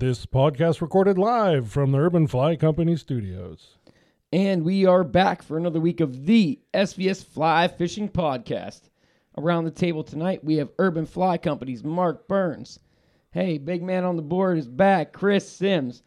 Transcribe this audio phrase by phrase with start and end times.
[0.00, 3.76] This podcast recorded live from the Urban Fly Company studios.
[4.32, 8.88] And we are back for another week of the SVS Fly Fishing Podcast.
[9.36, 12.80] Around the table tonight, we have Urban Fly Company's Mark Burns.
[13.32, 16.02] Hey, big man on the board is back, Chris Sims.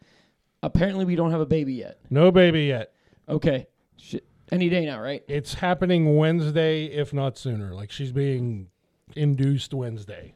[0.64, 2.00] Apparently, we don't have a baby yet.
[2.10, 2.94] No baby yet.
[3.28, 3.68] Okay.
[3.96, 4.16] Sh-
[4.50, 5.22] any day now, right?
[5.28, 7.72] It's happening Wednesday, if not sooner.
[7.72, 8.70] Like she's being
[9.14, 10.34] induced Wednesday.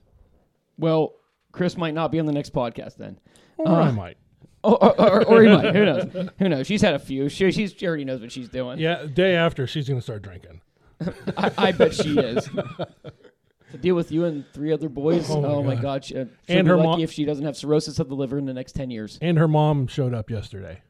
[0.78, 1.17] Well,
[1.58, 3.18] Chris might not be on the next podcast then.
[3.58, 4.16] Or Uh, I might.
[4.64, 5.74] Oh, or, or, or he might.
[5.74, 6.30] Who knows?
[6.38, 6.66] Who knows?
[6.66, 7.28] She's had a few.
[7.28, 8.78] She, she's, she already knows what she's doing.
[8.78, 10.60] Yeah, day after she's gonna start drinking.
[11.36, 12.44] I, I bet she is.
[12.46, 15.30] to deal with you and three other boys.
[15.30, 15.82] Oh Oh my my God.
[15.82, 16.04] God.
[16.04, 18.14] She, uh, she'll And be her lucky mo- if she doesn't have cirrhosis of the
[18.16, 19.18] liver in the next 10 years.
[19.22, 20.82] And her mom showed up yesterday.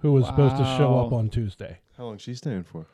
[0.00, 1.78] Who was supposed to show up on Tuesday.
[1.96, 2.86] How long she staying for?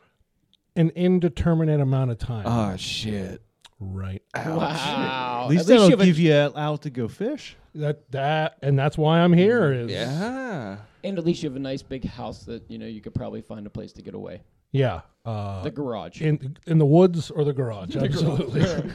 [0.75, 2.43] An indeterminate amount of time.
[2.45, 3.41] Oh shit!
[3.79, 4.21] Right.
[4.35, 5.41] Wow.
[5.45, 7.55] At least they they'll have a- give you out to go fish.
[7.75, 10.77] That that and that's why I'm here is Yeah.
[11.03, 13.41] and at least you have a nice big house that, you know, you could probably
[13.41, 14.41] find a place to get away.
[14.71, 15.01] yeah.
[15.25, 16.21] Uh The garage.
[16.21, 17.95] in in the woods or the garage.
[17.95, 18.63] Absolutely.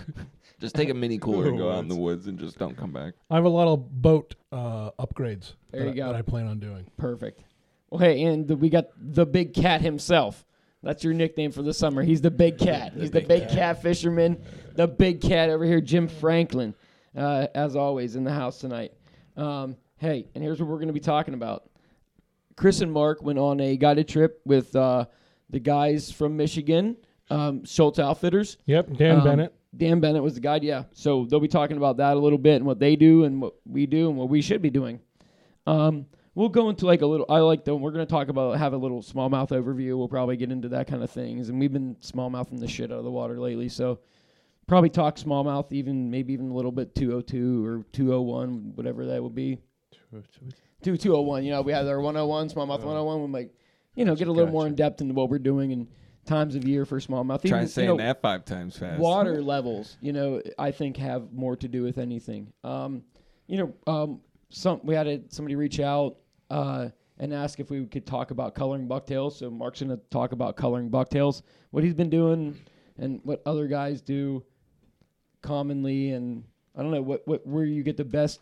[0.61, 2.93] Just take a mini cooler and go out in the woods and just don't come
[2.93, 3.15] back.
[3.29, 6.13] I have a lot of boat uh, upgrades There that, you I- go.
[6.13, 6.87] that I plan on doing.
[6.97, 7.43] Perfect.
[7.91, 10.45] Well, hey, and the, we got the big cat himself.
[10.85, 12.03] That's your nickname for the summer.
[12.03, 12.93] He's the big cat.
[12.95, 13.83] He's the big cat.
[13.83, 14.43] fisherman.
[14.75, 16.75] The big cat over here, Jim Franklin,
[17.17, 18.93] uh, as always, in the house tonight.
[19.37, 21.69] Um, hey, and here's what we're going to be talking about.
[22.57, 25.07] Chris and Mark went on a guided trip with uh,
[25.51, 26.97] the guys from Michigan,
[27.31, 28.59] um, Schultz Outfitters.
[28.67, 29.55] Yep, Dan Um, Bennett.
[29.77, 30.85] Dan Bennett was the guide, yeah.
[30.93, 33.55] So they'll be talking about that a little bit and what they do and what
[33.67, 35.01] we do and what we should be doing.
[35.67, 37.27] Um, we'll go into like a little.
[37.29, 37.81] I like them.
[37.81, 39.97] We're gonna talk about have a little smallmouth overview.
[39.97, 41.49] We'll probably get into that kind of things.
[41.49, 44.01] And we've been smallmouthing the shit out of the water lately, so
[44.67, 49.35] probably talk smallmouth even maybe even a little bit 202 or 201, whatever that would
[49.35, 49.59] be.
[50.83, 51.45] Two 201.
[51.45, 53.23] You know, we have our 101 smallmouth 101.
[53.23, 53.51] We might,
[53.95, 55.89] you know, get a little more in depth into what we're doing and
[56.25, 57.47] times of year for smallmouth.
[57.47, 59.01] Try Even, saying you know, that five times fast.
[59.01, 62.53] water levels, you know, I think have more to do with anything.
[62.63, 63.03] Um,
[63.47, 66.17] you know, um, some we had a, somebody reach out
[66.51, 66.89] uh,
[67.19, 69.39] and ask if we could talk about coloring bucktails.
[69.39, 72.59] So Mark's gonna talk about coloring bucktails, what he's been doing,
[72.99, 74.45] and what other guys do
[75.43, 76.45] commonly, and
[76.77, 78.41] I don't know what what where you get the best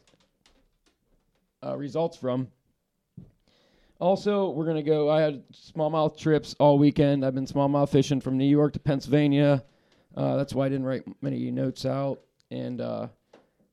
[1.64, 2.48] uh, results from.
[3.98, 5.10] Also, we're gonna go.
[5.10, 7.24] I had smallmouth trips all weekend.
[7.24, 9.62] I've been smallmouth fishing from New York to Pennsylvania.
[10.16, 12.20] Uh, that's why I didn't write many notes out.
[12.50, 13.08] And uh,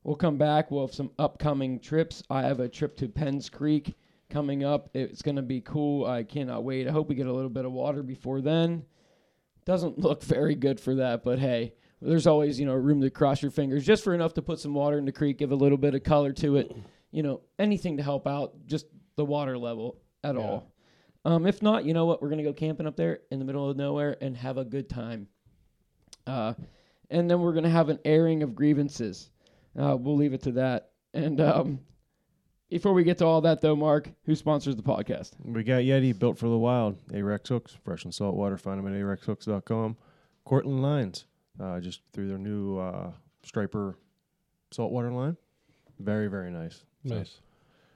[0.03, 0.71] we'll come back.
[0.71, 2.23] We'll have some upcoming trips.
[2.29, 3.95] I have a trip to Penns Creek
[4.29, 4.89] coming up.
[4.93, 6.05] It's gonna be cool.
[6.05, 6.87] I cannot wait.
[6.87, 8.83] I hope we get a little bit of water before then.
[9.65, 13.41] Doesn't look very good for that, but hey, there's always you know room to cross
[13.41, 15.77] your fingers just for enough to put some water in the creek, give a little
[15.77, 16.75] bit of color to it.
[17.11, 18.53] You know, anything to help out.
[18.65, 18.85] Just
[19.15, 20.41] the water level at Yeah.
[20.41, 20.71] all.
[21.25, 22.21] Um, if not, you know what?
[22.21, 24.87] We're gonna go camping up there in the middle of nowhere and have a good
[24.89, 25.27] time.
[26.25, 26.53] Uh,
[27.09, 29.29] and then we're gonna have an airing of grievances.
[29.77, 30.91] Uh, we'll leave it to that.
[31.13, 31.79] And um,
[32.69, 35.31] before we get to all that, though, Mark, who sponsors the podcast?
[35.43, 36.97] We got Yeti built for the wild.
[37.07, 38.57] Ahrex hooks, fresh and salt water.
[38.57, 39.97] Find them at ahrexhooks.com.
[40.45, 41.25] Cortland lines,
[41.59, 43.11] uh, just through their new uh,
[43.43, 43.97] striper
[44.71, 45.37] saltwater line.
[45.99, 46.83] Very very nice.
[47.07, 47.39] So Nice.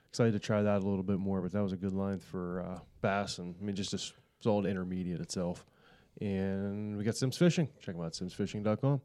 [0.10, 2.62] excited to try that a little bit more, but that was a good line for
[2.62, 5.66] uh, bass and I mean just a solid intermediate itself.
[6.22, 7.70] And we got Simms Fishing.
[7.80, 9.02] Check them out, simmsfishing.com.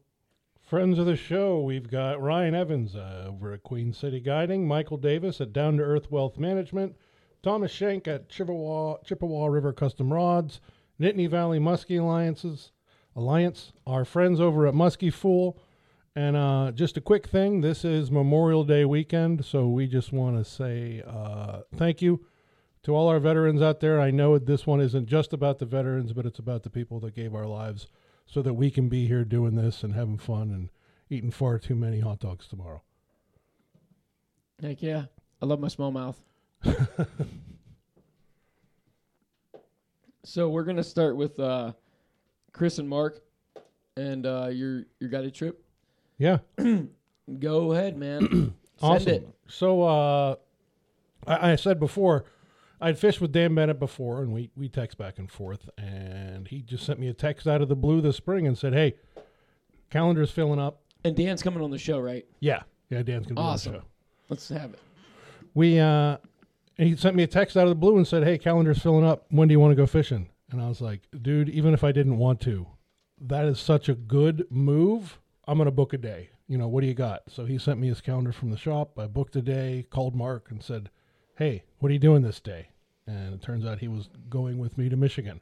[0.69, 4.97] Friends of the show, we've got Ryan Evans uh, over at Queen City Guiding, Michael
[4.97, 6.95] Davis at Down to Earth Wealth Management,
[7.41, 10.61] Thomas Schenk at Chippewa, Chippewa River Custom Rods,
[11.01, 12.71] Nittany Valley Muskie Alliances
[13.15, 15.59] Alliance, our friends over at Muskie Fool.
[16.15, 20.37] And uh, just a quick thing this is Memorial Day weekend, so we just want
[20.37, 22.23] to say uh, thank you
[22.83, 23.99] to all our veterans out there.
[23.99, 27.15] I know this one isn't just about the veterans, but it's about the people that
[27.15, 27.87] gave our lives
[28.29, 30.69] so that we can be here doing this and having fun and
[31.09, 32.81] eating far too many hot dogs tomorrow.
[34.61, 35.05] Heck yeah,
[35.41, 36.17] I love my small mouth.
[40.23, 41.71] so we're gonna start with uh,
[42.51, 43.21] Chris and Mark,
[43.95, 45.63] and uh, your your guided trip.
[46.17, 46.39] Yeah,
[47.39, 48.19] Go ahead, man.
[48.29, 49.09] Send awesome.
[49.09, 49.27] it.
[49.47, 50.35] So uh,
[51.27, 52.25] I, I said before,
[52.81, 56.61] I'd fished with Dan Bennett before, and we we text back and forth, and he
[56.61, 58.95] just sent me a text out of the blue this spring and said, "Hey,
[59.89, 62.25] calendar's filling up." And Dan's coming on the show, right?
[62.39, 63.81] Yeah, yeah, Dan's gonna be on the show.
[64.29, 64.79] Let's have it.
[65.53, 66.17] we uh
[66.77, 69.25] he sent me a text out of the blue and said, "Hey, calendar's filling up.
[69.29, 71.91] When do you want to go fishing?" And I was like, "Dude, even if I
[71.91, 72.67] didn't want to,
[73.19, 75.19] that is such a good move.
[75.47, 76.29] I'm gonna book a day.
[76.47, 77.21] you know, what do you got?
[77.29, 78.97] So he sent me his calendar from the shop.
[78.97, 80.89] I booked a day, called Mark, and said,
[81.39, 82.67] hey, what are you doing this day?
[83.07, 85.39] And it turns out he was going with me to Michigan.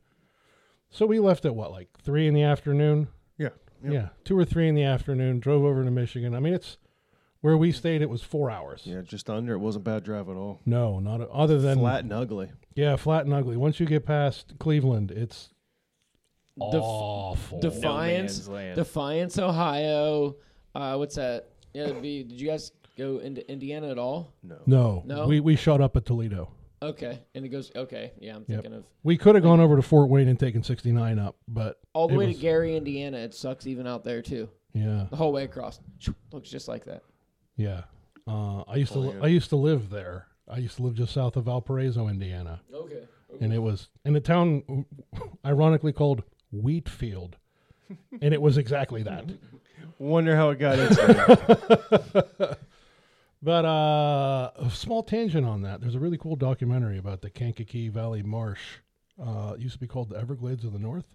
[0.89, 3.09] So we left at what, like three in the afternoon?
[3.37, 3.49] Yeah.
[3.83, 3.93] Yep.
[3.93, 5.39] Yeah, two or three in the afternoon.
[5.39, 6.33] Drove over to Michigan.
[6.33, 6.77] I mean, it's
[7.41, 8.01] where we stayed.
[8.01, 8.83] It was four hours.
[8.85, 9.53] Yeah, just under.
[9.53, 10.61] It wasn't a bad drive at all.
[10.65, 12.51] No, not a, other than Flat and ugly.
[12.75, 13.57] Yeah, flat and ugly.
[13.57, 15.49] Once you get past Cleveland, it's
[16.57, 17.59] Def- awful.
[17.59, 20.37] Defiance, Defiance, Ohio.
[20.73, 21.49] Uh, what's that?
[21.73, 24.33] Yeah, be, did you guys go into Indiana at all?
[24.43, 24.57] No.
[24.65, 25.27] no, No?
[25.27, 26.49] we we shot up at Toledo.
[26.81, 27.71] Okay, and it goes.
[27.75, 28.61] Okay, yeah, I'm Yep.
[28.61, 31.79] thinking of We could have gone over to Fort Wayne and taken 69 up, but
[31.93, 33.17] all the It way was- to Gary, Indiana.
[33.17, 34.49] It sucks even out there too.
[34.73, 35.79] yeah, The whole way across,
[36.31, 37.01] looks just like that.
[37.55, 37.83] yeah.
[38.27, 40.27] Uh, I used to Oh, li- I used to live there.
[40.47, 43.03] I used to live just south of Valparaiso, Indiana, Okay.
[43.41, 44.85] and it was in a town
[45.45, 47.37] ironically called Wheatfield,
[48.21, 49.25] and it was exactly that.
[49.99, 52.57] Wonder how it got into.
[53.47, 55.79] But uh, a small tangent on that.
[55.79, 58.79] There's a really cool documentary about the Kankakee Valley Marsh.
[59.17, 61.05] Uh, it used to be called the Everglades of the North.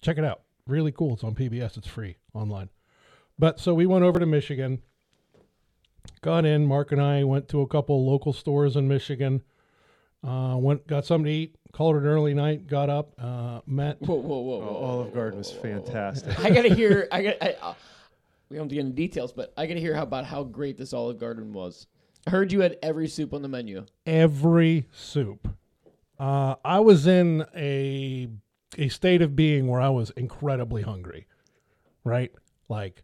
[0.00, 0.42] Check it out.
[0.68, 1.14] Really cool.
[1.14, 1.78] It's on PBS.
[1.78, 2.68] It's free online.
[3.40, 4.82] But so we went over to Michigan.
[6.22, 6.64] Got in.
[6.64, 9.42] Mark and I went to a couple local stores in Michigan.
[10.22, 11.56] Uh, went got something to eat.
[11.72, 12.68] Called it an early night.
[12.68, 13.14] Got up.
[13.18, 14.00] Uh, met.
[14.00, 14.78] Whoa, whoa, whoa, whoa.
[14.80, 16.38] Oh, Olive Garden was fantastic.
[16.38, 17.08] I gotta hear.
[17.10, 17.76] I got.
[18.46, 20.44] Uh, we don't have to get into details, but I gotta hear how, about how
[20.44, 21.86] great this Olive Garden was.
[22.26, 23.86] I heard you had every soup on the menu.
[24.04, 25.48] every soup.
[26.18, 28.28] Uh, I was in a
[28.78, 31.26] a state of being where I was incredibly hungry,
[32.04, 32.32] right?
[32.68, 33.02] Like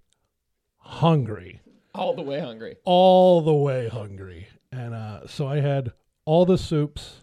[0.79, 1.61] hungry,
[1.95, 2.77] All the way hungry.
[2.85, 5.93] all the way hungry, and uh, so I had
[6.25, 7.21] all the soups.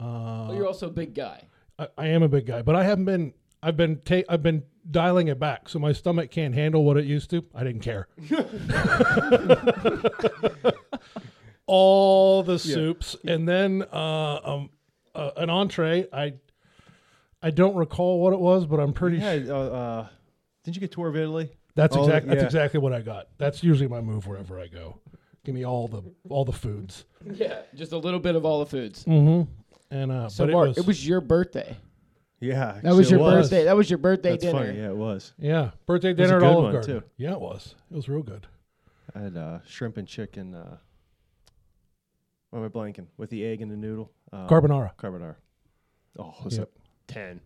[0.00, 1.42] Well, Uh, you're also a big guy.
[1.78, 3.32] I, I am a big guy, but I haven't been.
[3.62, 7.04] I've been ta- I've been dialing it back, so my stomach can't handle what it
[7.04, 7.44] used to.
[7.54, 8.08] I didn't care.
[11.66, 14.70] All the soups, and then uh, um,
[15.14, 16.06] uh, an entree.
[16.12, 16.34] I
[17.42, 19.18] I don't recall what it was, but I'm pretty.
[19.18, 20.06] Yeah, sure uh, uh,
[20.64, 21.50] didn't you get tour of Italy?
[21.74, 22.46] that's all- exactly that's yeah.
[22.46, 23.28] exactly what I got.
[23.38, 24.98] That's usually my move wherever I go.
[25.44, 27.04] Give me all the all the foods.
[27.24, 29.04] Yeah, just a little bit of all the foods.
[29.04, 29.50] Mm-hmm.
[29.90, 31.76] And uh, So, but Mark, it was, it was your birthday.
[32.40, 33.64] Yeah, That was your it birthday.
[33.64, 34.66] That was your birthday That's dinner.
[34.66, 34.78] funny.
[34.78, 35.32] Yeah, it was.
[35.38, 37.00] yeah birthday was a dinner at good Olive one, Garden.
[37.00, 37.06] too.
[37.16, 37.74] Yeah, it was.
[37.90, 38.46] It was real good.
[39.14, 40.54] I had uh, shrimp and chicken.
[40.54, 40.76] Uh,
[42.50, 43.06] what am I blanking?
[43.16, 44.12] With the egg and the noodle.
[44.32, 44.92] Um, Carbonara.
[44.96, 45.34] Carbonara.
[46.18, 46.70] Oh, it was Yep.
[47.08, 47.40] a ten.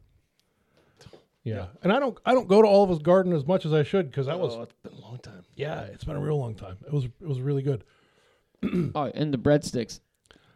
[1.44, 1.66] Yeah.
[1.82, 4.26] And I don't I don't go to Olive's Garden as much as I should because
[4.26, 5.44] that was Oh, it's been a long time.
[5.56, 6.76] yeah, it's been a real long time.
[6.86, 7.84] It was it was really good.
[8.94, 10.00] Oh, and the breadsticks.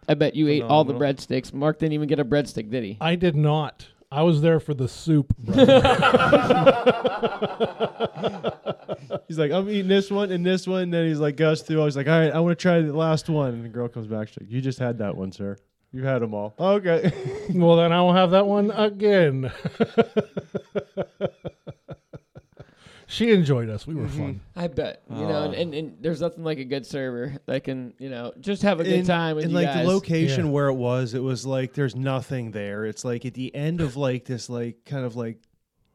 [0.09, 1.53] I bet you ate all the breadsticks.
[1.53, 2.97] Mark didn't even get a breadstick, did he?
[3.01, 3.89] I did not.
[4.11, 5.35] I was there for the soup.
[9.29, 10.83] He's like, I'm eating this one and this one.
[10.83, 11.83] And then he's like, goes through.
[11.83, 13.55] I was like, all right, I want to try the last one.
[13.55, 14.29] And the girl comes back.
[14.29, 15.57] She's like, you just had that one, sir.
[15.93, 16.55] You had them all.
[16.59, 17.13] Okay.
[17.55, 19.51] well, then I will have that one again.
[23.07, 23.87] she enjoyed us.
[23.87, 24.19] We were mm-hmm.
[24.19, 24.41] fun.
[24.57, 25.03] I bet.
[25.09, 25.59] You know, and, Oh.
[25.61, 28.85] and, and there's nothing like a good server that can, you know, just have a
[28.85, 29.87] good And- time with and you like guys.
[29.87, 30.51] the location Yeah.
[30.53, 32.85] where it was, it was like there's nothing there.
[32.85, 35.39] It's like at the end of like this like kind of like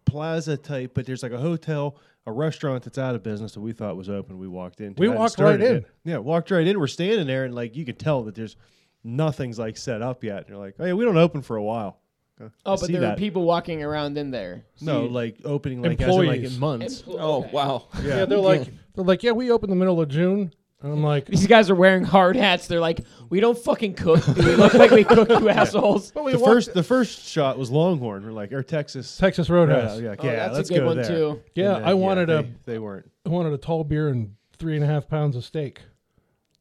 [0.05, 3.73] plaza type, but there's like a hotel, a restaurant that's out of business that we
[3.73, 4.37] thought was open.
[4.37, 4.95] We walked in.
[4.97, 5.85] We walked right in.
[6.03, 6.79] Yeah, walked right in.
[6.79, 8.55] We're standing there and like you can tell that there's
[9.03, 10.39] nothing's like set up yet.
[10.39, 12.00] And you're like, oh yeah, we don't open for a while.
[12.41, 13.13] Okay, I oh, but see there that.
[13.13, 14.63] are people walking around in there.
[14.75, 16.53] So No, you- like opening like as in, like Employees.
[16.55, 17.01] in months.
[17.03, 17.51] Empl- Oh okay.
[17.51, 17.87] wow.
[18.03, 20.51] Yeah, they're like they're like, yeah, we open the middle of June.
[20.83, 22.65] And I'm like, These guys are wearing hard hats.
[22.65, 24.25] They're like, we don't fucking cook.
[24.25, 26.09] Do we look like we cook, you assholes?
[26.11, 28.25] but we The first the first shot was Longhorn.
[28.25, 29.15] We're like, or Texas.
[29.15, 29.99] Texas Yeah, Roadhouse.
[30.01, 31.05] yeah, Oh, yeah, that's let's a good go one there.
[31.05, 31.41] too.
[31.53, 33.09] Yeah, And I wanted yeah, a they, they weren't.
[33.27, 35.81] I wanted a tall beer and three and a half pounds of steak.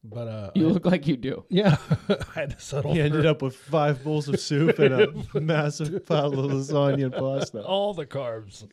[0.03, 1.45] But uh You I- look like you do.
[1.49, 1.77] yeah,
[2.09, 4.93] I had to settle He for ended up with five bowls of soup and
[5.35, 7.61] a massive pile of lasagna and pasta.
[7.63, 8.67] all the carbs.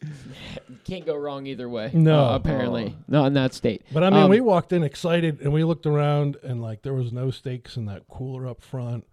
[0.85, 1.91] Can't go wrong either way.
[1.93, 2.25] No.
[2.31, 3.83] uh, apparently not in that state.
[3.93, 6.95] But I mean, Um, we walked in excited and we looked around and like there
[6.95, 9.07] was no steaks in that cooler up front,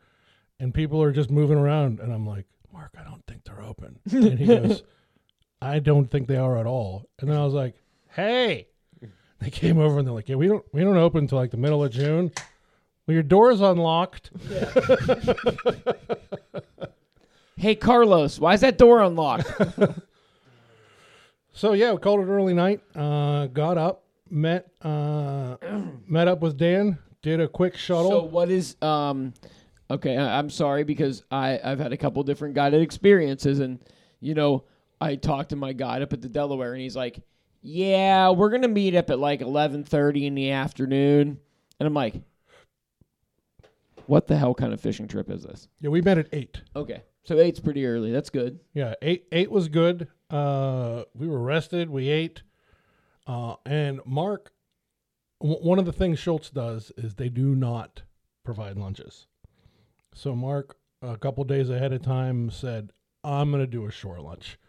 [0.60, 2.00] and people are just moving around.
[2.00, 4.00] And I'm like, Mark, I don't think they're open.
[4.10, 4.84] And he goes,
[5.62, 7.10] I don't think they are at all.
[7.20, 7.76] And then I was like,
[8.10, 8.68] Hey,
[9.42, 11.58] they came over and they're like, Yeah, we don't we don't open until like the
[11.58, 12.32] middle of June.
[13.08, 14.32] Well, your door's unlocked.
[17.58, 19.50] Hey Carlos, why is that door unlocked?
[21.58, 22.82] So yeah, we called it early night.
[22.94, 25.56] Uh, got up, met uh,
[26.06, 28.12] met up with Dan, did a quick shuttle.
[28.12, 29.34] so what is um?
[29.90, 33.80] Okay, I, I'm sorry because I I've had a couple different guided experiences, and
[34.20, 34.66] you know
[35.00, 37.22] I talked to my guide up at the Delaware, and he's like,
[37.66, 41.40] "Yeah, we're gonna meet up at like eleven thirty in the afternoon,"
[41.80, 42.22] and I'm like,
[44.06, 46.62] "What the hell kind of fishing trip is this?" Yeah, we met at eight.
[46.76, 48.12] Okay, so eight's pretty early.
[48.12, 48.60] That's good.
[48.74, 50.08] Yeah, eight eight was good.
[50.30, 51.90] Uh, we were rested.
[51.90, 52.44] We ate.
[53.26, 54.52] Uh, and Mark,
[55.42, 58.04] w- one of the things Schultz does is they do not
[58.44, 59.26] provide lunches.
[60.14, 62.92] So Mark, a couple days ahead of time, said,
[63.24, 64.60] "I'm going to do a shore lunch."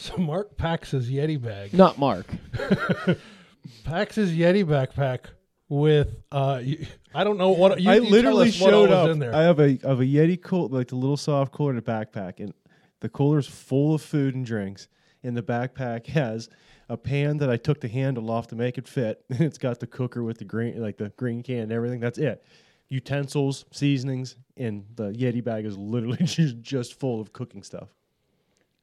[0.00, 2.26] So Mark packs his Yeti bag, Not Mark.
[3.84, 5.26] packs his Yeti backpack
[5.68, 8.86] with uh, y- I don't know what you, I you tell literally us what all
[8.86, 9.10] showed was up.
[9.10, 9.34] in there.
[9.34, 12.40] I have a of a Yeti cool like the little soft cooler in a backpack,
[12.40, 12.54] and
[13.00, 14.88] the cooler's full of food and drinks.
[15.22, 16.48] And the backpack has
[16.88, 19.80] a pan that I took the handle off to make it fit, and it's got
[19.80, 22.00] the cooker with the green like the green can and everything.
[22.00, 22.42] That's it.
[22.88, 27.88] Utensils, seasonings, and the Yeti bag is literally just, just full of cooking stuff.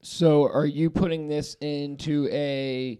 [0.10, 2.98] So, are you putting this into a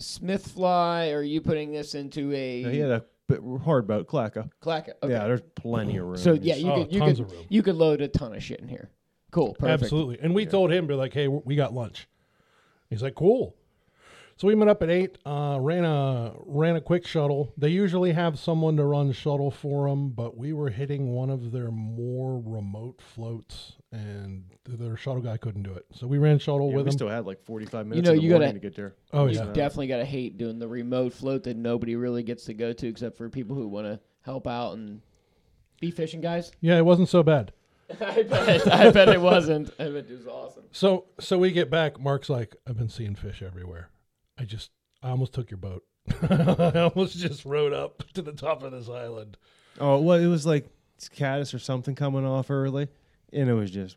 [0.00, 4.06] Smithfly, or are you putting this into a Now, he had a bit hard boat,
[4.06, 4.48] Clacka.
[4.60, 4.88] clack?
[5.02, 5.12] Okay.
[5.12, 6.16] Yeah, there's plenty of room.
[6.16, 7.44] So yeah, you Oh, could you tons could of room.
[7.48, 8.90] you could load a ton of shit in here.
[9.32, 9.82] Cool, perfect.
[9.82, 10.18] Absolutely.
[10.20, 12.08] And we told him, be like, hey, we got lunch.
[12.90, 13.56] He's like, cool.
[14.36, 15.18] So we met up at eight.
[15.26, 17.52] Uh, ran a ran a quick shuttle.
[17.56, 21.50] They usually have someone to run shuttle for them, but we were hitting one of
[21.52, 25.84] their more remote floats, and their shuttle guy couldn't do it.
[25.92, 26.96] So we ran shuttle Yeah, with we him.
[26.96, 28.94] still had like 45 minutes you know, in the you gotta- to get there.
[29.12, 32.54] oh you yeah, definitely gotta hate doing the remote float that nobody really gets to
[32.54, 35.00] go to except for people who want to help out and
[35.80, 36.50] be fishing guys.
[36.60, 36.76] yeah.
[36.76, 37.52] It wasn't so bad.
[38.00, 39.70] I bet I bet it wasn't.
[39.78, 40.64] I bet it was awesome.
[40.72, 42.00] So so we get back.
[42.00, 43.90] Mark's like, I've been seeing fish everywhere.
[44.38, 44.70] I just
[45.02, 45.84] I almost took your boat.
[46.30, 49.36] I almost just rode up to the top of this island.
[49.78, 50.66] Oh, well, it was like
[51.14, 52.88] caddis or something coming off early,
[53.34, 53.96] and it was just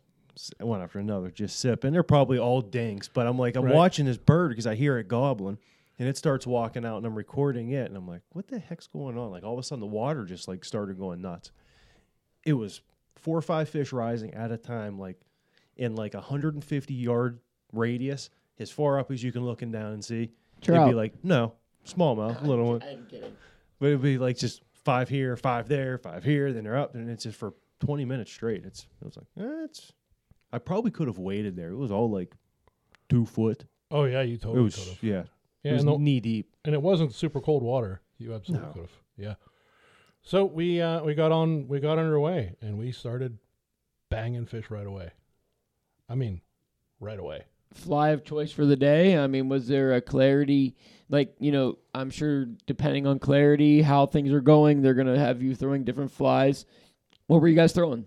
[0.60, 1.92] one after another, just sipping.
[1.92, 3.74] They're probably all dinks, but I'm like, I'm Right.
[3.74, 5.58] watching this bird because I hear it gobbling,
[5.98, 8.86] and it starts walking out, and I'm recording it, and I'm like, what the heck's
[8.86, 9.30] going on?
[9.30, 11.50] Like all of a sudden, the water just like started going nuts.
[12.44, 12.82] It was
[13.16, 15.18] four or five fish rising at a time, like
[15.76, 17.40] in like a 150 yard
[17.72, 20.30] radius, as far up as you can look and down and see.
[20.62, 21.54] It'd be like, no,
[21.86, 22.82] smallmouth, little one.
[22.82, 23.32] I'm kidding.
[23.80, 27.08] But it'd be like just five here, five there, five here, then they're up, and
[27.10, 28.64] it's just for twenty minutes straight.
[28.64, 29.92] It's it was like eh, it's.
[30.52, 31.70] I probably could have waited there.
[31.70, 32.34] It was all like
[33.08, 33.64] two foot.
[33.90, 35.02] Oh yeah, you It totally was could have.
[35.02, 35.22] yeah.
[35.62, 36.54] Yeah, it was and the- knee deep.
[36.64, 38.00] and it wasn't super cold water.
[38.18, 38.72] You absolutely No.
[38.72, 38.92] could have.
[39.16, 39.34] Yeah.
[40.22, 43.38] So we uh, we got on we got underway and we started
[44.10, 45.10] banging fish right away.
[46.08, 46.40] I mean,
[47.00, 47.44] right away.
[47.74, 49.18] Fly of choice for the day.
[49.18, 50.74] I mean, was there a clarity?
[51.10, 55.42] Like you know, I'm sure depending on clarity, how things are going, they're gonna have
[55.42, 56.64] you throwing different flies.
[57.28, 58.06] What were you guys throwing?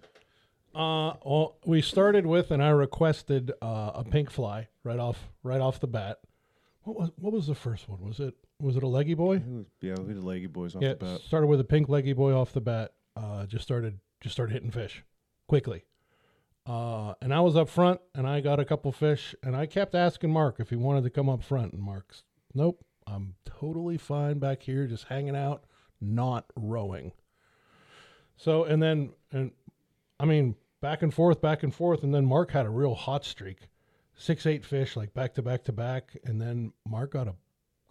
[0.75, 5.61] Uh, well, we started with and I requested uh, a pink fly right off right
[5.61, 6.19] off the bat.
[6.83, 8.01] What was what was the first one?
[8.01, 9.37] Was it was it a leggy boy?
[9.37, 11.21] It was, yeah, we the leggy boys off Yeah, the bat.
[11.21, 12.93] started with a pink leggy boy off the bat.
[13.15, 15.03] Uh, just started just started hitting fish
[15.47, 15.85] quickly.
[16.65, 19.95] Uh, and I was up front, and I got a couple fish, and I kept
[19.95, 22.23] asking Mark if he wanted to come up front, and Mark's
[22.53, 25.63] nope, I'm totally fine back here, just hanging out,
[25.99, 27.11] not rowing.
[28.41, 29.51] So and then and
[30.19, 33.24] I mean back and forth, back and forth, and then Mark had a real hot
[33.24, 33.69] streak,
[34.15, 37.36] six eight fish like back to back to back, and then Mark got a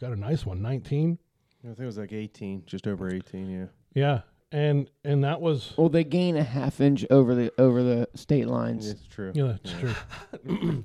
[0.00, 1.19] got a nice one, nineteen.
[1.62, 3.49] I think it was like eighteen, just over eighteen.
[3.49, 3.66] Yeah.
[3.95, 8.09] Yeah, and and that was Well, they gain a half inch over the over the
[8.16, 8.88] state lines.
[8.90, 9.30] It's true.
[9.35, 10.85] yeah, that's true.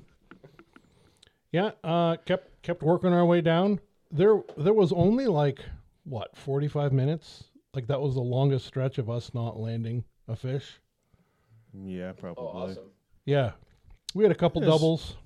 [1.50, 3.80] yeah, uh, kept kept working our way down.
[4.12, 5.58] There there was only like
[6.04, 7.44] what forty five minutes.
[7.76, 10.80] Like that was the longest stretch of us not landing a fish.
[11.74, 12.74] Yeah, probably.
[13.26, 13.52] Yeah,
[14.14, 14.70] we had a couple Yes.
[14.70, 15.16] doubles.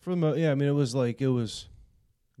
[0.00, 1.68] For the mo- yeah, I mean, it was like it was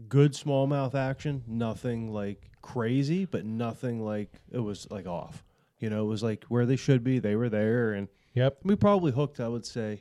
[0.08, 1.44] good smallmouth action.
[1.46, 5.44] Nothing like crazy, but nothing like it was like off.
[5.80, 7.18] You know, it was like where they should be.
[7.18, 9.38] They were there, and Yep, we probably hooked.
[9.38, 10.00] I would say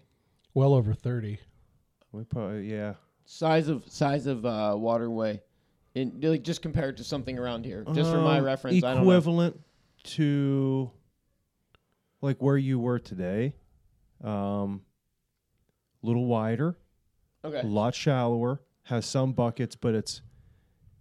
[0.53, 1.39] well over thirty.
[2.13, 2.93] we probably yeah.
[3.25, 5.41] Size of size of uh, waterway,
[5.97, 7.83] in like just compared to something around here.
[7.93, 9.01] Just for my Um, reference, I don't know.
[9.11, 9.59] equivalent
[10.03, 10.91] to
[12.21, 13.53] like where you were today.
[14.23, 14.81] Um,
[16.01, 16.77] little wider,
[17.43, 17.59] Okay.
[17.61, 18.61] a lot shallower.
[18.83, 20.21] Has some buckets, but it's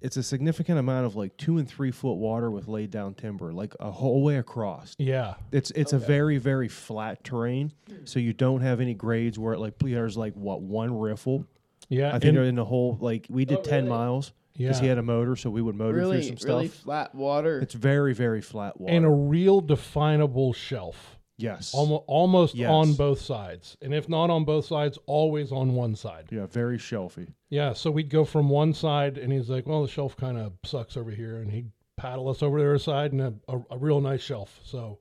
[0.03, 3.53] it's a significant amount of like two and three foot water with laid down timber,
[3.53, 4.95] like a whole way across.
[4.99, 7.73] Yeah, It's it's a very very flat terrain,
[8.05, 11.47] so you don't have any grades where it like there's like what one riffle.
[11.88, 12.09] yeah.
[12.09, 13.97] I think and- in the whole like we did Oh, ten really?
[13.97, 16.49] miles because he had a motor, so we would motor Really, through some stuff.
[16.49, 16.83] really stuff.
[16.83, 17.59] flat water.
[17.61, 18.93] It's very very flat water.
[18.95, 21.13] and a real definable shelf.
[21.39, 21.75] Yes.
[21.75, 22.71] almost almost Yes.
[22.71, 26.29] on both sides, and if not on both sides, always on one side.
[26.31, 27.29] Yeah, very shelfy.
[27.51, 30.55] Yeah, so we'd go from one side, and he's like, "Well, the shelf kind of
[30.65, 33.61] sucks over here," and he'd paddle us over to the other side, and a, a,
[33.73, 34.59] a real nice shelf.
[34.65, 34.99] So,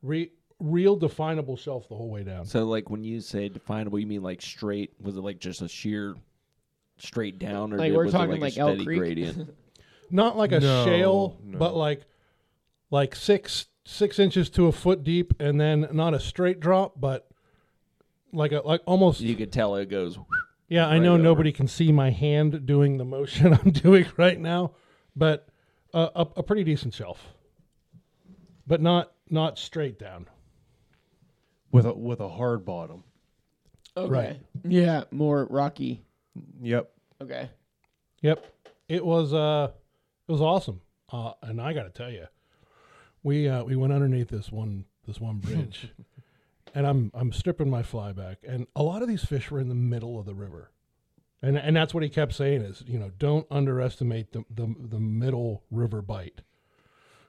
[0.00, 0.30] re,
[0.60, 2.44] real definable shelf the whole way down.
[2.46, 4.92] So like when you say definable, you mean like straight?
[5.00, 6.14] Was it like just a sheer
[6.98, 8.98] straight down, or Like did- we're was it talking like, like a Elk steady Creek?
[8.98, 9.54] gradient?
[10.10, 11.58] Not like a No, shale, no.
[11.58, 12.02] but like
[12.90, 17.28] like six six inches to a foot deep, and then not a straight drop, but
[18.32, 19.20] like a like almost.
[19.20, 20.18] you could tell it goes.
[20.68, 21.22] Yeah, I right know over.
[21.22, 24.72] nobody can see my hand doing the motion I'm doing right now,
[25.14, 25.48] but
[25.92, 27.26] uh, a, a pretty decent shelf,
[28.66, 30.26] but not not straight down.
[31.70, 33.04] With a with a hard bottom.
[33.94, 34.10] Okay.
[34.10, 34.40] Right.
[34.66, 36.02] Yeah, more rocky.
[36.60, 36.90] Yep.
[37.22, 37.50] Okay.
[38.22, 38.44] Yep,
[38.88, 39.70] it was uh,
[40.26, 40.80] it was awesome.
[41.12, 42.26] Uh, and I got to tell you,
[43.22, 45.88] we uh, we went underneath this one this one bridge,
[46.74, 49.68] and I'm I'm stripping my fly back, and a lot of these fish were in
[49.68, 50.70] the middle of the river,
[51.42, 55.00] and and that's what he kept saying is you know don't underestimate the the, the
[55.00, 56.40] middle river bite.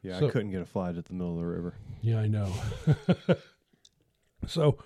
[0.01, 1.75] Yeah, So- I couldn't get a fly at the middle of the river.
[2.01, 2.51] Yeah, I know.
[4.47, 4.77] so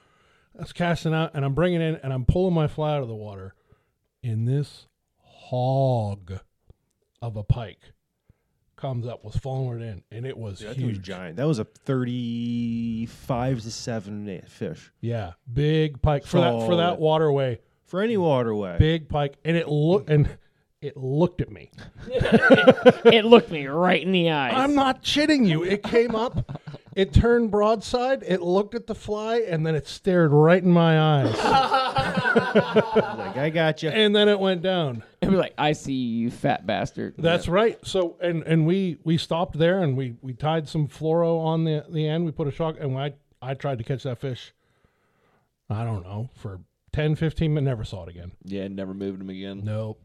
[0.58, 3.08] I was casting out, and I'm bringing in, and I'm pulling my fly out of
[3.08, 3.54] the water,
[4.24, 4.88] and this
[5.18, 6.40] hog
[7.22, 7.92] of a pike
[8.76, 11.06] comes up, was following it in, and it was That thing was huge.
[11.06, 11.38] giant.
[11.38, 16.88] That was a thirty-five to seven eight fish Yeah, big pike for that for that
[16.96, 17.00] Solid.
[17.00, 17.60] waterway.
[17.86, 18.78] for any waterway.
[18.80, 20.38] Big pike, and it looked and
[20.82, 21.72] it looked at me.
[22.08, 24.54] it looked me right in the eyes.
[24.56, 25.64] I'm not shitting you.
[25.64, 26.60] It came up,
[26.96, 31.00] it turned broadside, it looked at the fly, and then it stared right in my
[31.00, 31.38] eyes,
[32.36, 33.90] like I got you.
[33.90, 35.04] and then it went down.
[35.22, 37.16] It'd be like, I see you, fat bastard.
[37.18, 37.78] That's right.
[37.86, 41.86] So and and we we stopped there and we we tied some fluoro on the
[41.90, 42.26] the end.
[42.26, 44.54] We put a shock and I I tried to catch that fish.
[45.70, 46.60] I don't know for
[46.92, 47.66] 10, 15 minutes.
[47.66, 48.32] Never saw it again.
[48.44, 49.62] Yeah, never moved him again.
[49.64, 50.00] Nope.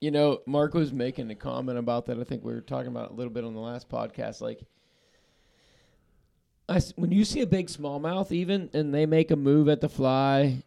[0.00, 2.18] You know, Mark was making a comment about that.
[2.18, 4.42] I think we were talking about it a little bit on the last podcast.
[4.42, 4.60] Like,
[6.68, 9.80] I s when you see a big smallmouth, even and they make a move at
[9.80, 10.62] the fly,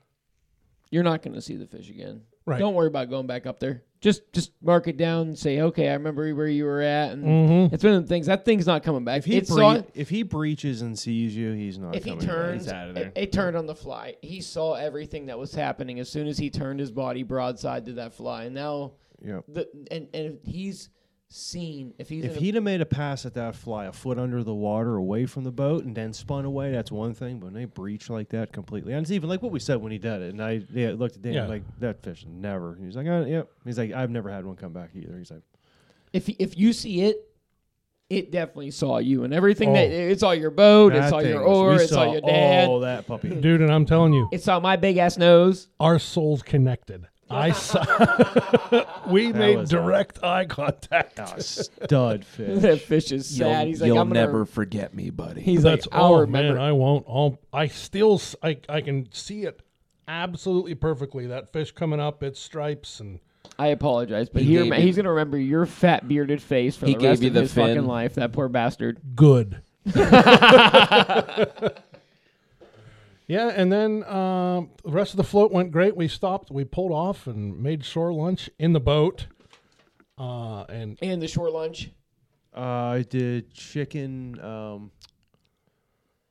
[0.92, 2.22] you're not going to see the fish again.
[2.46, 2.58] Right.
[2.60, 3.84] Don't worry about going back up there.
[4.02, 7.24] Just just mark it down and say, okay, I remember where you were at, and
[7.26, 7.76] Mm-hmm.
[7.76, 8.28] it's one of the things.
[8.28, 9.20] That thing's not coming back.
[9.20, 11.96] If he It saw if he breaches and sees you, he's not.
[11.98, 12.34] if he coming back.
[12.36, 13.24] turns, he's out of it, there.
[13.24, 14.16] it turned on the fly.
[14.22, 17.94] He saw everything that was happening as soon as he turned his body broadside to
[17.94, 19.44] that fly, and now Yep.
[19.50, 20.88] the and and he's
[21.32, 24.44] seen if he's If he'd have made a pass at that fly a foot under
[24.44, 27.40] the water away from the boat and then spun away, that's one thing.
[27.40, 29.92] But when they breach like that completely, and it's even like what we said when
[29.92, 30.32] he did it.
[30.32, 31.46] And I yeah, looked at Dan Yeah.
[31.48, 32.76] like that fish never.
[32.82, 33.50] He's like, oh, yep.
[33.64, 35.16] He's like, I've never had one come back either.
[35.18, 35.44] He's like,
[36.14, 37.18] if if you see it,
[38.10, 39.74] it definitely saw you and everything Oh.
[39.74, 42.22] that it saw your boat, it that saw your was- oar, we it saw your
[42.22, 43.30] dad, all that puppy.
[43.30, 45.68] Dude, and I'm telling you, it saw my big ass nose.
[45.80, 47.08] our souls connected.
[47.30, 48.86] I saw.
[49.08, 51.20] we made was direct eye contact.
[51.44, 52.60] Stud fish.
[52.62, 52.82] that fish.
[52.86, 53.68] fish is You'll, sad.
[53.68, 55.42] He's like, you'll I'm gonna, never forget me, buddy.
[55.42, 56.56] He's That's like, I'll oh remember.
[56.56, 57.06] man, I won't.
[57.08, 59.62] I'll, I still s- I I can see it
[60.08, 61.28] absolutely perfectly.
[61.28, 63.20] That fish coming up, its stripes and
[63.58, 66.76] I apologize, but He he gave rem- you- he's gonna remember your fat bearded face
[66.76, 68.16] for He the gave rest you of the his fucking life.
[68.16, 69.00] That poor bastard.
[69.16, 69.62] good.
[73.30, 75.96] Yeah, and then um, the rest of the float went great.
[75.96, 79.28] We stopped, we pulled off, and made shore lunch in the boat.
[80.18, 81.92] Uh, and And the shore lunch.
[82.54, 84.92] Uh, I did chicken um,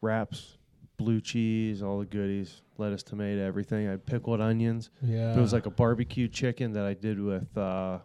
[0.02, 0.58] wraps,
[0.96, 3.86] blue cheese, all the goodies, lettuce, tomato, everything.
[3.86, 4.90] I had pickled onions.
[5.00, 7.98] yeah, It was like a barbecue chicken that I did with uh,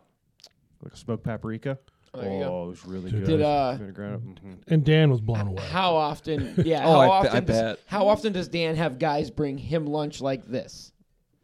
[0.84, 1.80] like a smoked paprika.
[2.16, 2.64] Oh, there you go.
[2.66, 3.26] it was really good.
[3.26, 4.20] Did, uh, Vinaigrette.
[4.20, 4.58] Mhm.
[4.68, 5.64] and Dan was blown away.
[5.64, 6.54] How often?
[6.64, 6.84] Yeah.
[6.86, 7.32] Oh, how I often?
[7.32, 7.80] bet- I does, bet.
[7.88, 10.92] How often does Dan have guys bring him lunch like this?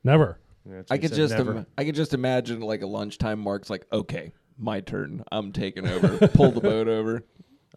[0.03, 0.39] Never.
[0.67, 1.57] Yeah, that's I he could said, just never.
[1.57, 3.39] Im- I could just imagine like a lunchtime.
[3.39, 5.23] Mark's like, okay, my turn.
[5.31, 6.27] I'm taking over.
[6.33, 7.23] Pull the boat over.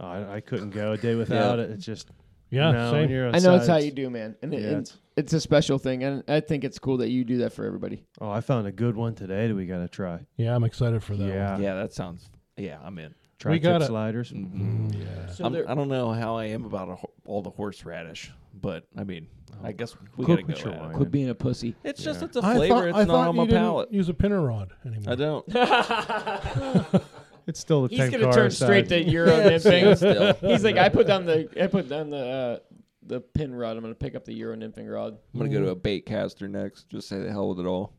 [0.00, 1.70] Oh, I, I couldn't go a day without it.
[1.70, 2.10] It's just
[2.50, 3.00] Yeah, no, same.
[3.02, 5.32] when you're I know it's how you do, man, and, it, Yeah, and it's- it's
[5.34, 8.02] a special thing, and I think it's cool that you do that for everybody.
[8.20, 10.20] Oh, I found a good one today that we got to try.
[10.38, 11.24] Yeah, I'm excited for that.
[11.28, 12.30] yeah, Yeah, that sounds.
[12.56, 13.14] Yeah, I'm in.
[13.38, 14.30] Tri We tip gotta- sliders.
[14.32, 14.94] Mhm.
[14.94, 15.32] Yeah.
[15.32, 18.30] So I'm, there- I don't know how I am about a, ho- all the horseradish,
[18.60, 19.26] but I mean,
[19.64, 20.64] I guess we Cook gotta with go.
[20.64, 20.80] your at it.
[20.86, 20.94] wine.
[20.96, 21.74] Quit being a pussy.
[21.84, 22.74] It's just it's a I flavor.
[22.74, 23.92] thought, it's I not thought on you my didn't palate.
[23.92, 25.12] use a pinner rod anymore.
[25.12, 27.02] I don't.
[27.44, 28.66] It's still the He's tank gonna car turn side.
[28.66, 29.96] straight to Euro nymphing.
[29.96, 30.48] Still.
[30.48, 32.58] He's like, I put down the, I put down the, uh,
[33.04, 33.76] the pin rod.
[33.76, 35.18] I'm gonna pick up the Euro nymphing rod.
[35.34, 36.88] I'm gonna go to a bait caster next.
[36.88, 37.94] Just say the hell with it all.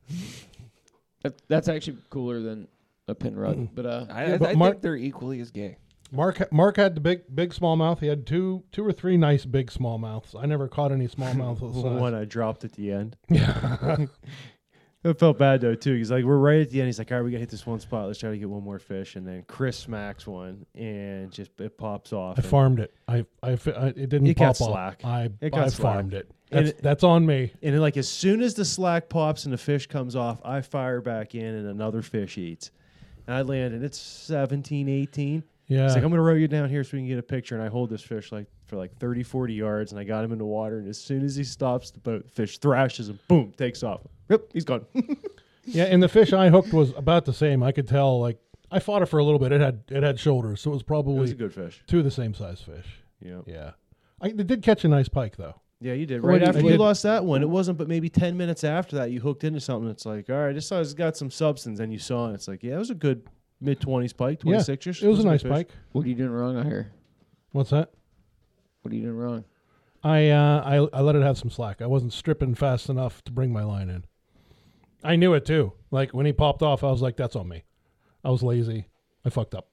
[1.23, 2.69] That, that's actually cooler than
[3.07, 3.69] a pin rod.
[3.75, 5.77] But uh, I, Yeah, but I Mark- think they're equally as gay.
[6.11, 7.99] Mark Mark had the big big smallmouth.
[7.99, 10.35] He had two two or three nice big smallmouths.
[10.39, 13.15] I never caught any smallmouth of the The one I dropped at the end.
[13.29, 13.97] Yeah.
[15.05, 15.95] It felt bad though too.
[15.95, 16.85] He's like, we're right at the end.
[16.87, 18.07] He's like, all right, we gotta hit this one spot.
[18.07, 19.17] Let's try to get one more fish.
[19.17, 22.39] And then Chris smacks one, and just it pops off.
[22.39, 22.93] I farmed it.
[23.09, 24.71] I, I, I it didn't It pop got off.
[24.71, 25.01] slack.
[25.03, 25.93] I, It got I slack.
[25.95, 26.31] farmed it.
[26.51, 27.51] That's, it- that's on me.
[27.61, 31.01] And like as soon as the slack pops and the fish comes off, I fire
[31.01, 32.71] back in, and another fish eats.
[33.27, 35.43] And I land, and it's 17, 18.
[35.67, 35.83] Yeah.
[35.83, 37.55] He's like, I'm gonna row you down here so we can get a picture.
[37.55, 40.31] And I hold this fish like for like 30, 40 yards, and I got him
[40.31, 40.79] in the water.
[40.79, 44.01] And as soon as he stops the boat, the fish thrashes him, boom, takes off.
[44.29, 44.85] Yep, he's gone.
[45.65, 47.63] yeah, and the fish I hooked was about the same.
[47.63, 48.19] I could tell.
[48.19, 48.39] Like
[48.71, 49.51] I fought it for a little bit.
[49.51, 51.81] It had it had shoulders, so it was it probably was a good fish.
[51.87, 53.01] two of the same size fish.
[53.21, 53.41] Yeah.
[53.45, 53.71] Yeah.
[54.21, 55.55] I it did catch a nice pike though.
[55.83, 56.23] Yeah, you did.
[56.23, 56.79] Right do you- after you did.
[56.79, 59.87] lost that one, it wasn't but maybe 10 minutes after that, you hooked into something
[59.87, 61.79] that's like, all right, this has got some substance.
[61.79, 62.35] And you saw it.
[62.35, 63.27] It's like, yeah, it was a good
[63.59, 65.03] mid 20s pike, 26 ish.
[65.03, 65.69] It was a nice pike.
[65.91, 66.91] What are you doing wrong out here?
[67.51, 67.91] What's that?
[68.81, 69.43] What are you doing wrong?
[70.03, 71.81] I uh I I let it have some slack.
[71.81, 74.03] I wasn't stripping fast enough to bring my line in.
[75.03, 75.73] I knew it too.
[75.91, 77.63] Like when he popped off, I was like, "That's on me."
[78.23, 78.87] I was lazy.
[79.25, 79.69] I fucked up.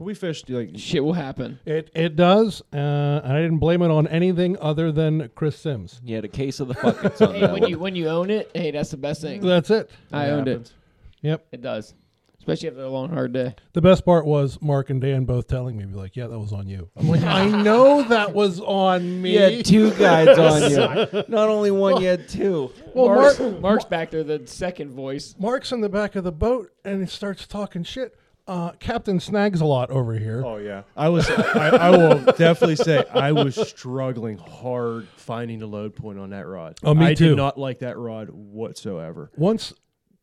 [0.00, 1.58] But we fished, like, Shit will happen.
[1.66, 2.62] It it does.
[2.72, 6.00] Uh, and I didn't blame it on anything other than Chris Sims.
[6.02, 7.70] He had a case of the fuckings on Hey, that when one.
[7.70, 9.42] you when you own it, hey, that's the best thing.
[9.42, 9.90] That's it.
[10.10, 10.72] I owned it.
[11.20, 11.46] Yep.
[11.52, 11.92] It does,
[12.38, 13.54] especially after a long hard day.
[13.74, 16.54] The best part was Mark and Dan both telling me, be like, "Yeah, that was
[16.54, 20.70] on you." I'm like, "I know that was on me." You had two guides on
[20.70, 21.24] you.
[21.28, 22.72] Not only one, you had two.
[22.94, 25.34] well, Mark's, Mark, Mark's back there, the second voice.
[25.38, 28.16] Mark's in the back of the boat and he starts talking shit.
[28.46, 30.42] Uh, Captain Snags a lot over here.
[30.44, 31.30] Oh yeah, I was.
[31.30, 36.46] I, I will definitely say I was struggling hard finding the load point on that
[36.46, 36.78] rod.
[36.82, 37.28] Oh, me I too.
[37.30, 39.30] did not like that rod whatsoever.
[39.36, 39.72] Once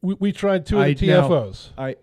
[0.02, 1.70] we, we tried two of I the now- TFOs.
[1.78, 1.96] I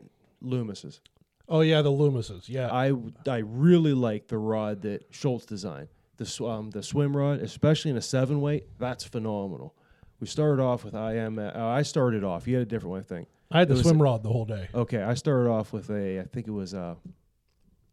[0.43, 1.01] Loomis's.
[1.49, 2.49] Oh yeah, the Loomises.
[2.49, 2.71] Yeah.
[2.73, 2.93] I
[3.31, 5.89] I really like the rod that Schultz designed.
[6.17, 9.75] The sw- um, the swim rod, especially in a seven weight, that's phenomenal.
[10.21, 11.39] We started off with IM.
[11.39, 12.47] Uh, I started off.
[12.47, 13.29] You had a different one, I think.
[13.51, 14.69] I had the swim a- rod the whole day.
[14.75, 16.21] Okay, I started off with a.
[16.21, 16.97] I think it was a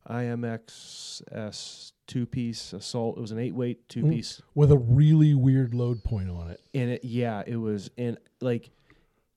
[0.10, 3.18] IMX S two piece assault.
[3.18, 4.38] It was an eight weight two piece.
[4.38, 6.60] Mm, with a really weird load point on it.
[6.74, 8.72] and it yeah it was and like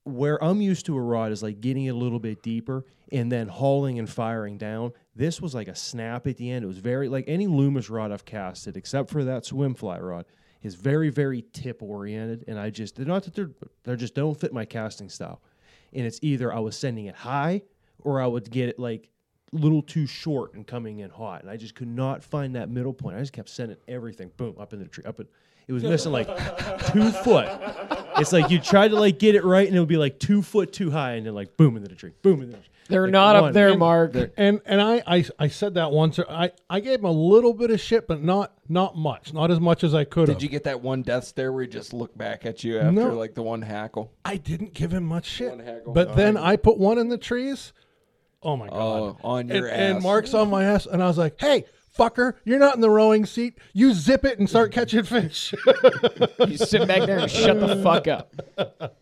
[0.04, 3.30] where i'm used to a rod is like getting it a little bit deeper and
[3.32, 6.78] then hauling and firing down this was like a snap at the end it was
[6.78, 10.26] very like any loomis rod i've casted except for that swim fly rod
[10.62, 13.50] is very very tip oriented and i just they're not that they're
[13.84, 15.40] they just don't fit my casting style
[15.94, 17.62] and it's either i was sending it high
[18.00, 19.08] or i would get it like
[19.52, 22.68] a little too short and coming in hot and i just could not find that
[22.68, 25.26] middle point i just kept sending everything boom up in the tree up in
[25.66, 26.26] it was missing like
[26.92, 27.48] two foot
[28.18, 30.42] it's like you try to like get it right, and it would be like two
[30.42, 32.72] foot too high, and then like boom into the tree, boom into the tree.
[32.88, 33.44] They're Like, not one.
[33.48, 34.14] up there, And Mark.
[34.36, 36.18] And and I, I I said that once.
[36.18, 39.58] I I gave him a little bit of shit, but not not much, not as
[39.58, 40.36] much as I could have.
[40.38, 42.92] Did you get that one death stare where he just looked back at you after
[42.92, 43.14] No.
[43.14, 44.12] like the one hackle?
[44.24, 45.50] I didn't give him much shit.
[45.50, 45.94] One haggle.
[45.94, 47.72] But then I put one in the trees.
[48.42, 48.76] Oh my god!
[48.78, 50.02] Oh, on your and, and.
[50.02, 51.64] Mark's on my ass, and I was like, "Hey,
[51.98, 53.56] fucker, you're not in the rowing seat.
[53.72, 55.54] You zip it and start catching fish."
[56.46, 58.34] You sit back there and shut the fuck up.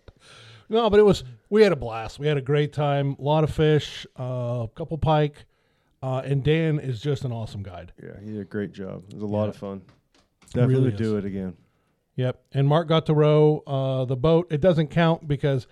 [0.68, 1.24] no, but it was.
[1.52, 2.18] We had a blast.
[2.18, 3.14] We had a great time.
[3.18, 4.22] A lot of fish, uh,
[4.64, 5.44] a couple pike,
[6.02, 7.92] uh, and Dan is just an awesome guide.
[8.02, 9.04] Yeah, he did a great job.
[9.08, 9.82] It was a lot of fun.
[10.54, 11.54] Definitely really do it again.
[12.16, 12.42] Yep.
[12.52, 14.46] And Mark got to row uh, the boat.
[14.50, 15.66] It doesn't count because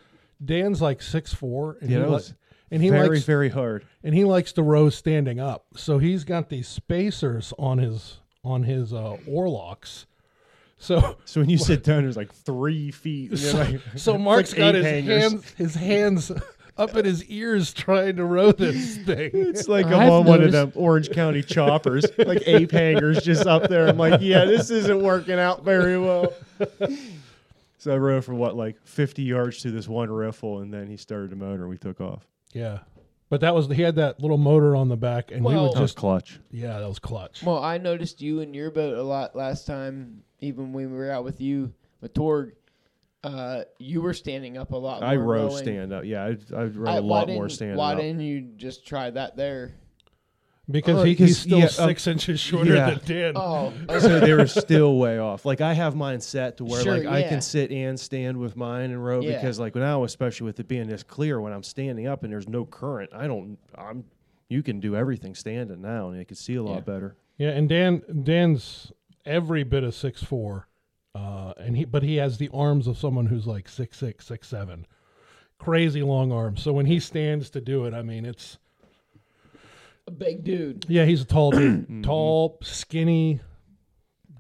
[0.44, 2.22] Dan's like six four, and Yeah, he li-
[2.70, 3.86] and he very likes very hard.
[4.04, 5.64] and he likes to row standing up.
[5.76, 10.04] So he's got these spacers on his on his uh, oarlocks.
[10.82, 13.30] So So when you sit down, there's like three feet.
[13.30, 15.22] and so, like- so Mark's like got his hangers.
[15.32, 16.32] hands his hands
[16.78, 19.30] up at his ears trying to row this thing.
[19.34, 23.22] It's like I'm I've on one of noticed- them Orange County choppers, like ape hangers
[23.22, 23.88] just up there.
[23.88, 26.32] I'm like, yeah, this isn't working out very well.
[27.78, 30.96] So I rode for what, like 50 yards to this one riffle, and then he
[30.98, 32.26] started the motor, and we took off.
[32.52, 32.80] Yeah.
[33.30, 35.76] But that was he had that little motor on the back and we Well- would
[35.76, 36.40] That was just clutch.
[36.50, 37.42] yeah, that was clutch.
[37.44, 41.11] Well, I noticed you in your boat a lot last time, even when we were
[41.11, 42.55] out with you with Torg.
[43.22, 45.03] Uh, you were standing up a lot.
[45.03, 45.57] I row rowing.
[45.59, 46.05] stand up.
[46.07, 47.98] Yeah, I, I rode I- a lot more didn't- stand Why up.
[47.98, 49.74] didn't you just try that there?
[50.70, 52.90] Because Uh, he, 'cause, he's still yeah, six inches shorter yeah.
[52.94, 53.33] than Dan.
[53.37, 55.44] Oh, so they were still way off.
[55.44, 58.57] Like I have mine set to where Sure, like I can sit and stand with
[58.57, 59.33] mine and row Yeah.
[59.37, 62.48] because like now, especially with it being this clear, when I'm standing up and there's
[62.48, 63.59] no current, I don't.
[63.76, 64.05] I'm.
[64.48, 66.81] You can do everything standing now, and you can see a lot Yeah.
[66.81, 67.16] better.
[67.37, 68.92] Yeah, and Dan Dan's
[69.24, 70.68] every bit of six four,
[71.14, 74.48] uh, and he but he has the arms of someone who's like six six six
[74.48, 74.87] seven,
[75.59, 76.62] crazy long arms.
[76.62, 78.59] So when he stands to do it, I mean it's
[80.06, 80.87] A big dude.
[80.88, 82.02] Yeah, he's a tall dude, Mm-hmm.
[82.02, 83.40] tall, skinny,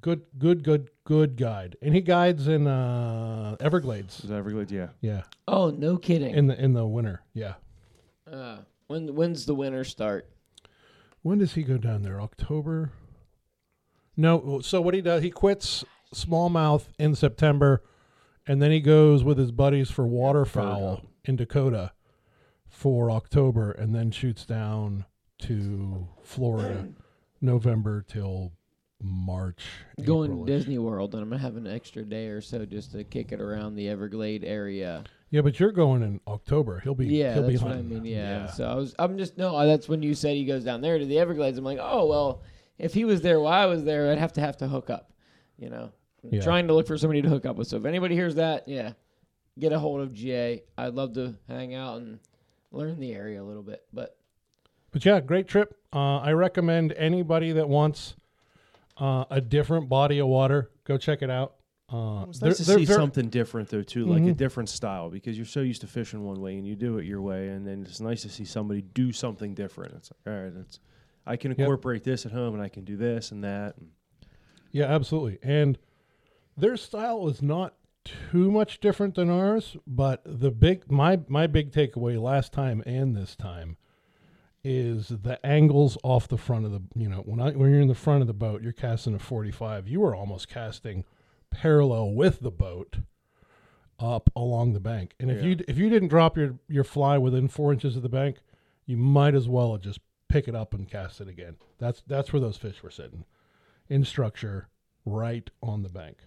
[0.00, 4.20] good, good, good, good guide, and he guides in uh, Everglades.
[4.24, 4.72] Is that Everglades?
[4.72, 4.88] Yeah.
[5.00, 6.34] Yeah, Oh, no kidding.
[6.34, 7.22] in the in the winter.
[7.34, 7.54] Yeah.
[8.30, 10.28] uh, when when's the winter start?
[11.22, 12.20] When does he go down there?
[12.20, 12.92] October?
[14.16, 14.60] No.
[14.60, 17.82] So what he does, he quits smallmouth in September,
[18.46, 21.08] and then he goes with his buddies for waterfowl Virgo.
[21.24, 21.92] in Dakota
[22.68, 25.04] for October, and then shoots down
[25.38, 26.88] to Florida,
[27.40, 28.52] November till
[29.02, 29.64] March.
[30.04, 30.46] Going April-ish.
[30.58, 33.40] Disney World, and I'm gonna have an extra day or so just to kick it
[33.40, 35.04] around the Everglade area.
[35.30, 36.80] Yeah, but you're going in October.
[36.80, 37.06] He'll be.
[37.06, 38.02] Yeah, he'll be that's what I hunting.
[38.02, 38.12] mean.
[38.12, 38.46] Yeah.
[38.50, 39.64] So I was, I'm just no.
[39.66, 41.56] That's when you said he goes down there to the Everglades.
[41.56, 42.42] I'm like, oh well,
[42.80, 45.12] if he was there while I was there, I'd have to have to hook up.
[45.58, 46.40] You know, Yeah.
[46.40, 47.68] trying to look for somebody to hook up with.
[47.68, 48.92] So if anybody hears that, yeah,
[49.58, 50.62] get a hold of GA.
[50.78, 52.18] I'd love to hang out and
[52.72, 53.82] learn the area a little bit.
[53.92, 54.16] But
[54.92, 55.76] But yeah, great trip.
[55.92, 58.16] Uh, I recommend anybody that wants
[58.96, 61.54] uh, a different body of water, go check it out.
[61.92, 64.36] Uh, It's they're- nice to they're see very- something different though too, like a Mhm.
[64.36, 67.20] different style because you're so used to fishing one way and you do it your
[67.22, 69.94] way, and then it's nice to see somebody do something different.
[69.94, 70.80] It's like, all right, it's
[71.30, 73.76] I can incorporate this at home and I can do this and that.
[74.72, 75.38] Yeah, absolutely.
[75.42, 75.78] And
[76.56, 81.70] their style is not too much different than ours, but the big my my big
[81.72, 83.76] takeaway last time and this time
[84.62, 87.88] is the angles off the front of the you know when I when you're in
[87.88, 89.88] the front of the boat, you're casting a 45.
[89.88, 91.04] You are almost casting
[91.50, 92.98] parallel with the boat
[93.98, 95.14] up along the bank.
[95.20, 95.48] And if Yeah.
[95.50, 98.38] you if you didn't drop your your fly within four inches of the bank,
[98.86, 101.56] you might as well have just pick it up and cast it again.
[101.78, 103.24] That's that's where those fish were sitting
[103.88, 104.68] in structure
[105.04, 106.18] right on the bank,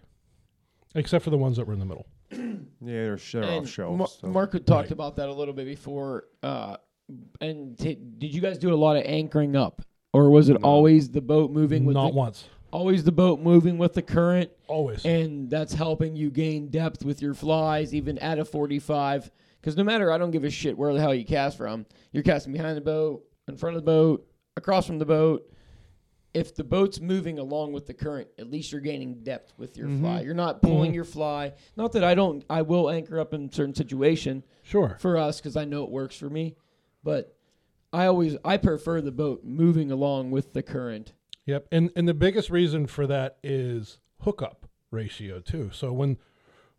[0.95, 2.05] except for the ones that were in the middle.
[2.31, 2.37] yeah,
[2.81, 3.97] they're, they're off shelves.
[3.97, 4.27] Ma- so.
[4.27, 4.91] Mark had talked Right.
[4.91, 6.25] about that a little bit before.
[6.41, 6.77] Uh,
[7.41, 9.81] and t- did you guys do a lot of anchoring up,
[10.13, 10.67] or was it No.
[10.67, 14.49] always the boat moving with Not the, once, always the boat moving with the current?
[14.67, 15.05] always.
[15.05, 19.29] and that's helping you gain depth with your flies, even at a 45.
[19.61, 21.85] Because no matter, I don't give a shit where the hell you cast from.
[22.11, 24.27] You're casting behind the boat, in front of the boat,
[24.57, 25.49] across from the boat.
[26.33, 29.87] If the boat's moving along with the current, at least you're gaining depth with your
[29.87, 30.21] fly.
[30.21, 30.95] You're not pulling Mhm.
[30.95, 31.53] your fly.
[31.77, 34.97] Not that I don't, I will anchor up in certain situation sure.
[34.99, 36.55] for us because I know it works for me.
[37.03, 37.37] But
[37.91, 41.13] I always, I prefer the boat moving along with the current.
[41.45, 41.67] Yep.
[41.71, 45.69] And and the biggest reason for that is hookup ratio too.
[45.71, 46.17] So when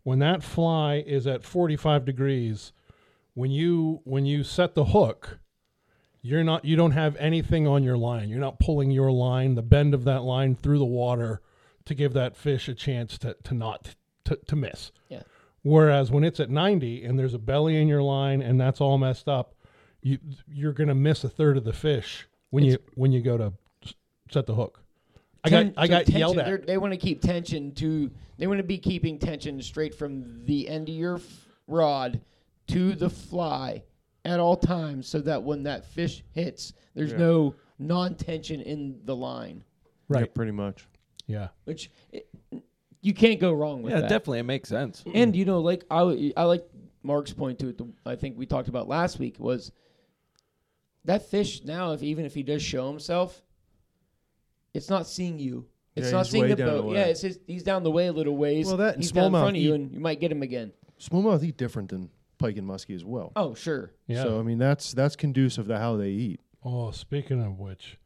[0.03, 2.73] when that fly is at 45 degrees,
[3.35, 5.39] when you when you set the hook,
[6.25, 8.29] you're not you don't have anything on your line.
[8.29, 11.41] You're not pulling your line, the bend of that line through the water
[11.85, 14.91] to give that fish a chance to to not to, to miss.
[15.07, 15.21] Yeah.
[15.61, 18.97] Whereas when it's at 90 and there's a belly in your line and that's all
[18.97, 19.53] messed up,
[20.01, 23.37] you you're going to miss a third of the fish when you when you go
[23.37, 23.53] to
[24.31, 24.81] set the hook.
[25.43, 26.65] I got I so got tension, yelled at.
[26.65, 28.09] They want to keep tension to.
[28.39, 32.19] They want to be keeping tension straight from the end of your f- rod
[32.69, 33.83] to the fly
[34.25, 37.17] at all times, so that when that fish hits, there's Yeah.
[37.19, 39.63] no non-tension in the line.
[40.09, 40.33] Yeah, Right.
[40.33, 40.87] pretty much.
[41.27, 41.49] Yeah.
[41.65, 42.27] Which it,
[43.01, 44.09] you can't go wrong with Yeah, that.
[44.09, 45.03] definitely, it makes sense.
[45.13, 46.65] And you know, like I, w- I like
[47.03, 47.77] Mark's point to it.
[47.77, 49.71] The, I think we talked about last week was
[51.05, 51.91] that fish now.
[51.93, 53.43] If even if he does show himself,
[54.73, 55.67] it's not seeing you.
[55.95, 56.85] It's Yeah, not he's seeing way the down the boat.
[56.89, 56.95] way.
[56.95, 58.67] yeah, it's just, he's down the way a little ways.
[58.67, 60.31] Well, that and he's down in smallmouth front of you, eat- and you might get
[60.31, 60.73] him again.
[60.99, 62.09] Smallmouth eat different than
[62.45, 63.31] pike and muskie as well.
[63.35, 63.91] Oh, sure.
[64.07, 64.23] Yeah.
[64.23, 66.39] So I mean that's that's conducive to how they eat.
[66.63, 67.97] oh, speaking of which,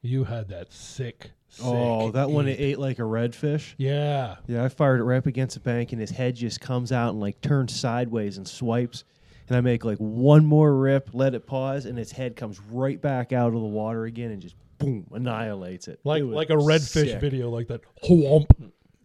[0.00, 1.30] you had that sick.
[1.48, 3.74] sick oh, that one it ate like a redfish.
[3.78, 4.36] Yeah.
[4.46, 7.10] Yeah, I fired it right up against the bank, and his head just comes out
[7.10, 9.04] and like turns sideways and swipes.
[9.48, 13.00] And I make like one more rip, let it pause, and its head comes right
[13.00, 16.00] back out of the water again, and just boom annihilates it.
[16.04, 17.20] Like It like a redfish sick.
[17.20, 17.82] video like that.
[18.04, 18.46] Whomp.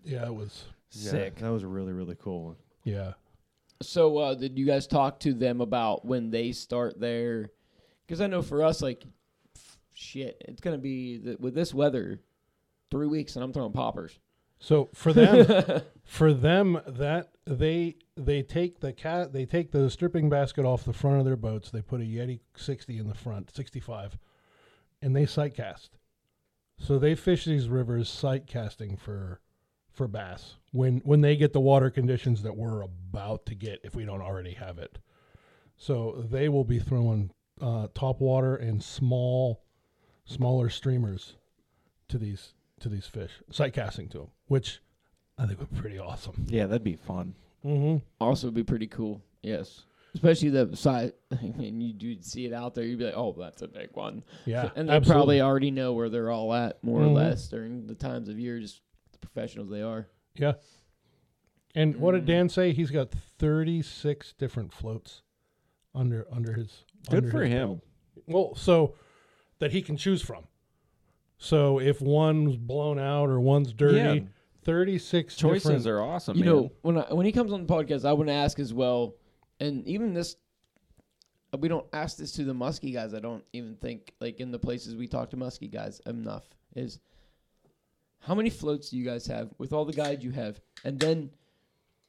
[0.03, 1.35] Yeah, it was Yeah, sick.
[1.37, 2.55] that was a really really cool one.
[2.83, 3.13] Yeah.
[3.81, 7.51] So, uh, did you guys talk to them about when they start their?
[8.05, 9.03] Because I know for us, like,
[9.55, 12.21] f- shit, it's gonna be the, with this weather,
[12.89, 14.17] three weeks, and I'm throwing poppers.
[14.59, 20.29] So for them, for them that they they take the cat they take the stripping
[20.29, 21.69] basket off the front of their boats.
[21.69, 24.17] They put a Yeti 60 in the front, 65,
[25.01, 25.97] and they sight cast.
[26.79, 29.41] So they fish these rivers sight casting for
[29.91, 33.95] for bass when when they get the water conditions that we're about to get if
[33.95, 34.99] we don't already have it.
[35.75, 39.63] So they will be throwing uh, top water and small
[40.25, 41.35] smaller streamers
[42.09, 44.81] to these to these fish, sight casting to them, which
[45.37, 46.45] I think would be pretty awesome.
[46.47, 47.33] Yeah, that'd be fun.
[47.65, 47.97] Mm-hmm.
[48.21, 49.21] Also, would be pretty cool.
[49.41, 49.83] Yes.
[50.13, 51.11] especially the size.
[51.31, 53.89] I mean, you do see it out there, you'd be like, "Oh, that's a big
[53.93, 55.13] one." Yeah, and they absolutely.
[55.13, 57.07] probably already know where they're all at, more Mhm.
[57.07, 60.07] or less, during the times of year, just the professionals they are.
[60.39, 60.53] Yeah.
[61.75, 62.27] And what did Mm.
[62.27, 62.73] Dan say?
[62.73, 65.21] He's got 36 different floats
[65.93, 66.83] under under his.
[67.09, 67.67] Good under for his him.
[67.67, 67.79] belt.
[68.27, 68.95] Well, so
[69.59, 70.45] that he can choose from.
[71.37, 74.27] So if one's blown out or one's dirty, Yeah.
[74.63, 75.87] 36 Choices different.
[75.87, 76.37] are awesome.
[76.37, 76.53] you man.
[76.53, 79.15] know, when I, when he comes on the podcast, I want to ask as well,
[79.59, 80.35] and even this,
[81.57, 83.13] we don't ask this to the muskie guys.
[83.13, 86.43] I don't even think like in the places we talk to muskie guys enough
[86.75, 86.99] is
[88.19, 91.29] how many floats do you guys have with all the guides you have, and then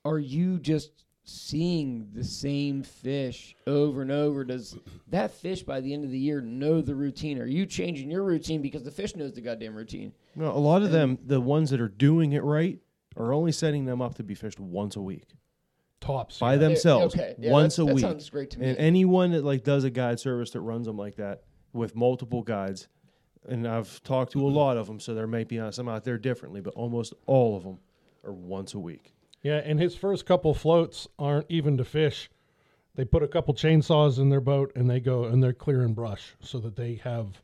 [0.04, 4.44] are you just seeing the same fish over and over?
[4.44, 4.76] Does
[5.08, 7.38] that fish by the end of the year know the routine?
[7.38, 10.12] Are you changing your routine because the fish knows the goddamn routine?
[10.34, 12.78] No, a lot of them, the ones that are doing it right,
[13.16, 15.24] are only setting them up to be fished once a week
[16.00, 16.38] tops.
[16.38, 16.58] by yeah.
[16.58, 18.02] themselves, Okay, yeah, once that's- a that week.
[18.02, 18.68] sounds great to me.
[18.68, 21.42] And anyone that like does a guide service that runs them like that
[21.74, 22.88] with multiple guides,
[23.48, 26.04] and I've talked to a lot of them, so there may be uh, some out
[26.04, 27.78] there differently, but almost all of them
[28.24, 29.12] are once a week.
[29.42, 32.28] Yeah, and his first couple floats aren't even to fish.
[32.96, 36.34] They put a couple chainsaws in their boat and they go and they're clearing brush
[36.40, 37.40] so that they have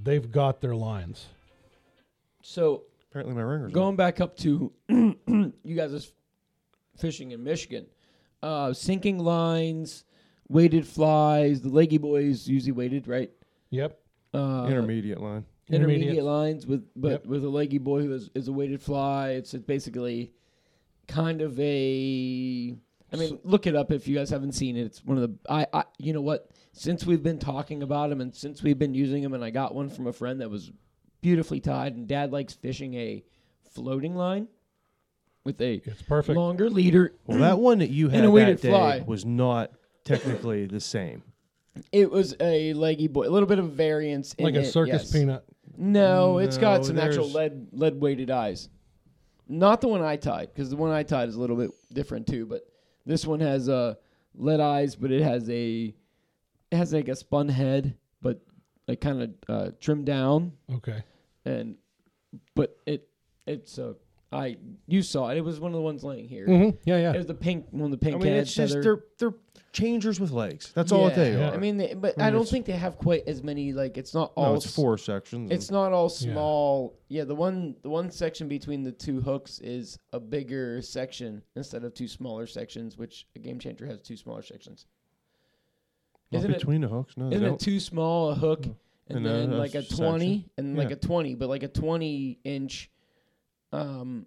[0.00, 1.26] they've got their lines.
[2.42, 3.72] So Apparently, my ringers.
[3.72, 6.12] going back up to you guys is
[6.96, 7.86] fishing in Michigan,
[8.42, 10.04] uh, sinking lines,
[10.48, 11.60] weighted flies.
[11.60, 13.30] The leggy boys usually weighted, right?
[13.70, 13.98] Yep.
[14.34, 15.44] Uh, intermediate line.
[15.68, 16.24] intermediate Intermediate.
[16.24, 17.26] lines with but Yep.
[17.26, 19.30] with a leggy boy who is, is a weighted fly.
[19.30, 20.32] It's, it's basically
[21.08, 22.74] kind of a.
[23.12, 24.82] I mean, look it up if you guys haven't seen it.
[24.86, 26.50] It's one of the I, I you know what?
[26.72, 29.72] Since we've been talking about them and since we've been using them, and I got
[29.74, 30.72] one from a friend that was
[31.20, 33.22] beautifully tied, and Dad likes fishing a
[33.72, 34.48] floating line
[35.44, 36.36] with a It's perfect.
[36.36, 37.14] longer leader.
[37.26, 39.04] Well, that one that you had that day fly.
[39.06, 39.70] was not
[40.04, 41.22] technically the same.
[41.92, 45.02] It was a leggy boy, a little bit of variance in like a it, circus
[45.04, 45.12] yes.
[45.12, 45.44] peanut.
[45.76, 48.68] No, it's No, got some actual there's- lead lead weighted eyes.
[49.48, 52.26] Not the one I tied, because the one I tied is a little bit different
[52.26, 52.46] too.
[52.46, 52.62] But
[53.04, 53.94] this one has uh,
[54.34, 55.94] lead eyes, but it has a
[56.70, 58.40] it has like a spun head, but
[58.88, 61.02] like kind of uh, trimmed down, Okay.
[61.44, 61.76] and
[62.54, 63.08] but it
[63.46, 63.94] it's uh,
[64.32, 64.56] I
[64.86, 65.36] you saw it.
[65.38, 66.46] It was one of the ones laying here.
[66.46, 68.38] hmm Yeah, It was the pink one, the pink I mean, head.
[68.42, 68.82] it's just feather.
[68.82, 69.38] they're they're
[69.74, 70.72] changers with legs.
[70.74, 71.50] That's all Yeah, they yeah.
[71.50, 71.54] are.
[71.54, 73.72] I mean, they, but I mean, I don't it's- think they have quite as many.
[73.74, 75.50] Like it's not all no, it's s- four sections.
[75.50, 76.94] It's not all small.
[77.08, 77.24] Yeah.
[77.24, 81.92] the one the one section between the two hooks is a bigger section instead of
[81.92, 84.86] two smaller sections, which a game changer has two smaller sections.
[86.32, 87.16] not Isn't it between the hooks.
[87.18, 87.60] No, they isn't it don't.
[87.60, 88.64] too small a hook
[89.08, 89.96] and And, uh, then a like a section.
[89.98, 90.94] twenty and like Yeah.
[90.96, 92.90] a twenty, but like a twenty inch,
[93.72, 94.26] um,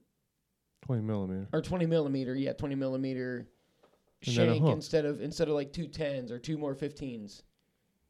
[0.84, 1.48] twenty millimeter.
[1.54, 3.48] or twenty millimeter, yeah, twenty millimeter
[4.26, 7.44] And then a shank instead of instead of like two tens or two more fifteens.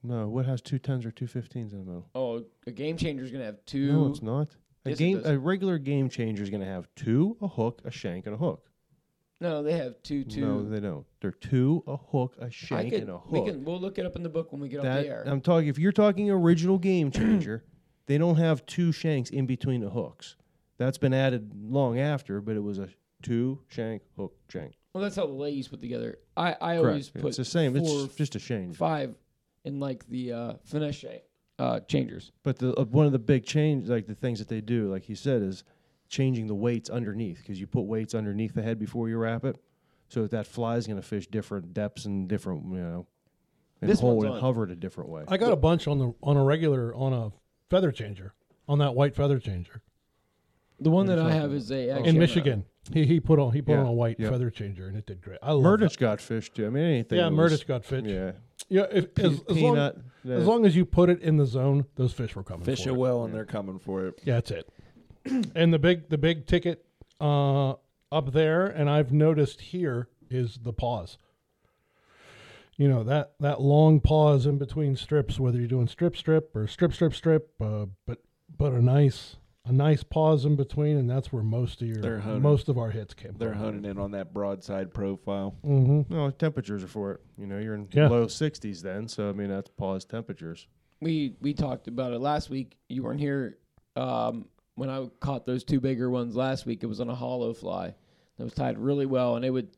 [0.04, 2.10] No, what has two tens or two fifteens in the middle?
[2.16, 3.92] Oh, a game changer is gonna have two.
[3.92, 4.56] No, it's not.
[4.86, 7.92] A Yes, game, a regular game changer is going to have two, a hook, a
[7.92, 8.70] shank, and a hook.
[9.42, 10.40] no, they have two two.
[10.40, 11.06] No, they don't.
[11.20, 13.32] They're two, a hook, a shank, could, and a hook.
[13.32, 15.24] we can we'll look it up in the book when we get off the air.
[15.26, 15.68] I'm talking.
[15.68, 17.66] If you're talking original game changer,
[18.06, 20.38] they don't have two shanks in between the hooks.
[20.78, 22.88] That's been added long after, but it was a
[23.22, 24.76] two shank hook shank.
[24.98, 26.18] Well, that's how the ladies put together.
[26.36, 27.74] I, I always put It's the same.
[27.78, 28.76] four, It's just a change.
[28.76, 29.16] five
[29.64, 31.06] in like the uh, finesse
[31.60, 32.32] uh, changers.
[32.44, 35.04] But the uh, one of the big change, like the things that they do, like
[35.04, 35.64] he said, is
[36.10, 39.58] changing the weights underneath because you put weights underneath the head before you wrap it,
[40.08, 43.06] so that that fly is going to fish different depths and different, you know,
[43.82, 44.40] and This hold one's and on.
[44.42, 45.24] hover it a different way.
[45.28, 47.32] I got a bunch on the on a regular on a
[47.70, 48.34] feather changer
[48.68, 49.82] on that white feather changer
[50.80, 51.96] The one that I have is a Oh.
[51.96, 52.66] actually in Michigan.
[52.94, 54.30] He he put on he put Yeah, on a white yeah.
[54.30, 55.40] feather changer and it did great.
[55.42, 56.00] I love Murdich that.
[56.00, 56.68] got fish too.
[56.68, 57.18] I mean, anything.
[57.18, 58.04] Yeah, that was- Murdich got fish.
[58.06, 58.32] Yeah,
[58.70, 59.98] Yeah, if, Pe- as, as, long, peanut.
[60.30, 62.64] as long as you put it in the zone, those fish were coming.
[62.66, 62.98] Fish for it it.
[62.98, 64.22] well, and they're coming for it.
[64.24, 64.70] Yeah, that's it.
[65.56, 66.86] and the big the big ticket
[67.20, 67.72] uh,
[68.12, 71.18] up there, and I've noticed here is the pause.
[72.78, 76.68] You know that that long pause in between strips, whether you're doing strip strip or
[76.68, 78.20] strip strip strip, uh, but
[78.56, 79.38] but a nice
[79.68, 82.42] a nice pause in between, and that's where most of your honing.
[82.42, 83.34] most of our hits came.
[83.38, 85.56] They're honing in on that broadside profile.
[85.66, 86.14] Mm-hmm.
[86.14, 87.22] no temperatures are for it.
[87.38, 88.08] You know, you're in Yeah.
[88.08, 90.68] low 60s then, so I mean that's pause temperatures.
[91.02, 92.78] we we talked about it last week.
[92.90, 93.58] You weren't here
[93.96, 94.46] um,
[94.76, 96.84] when I caught those two bigger ones last week.
[96.84, 97.94] It was on a hollow fly
[98.38, 99.70] that was tied really well, and it would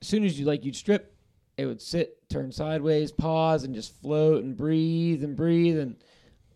[0.00, 1.14] as soon as you like you'd strip,
[1.58, 5.96] it would sit, turn sideways, pause, and just float and breathe and breathe and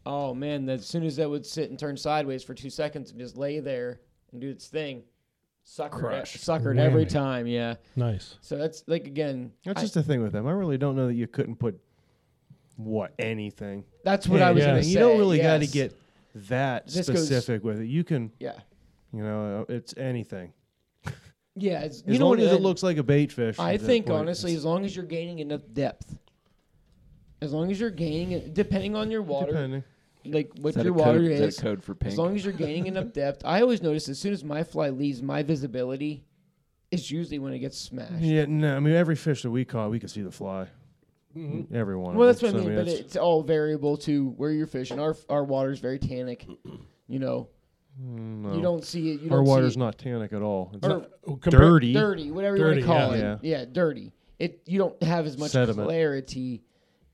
[0.07, 3.19] oh man, as soon as that would sit and turn sideways for two seconds and
[3.21, 4.01] just lay there
[4.33, 5.03] and do its thing,
[5.67, 6.37] suckered, Crush.
[6.39, 7.47] suckered every time.
[7.47, 7.75] Yeah.
[7.97, 8.37] Nice.
[8.41, 9.53] So that's like again.
[9.65, 10.47] That's I- just the thing with them.
[10.47, 11.79] I really don't know that you couldn't put
[12.77, 13.85] what anything.
[14.05, 14.71] that's what I was Yeah.
[14.71, 14.91] gonna say.
[14.91, 15.97] You don't really got to get
[16.35, 17.87] that This goes- specific with it.
[17.87, 18.59] You can, Yeah.
[19.13, 20.53] you know, it's anything.
[21.55, 21.83] Yeah.
[21.85, 23.61] It's, As you know long what as it looks like a bait fish.
[23.61, 26.19] I think point, honestly, as long as you're gaining enough depth,
[27.41, 29.85] as long as you're gaining, depending on your water, depending.
[30.27, 32.13] Like what Is your a code- water is that is, code for pink?
[32.13, 33.43] as long as you're gaining enough depth.
[33.45, 36.25] I always notice as soon as my fly leaves, my visibility
[36.91, 38.21] is usually when it gets smashed.
[38.23, 38.77] Yeah, no.
[38.77, 40.69] I mean, every fish that we caught, we could see the fly.
[41.73, 42.15] Every one.
[42.17, 42.53] Well, that's them.
[42.53, 45.01] what I So, mean, but it's all variable to where you're fishing.
[45.01, 46.47] Our our water's very tannic.
[47.07, 47.49] You know,
[48.03, 48.55] Mm, no.
[48.55, 49.21] you don't see it.
[49.21, 50.71] You Our don't water's see not tannic at all.
[50.75, 51.93] It's Or- not Compar- dirty.
[51.93, 53.35] dirty, whatever Dirty, you want to call yeah.
[53.35, 53.39] it.
[53.43, 53.65] Yeah.
[53.71, 54.13] dirty.
[54.39, 55.87] It you don't have as much Sediment.
[55.87, 56.63] clarity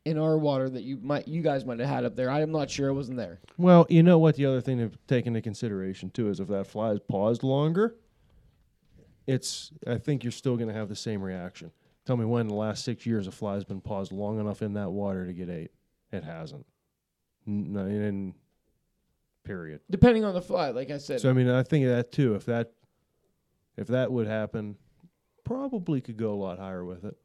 [0.05, 2.31] in our water that you might you guys might have had up there.
[2.31, 2.89] I'm not sure.
[2.89, 3.41] I wasn't there.
[3.59, 4.37] Well, you know what?
[4.37, 7.97] The other thing to take into consideration too is if that fly is paused longer,
[9.27, 9.71] it's.
[9.87, 11.71] I think you're still going to have the same reaction.
[12.07, 14.63] Tell me when in the last six years a fly has been paused long enough
[14.63, 15.71] in that water to get ate.
[16.13, 16.67] It hasn't.
[17.47, 18.35] N- No, in
[19.45, 19.81] period.
[19.91, 21.21] Depending on the fly, like I said.
[21.21, 22.35] So I mean, I think of that too.
[22.35, 22.73] If that,
[23.77, 24.77] if that would happen,
[25.45, 27.17] probably could go a lot higher with it.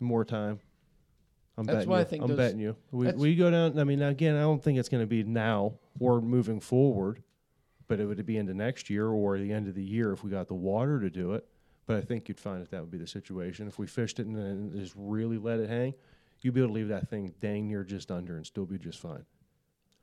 [0.00, 0.60] More time.
[1.58, 2.04] I'm That's betting why I you.
[2.06, 2.76] think I'm those- betting you.
[2.90, 3.78] We that's- we go down.
[3.78, 7.22] I mean, again, I don't think it's going to be now or moving forward,
[7.88, 10.30] but it would be into next year or the end of the year if we
[10.30, 11.46] got the water to do it.
[11.84, 14.26] But I think you'd find that that would be the situation if we fished it
[14.26, 15.92] and then just really let it hang.
[16.40, 18.98] You'd be able to leave that thing dang near just under and still be just
[18.98, 19.24] fine.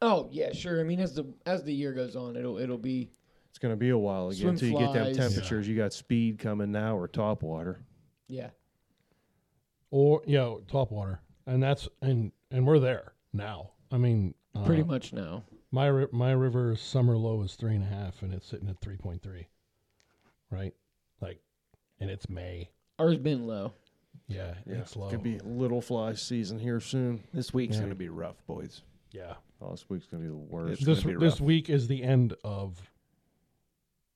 [0.01, 0.79] oh yeah, sure.
[0.79, 3.09] I mean, as the as the year goes on, it'll it'll be
[3.49, 5.17] It's going to be a while again Swim until you get them flies.
[5.17, 5.67] temperatures.
[5.67, 7.81] You got speed coming now or top water.
[8.27, 8.51] yeah.
[9.91, 11.19] Or yeah, top water,
[11.49, 13.71] and that's and and we're there now.
[13.91, 15.43] I mean, uh, Pretty much now.
[15.71, 18.79] My ri- my river's summer low is three and a half, and it's sitting at
[18.79, 19.47] three point three.
[20.51, 20.73] Right,
[21.21, 21.39] like,
[21.99, 22.69] and it's May.
[22.97, 23.73] Ours been low.
[24.27, 25.09] Yeah, yeah, it's low.
[25.09, 27.23] Could be little fly season here soon.
[27.33, 27.81] This week's Yeah.
[27.81, 28.81] going to be rough, boys.
[29.11, 29.35] yeah.
[29.61, 30.81] Oh, this week's gonna be the worst.
[30.81, 32.81] It's this this week is the end of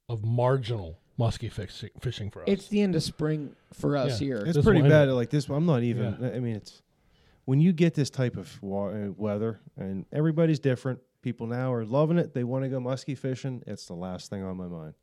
[0.09, 2.47] of marginal muskie fishing fishing for us.
[2.47, 4.25] It's the end of spring for us Yeah.
[4.27, 4.37] here.
[4.45, 5.09] It's This pretty will bad.
[5.09, 6.23] Like this, I'm not even.
[6.23, 6.81] I mean, it's
[7.45, 10.99] when you get this type of wa- uh, weather, and everybody's different.
[11.21, 12.33] People now are loving it.
[12.33, 13.63] They want to go muskie fishing.
[13.65, 14.93] It's the last thing on my mind.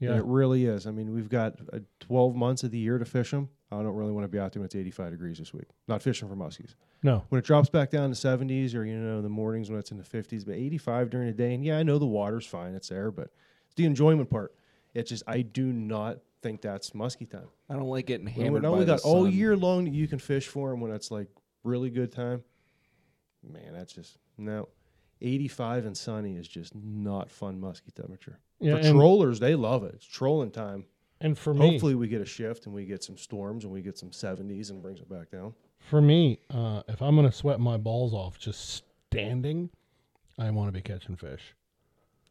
[0.00, 0.86] And yeah, it really is.
[0.86, 3.48] I mean, we've got uh, 12 months of the year to fish them.
[3.70, 5.66] I don't really want to be out there when it's 85 degrees this week.
[5.88, 6.74] Not fishing for muskies.
[7.02, 9.90] no, When it drops back down to 70s, or you know, the mornings when it's
[9.92, 11.54] in the 50s, but 85 during the day.
[11.54, 12.74] And yeah, I know the water's fine.
[12.74, 13.30] It's there, but
[13.66, 14.54] it's the enjoyment part.
[14.94, 17.48] It's just I do not think that's muskie time.
[17.70, 19.94] I don't like getting When hammered we by only the got all year long that
[19.94, 21.28] you can fish for them when it's like
[21.64, 22.44] really good time.
[23.42, 24.68] Man, that's just no.
[25.20, 28.38] 85 and sunny is just not fun muskie temperature.
[28.60, 29.94] yeah, for trollers, they love it.
[29.94, 30.84] It's trolling time.
[31.20, 33.80] and for me, Hopefully, we get a shift and we get some storms and we
[33.82, 35.54] get some 70s and brings it back down.
[35.78, 39.70] for me, uh, if I'm gonna sweat my balls off just standing,
[40.38, 41.54] I want to be catching fish.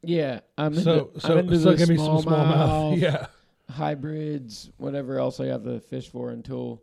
[0.04, 2.26] Yeah, I'm So into, so I'm into so the give me some smallmouth.
[2.26, 3.26] smallmouth, Yeah,
[3.70, 6.82] hybrids, whatever else I have to fish for until,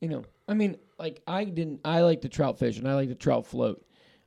[0.00, 1.80] you know, I mean, like I didn't.
[1.82, 3.82] I like to trout fish and I like to trout float.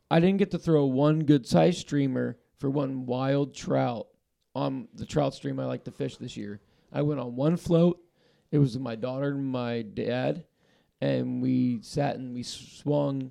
[0.09, 4.07] I didn't get to throw one good sized streamer for one wild trout
[4.55, 6.61] on the trout stream I like to fish this year.
[6.91, 7.99] I went on one float.
[8.51, 10.45] It was my daughter and my dad,
[10.99, 13.29] and we sat and we swung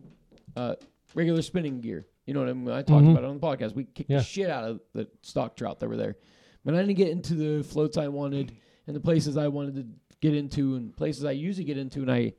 [0.56, 0.76] uh,
[1.16, 2.06] regular spinning gear.
[2.26, 2.70] You know what I mean?
[2.70, 3.10] I talked Mhm.
[3.12, 3.74] about it on the podcast.
[3.74, 4.18] We kicked Yeah.
[4.18, 6.16] the shit out of the stock trout that were there.
[6.64, 8.52] But I didn't get into the floats I wanted
[8.86, 9.86] and the places I wanted to
[10.20, 12.34] get into and places I usually get into and I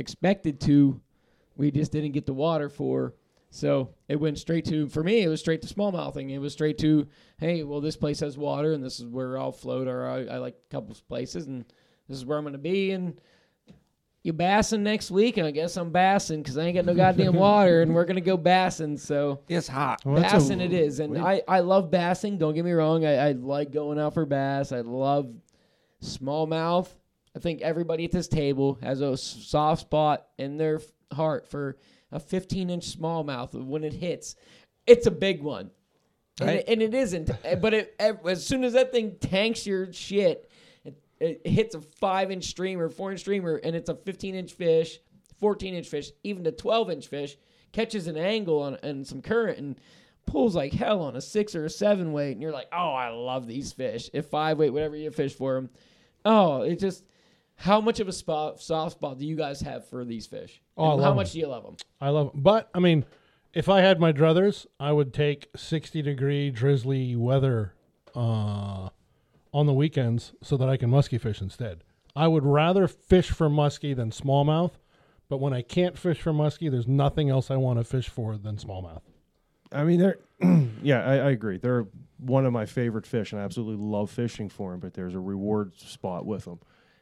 [0.00, 1.00] expected to.
[1.56, 3.14] We just didn't get the water for.
[3.50, 6.30] So it went straight to, for me, it was straight to smallmouthing.
[6.30, 9.50] It was straight to, hey, well, this place has water and this is where I'll
[9.52, 11.64] float or I, I like a couple of places and
[12.08, 12.92] this is where I'm going to be.
[12.92, 13.20] And
[14.22, 15.36] you bassing next week?
[15.36, 18.14] And I guess I'm bassing because I ain't got no goddamn water and we're going
[18.14, 18.96] to go bassing.
[18.96, 20.00] So It's hot.
[20.04, 21.42] Well, that's a- bassing it is and wait.
[21.48, 24.70] I, I love bassing don't get me wrong I, I like going out for bass
[24.70, 25.28] i love
[26.02, 26.88] smallmouth
[27.36, 30.80] i think everybody at this table has a soft spot in their
[31.12, 31.76] heart for
[32.12, 34.36] a 15 inch smallmouth when it hits
[34.86, 35.70] it's a big one.
[36.40, 39.92] And, it, and it isn't Eh, but it, as soon as that thing tanks your
[39.92, 40.50] shit
[40.84, 44.52] it, it hits a 5 inch streamer 4 inch streamer and it's a 15 inch
[44.52, 44.98] fish
[45.38, 47.36] 14 inch fish even a 12 inch fish
[47.72, 49.76] catches an angle on and some current and
[50.30, 53.08] pulls like hell on a six or a seven weight, and you're like, oh, I
[53.08, 54.08] love these fish.
[54.12, 55.70] If five weight, whatever you fish for them,
[56.24, 57.04] oh, it just
[57.60, 60.62] how much of a spot, soft spot do you guys have for these fish?
[60.78, 61.16] Oh, I And love how 'em.
[61.16, 61.76] much do you love them?
[62.00, 63.04] I love them, But I mean,
[63.52, 67.74] if I had my druthers, I would take sixty degree drizzly weather
[68.14, 68.88] uh,
[69.52, 71.84] on the weekends so that I can muskie fish instead.
[72.16, 74.72] I would rather fish for muskie than smallmouth,
[75.28, 78.36] but when I can't fish for muskie, there's nothing else I want to fish for
[78.36, 79.02] than smallmouth.
[79.72, 80.18] I mean, they're
[80.82, 81.58] yeah, I, I agree.
[81.58, 81.86] They're
[82.18, 84.80] one of my favorite fish, and I absolutely love fishing for them.
[84.80, 86.58] But there's a reward spot with them,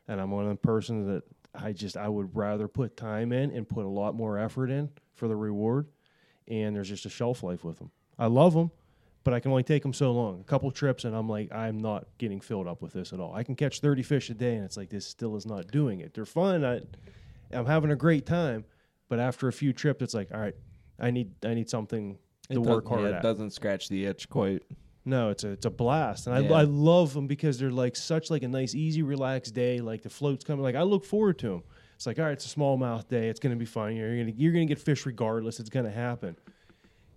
[0.08, 1.22] and I'm one of the persons that
[1.54, 4.90] I just I would rather put time in and put a lot more effort in
[5.14, 5.86] for the reward,
[6.46, 7.90] and there's just a shelf life with them.
[8.18, 8.70] I love them,
[9.24, 10.40] but I can only take them so long.
[10.40, 13.34] A couple trips, and I'm like, I'm not getting filled up with this at all.
[13.34, 16.00] I can catch 30 fish a day, and it's like this still is not doing
[16.00, 16.14] it.
[16.14, 16.64] They're fun.
[16.64, 16.80] I,
[17.52, 18.64] I'm having a great time,
[19.08, 20.54] but after a few trips, it's like, all right,
[20.98, 22.18] I need I need something
[22.50, 23.14] It to work hard yeah, at.
[23.16, 24.62] It doesn't scratch the itch quite.
[25.08, 26.52] No, it's a it's a blast, and Yeah.
[26.52, 29.80] I I love them because they're like such like a nice, easy, relaxed day.
[29.80, 31.62] Like the floats coming, like I look forward to them.
[31.96, 33.28] It's like all right, it's a smallmouth day.
[33.28, 33.96] It's gonna be fun.
[33.96, 35.60] You're gonna you're gonna get fish regardless.
[35.60, 36.36] It's gonna happen.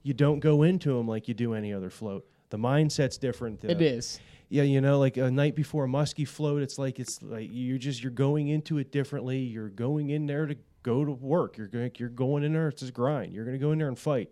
[0.03, 2.25] You don't go into them like you do any other float.
[2.49, 3.63] The mindset's different.
[3.63, 4.19] It is.
[4.49, 7.77] Yeah, you know, like a night before a musky float, it's like it's like you're
[7.77, 9.39] just you're going into it differently.
[9.39, 11.57] You're going in there to go to work.
[11.57, 12.69] You're going you're going in there.
[12.69, 13.33] It's just grind.
[13.33, 14.29] You're gonna go in there and fight.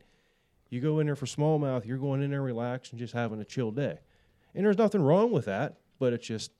[0.69, 1.85] You go in there for smallmouth.
[1.85, 3.99] You're going in there relaxed and just having a chill day.
[4.53, 6.51] And there's nothing wrong with that, but it's just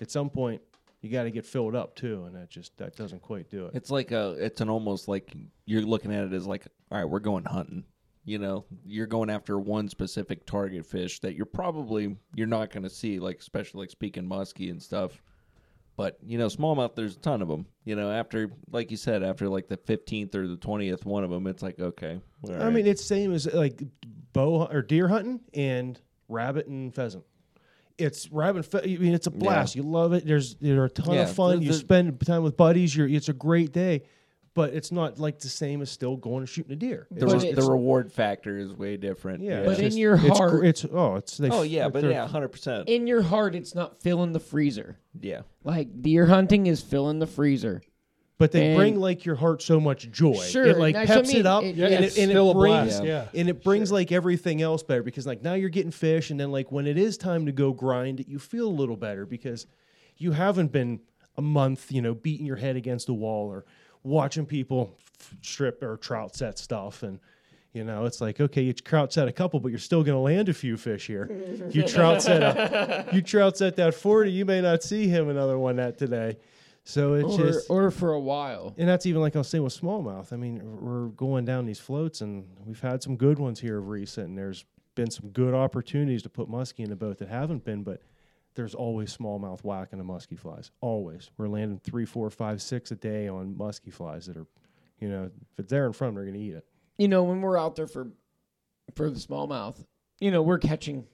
[0.00, 0.60] at some point
[1.00, 3.72] you got to get filled up too, and that just that doesn't quite do it.
[3.74, 4.30] It's like a.
[4.38, 5.32] It's an almost like
[5.66, 7.84] you're looking at it as like, all right, we're going hunting.
[8.24, 12.84] You know, you're going after one specific target fish that you're probably you're not going
[12.84, 15.22] to see, like especially like speaking muskie and stuff.
[15.96, 17.66] But you know, smallmouth, there's a ton of them.
[17.84, 21.30] You know, after like you said, after like the 15th or the 20th one of
[21.30, 22.20] them, it's like okay.
[22.48, 22.72] I right.
[22.72, 23.80] mean, it's same as like
[24.32, 27.24] bow or deer hunting and rabbit and pheasant.
[27.96, 28.66] It's rabbit.
[28.66, 29.76] Fe- I mean, it's a blast.
[29.76, 30.26] You love it.
[30.26, 31.60] There's there are a ton Yeah, of fun.
[31.60, 32.96] the- you spend time with buddies.
[32.96, 34.02] You're it's a great day,
[34.54, 37.06] but it's not like the same as still going and shooting a deer.
[37.10, 39.42] the, re- the reward factor is way different.
[39.42, 42.26] yeah, But it's in just- your heart- it's oh, it's they Oh yeah, but yeah,
[42.26, 42.88] hundred percent.
[42.88, 44.96] In your heart, it's not filling the freezer.
[45.20, 45.42] Yeah.
[45.64, 47.82] Like deer hunting is filling the freezer.
[48.36, 50.34] But they And- bring like your heart so much joy.
[50.34, 51.38] Sure, it like that's I peps mean.
[51.38, 53.00] it up, It- Yeah, and, it, and it brings.
[53.00, 53.26] Yeah.
[53.34, 56.50] and it brings like everything else better because like now you're getting fish, and then
[56.52, 59.66] like when it is time to go grind it, you feel a little better because
[60.16, 61.00] you haven't been
[61.36, 63.64] a month, you know, beating your head against the wall or
[64.04, 64.96] watching people
[65.42, 67.18] strip or trout set stuff and.
[67.76, 70.20] You know, it's like okay, you trout set a couple, but you're still going to
[70.20, 71.28] land a few fish here.
[71.72, 75.58] You trout set a, you trout set that forty, you may not see him another
[75.58, 76.36] one that today.
[76.84, 78.74] So it's Or, just or for a while.
[78.78, 80.32] and that's even like I was saying with smallmouth.
[80.32, 83.88] I mean, we're going down these floats, and we've had some good ones here of
[83.88, 84.28] recent.
[84.28, 87.82] And there's been some good opportunities to put muskie in the boat that haven't been,
[87.82, 88.00] but
[88.54, 90.70] there's always smallmouth whacking the muskie flies.
[90.80, 94.46] Always, we're landing three, four, five, six a day on muskie flies that are,
[95.00, 96.64] you know, if it's there in front, they're going to eat it.
[96.98, 98.08] You know, when we're out there for
[98.94, 99.84] for the smallmouth,
[100.20, 101.06] you know, we're catching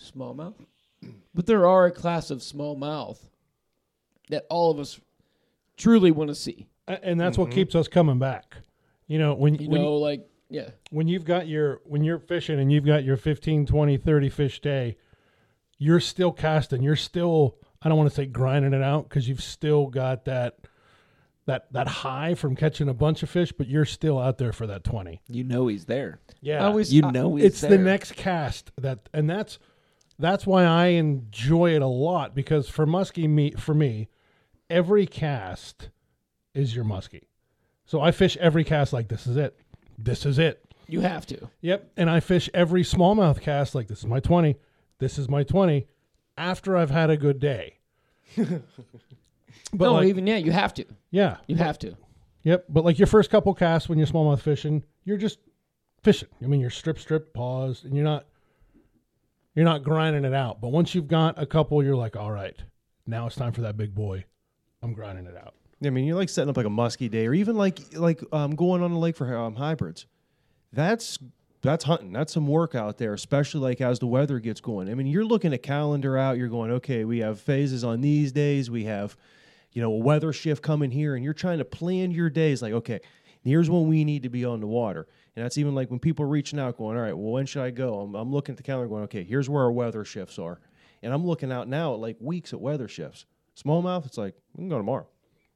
[0.00, 0.54] smallmouth.
[1.32, 3.18] But there are a class of smallmouth
[4.30, 4.98] that all of us
[5.76, 6.66] truly want to see.
[6.88, 7.54] And that's what mm-hmm.
[7.54, 8.56] keeps us coming back.
[9.06, 10.70] You know, when You when, know, like yeah.
[10.90, 14.60] when you've got your when you're fishing and you've got your 15 20 30 fish
[14.60, 14.96] day
[15.78, 19.42] you're still casting you're still i don't want to say grinding it out because you've
[19.42, 20.56] still got that
[21.46, 24.66] that that high from catching a bunch of fish but you're still out there for
[24.66, 26.20] that 20 You know he's there.
[26.40, 27.70] yeah always You know he's it's there.
[27.70, 29.58] the next cast that and that's
[30.18, 34.08] that's why i enjoy it a lot because for muskie meat for me
[34.68, 35.90] every cast
[36.54, 37.24] is your muskie
[37.86, 39.58] so i fish every cast like this is it
[39.96, 41.50] this is it you have to.
[41.60, 41.92] Yep.
[41.98, 44.56] And I fish every smallmouth cast like this is my 20.
[44.98, 45.86] This is my 20
[46.36, 47.78] after I've had a good day.
[48.36, 48.62] but
[49.72, 50.84] no, like, even yeah, you have to.
[51.10, 51.38] yeah.
[51.46, 51.96] You have to.
[52.42, 52.66] Yep.
[52.68, 55.38] But like your first couple casts when you're smallmouth fishing, you're just
[56.02, 56.28] fishing.
[56.42, 58.26] I mean, you're strip, strip, pause, and you're not
[59.54, 60.60] you're not grinding it out.
[60.60, 62.56] But once you've got a couple, you're like, all right,
[63.06, 64.24] now it's time for that big boy.
[64.82, 65.54] I'm grinding it out.
[65.84, 68.54] I mean, you're like setting up like a musky day, or even like like um,
[68.54, 70.06] going on the lake for um, hybrids.
[70.72, 71.18] That's
[71.60, 72.12] that's hunting.
[72.12, 74.88] That's some work out there, especially like as the weather gets going.
[74.88, 76.38] I mean, you're looking at calendar out.
[76.38, 78.70] You're going, okay, we have phases on these days.
[78.70, 79.16] We have,
[79.72, 82.62] you know, a weather shift coming here, and you're trying to plan your days.
[82.62, 83.00] Like, okay,
[83.42, 86.24] here's when we need to be on the water, and that's even like when people
[86.24, 88.00] are reaching out, going, all right, well, when should I go?
[88.00, 90.60] I'm, I'm looking at the calendar, going, okay, here's where our weather shifts are,
[91.02, 93.26] and I'm looking out now at like weeks at weather shifts.
[93.56, 95.08] Smallmouth, it's like we can go tomorrow.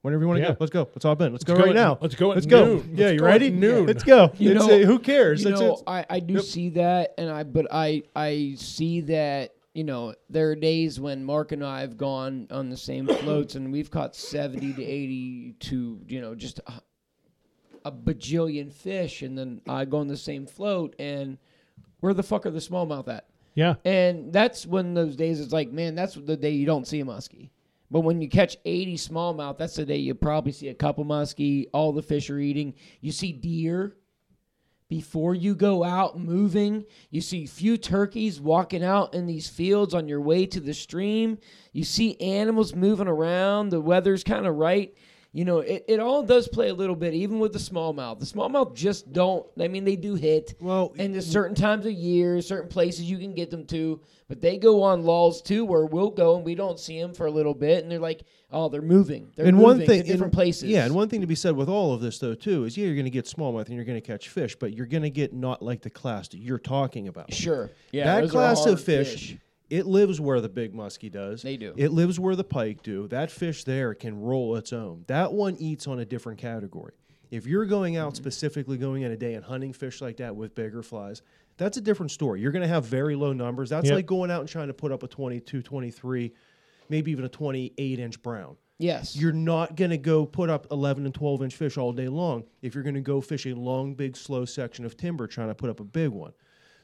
[0.03, 0.51] Whenever you want to Yeah.
[0.51, 0.89] go, let's go.
[0.93, 1.33] Let's hop in.
[1.33, 1.97] Let's, go go right at- now.
[2.01, 2.65] let's go at Let's go.
[2.67, 2.91] noon.
[2.95, 3.51] Yeah, Let's you go at ready?
[3.51, 3.87] noon.
[3.87, 4.33] Let's go.
[4.37, 5.45] You It's, know- uh, who cares?
[5.45, 5.83] You That's know, it.
[5.87, 6.43] I, I do Yep.
[6.43, 11.25] see that, and I but I I see that you know there are days when
[11.25, 15.53] Mark and I have gone on the same floats, and we've caught seventy to eighty
[15.61, 16.73] to you know just a,
[17.85, 21.39] a bajillion fish, and then I go on the same float, and
[22.01, 23.27] where the fuck are the smallmouth at?
[23.55, 23.75] Yeah.
[23.85, 27.05] And that's when those days it's like, man, that's the day you don't see a
[27.05, 27.51] muskie.
[27.93, 31.67] But when you catch 80 smallmouth, that's the day you probably see a couple muskie.
[31.75, 32.73] All the fish are eating.
[33.03, 33.99] You see deer
[34.89, 36.87] before you go out moving.
[37.11, 41.37] You see few turkeys walking out in these fields on your way to the stream.
[41.75, 43.69] You see animals moving around.
[43.69, 44.95] The weather's kind of right.
[45.35, 48.21] You know, it, it all does play a little bit, even with the smallmouth.
[48.21, 50.55] The smallmouth just don't, I mean, they do hit.
[50.61, 54.43] Well, And there's certain times of year, certain places you can get them to, but
[54.43, 57.31] they go on lulls too, where we'll go and we don't see them for a
[57.31, 59.33] little bit, and they're like, oh, they're moving.
[59.35, 60.65] They're and moving one thing, to different and- places.
[60.65, 62.85] Yeah, and one thing to be said with all of this though too is yeah,
[62.85, 65.11] you're going to get smallmouth and you're going to catch fish, but you're going to
[65.11, 67.33] get not like the class that you're talking about.
[67.33, 69.37] sure, yeah, that class of fish,
[69.73, 71.41] it lives where the big muskie does.
[71.41, 71.73] They do.
[71.79, 73.09] It lives where the pike do.
[73.09, 75.05] That fish there can roll its own.
[75.07, 76.93] That one eats on a different category.
[77.31, 78.23] If you're going out mm-hmm.
[78.23, 81.23] specifically going in a day and hunting fish like that with bigger flies,
[81.57, 82.43] that's a different story.
[82.43, 83.71] You're going to have very low numbers.
[83.71, 83.95] That's Yep.
[83.95, 86.35] like going out and trying to put up a 22, 23,
[86.91, 88.59] maybe even a 28 inch brown.
[88.79, 92.09] Yes, You're not going to go put up 11 and 12 inch fish all day
[92.09, 95.49] long if you're going to go fish a long, big, slow section of timber trying
[95.49, 96.33] to put up a big one.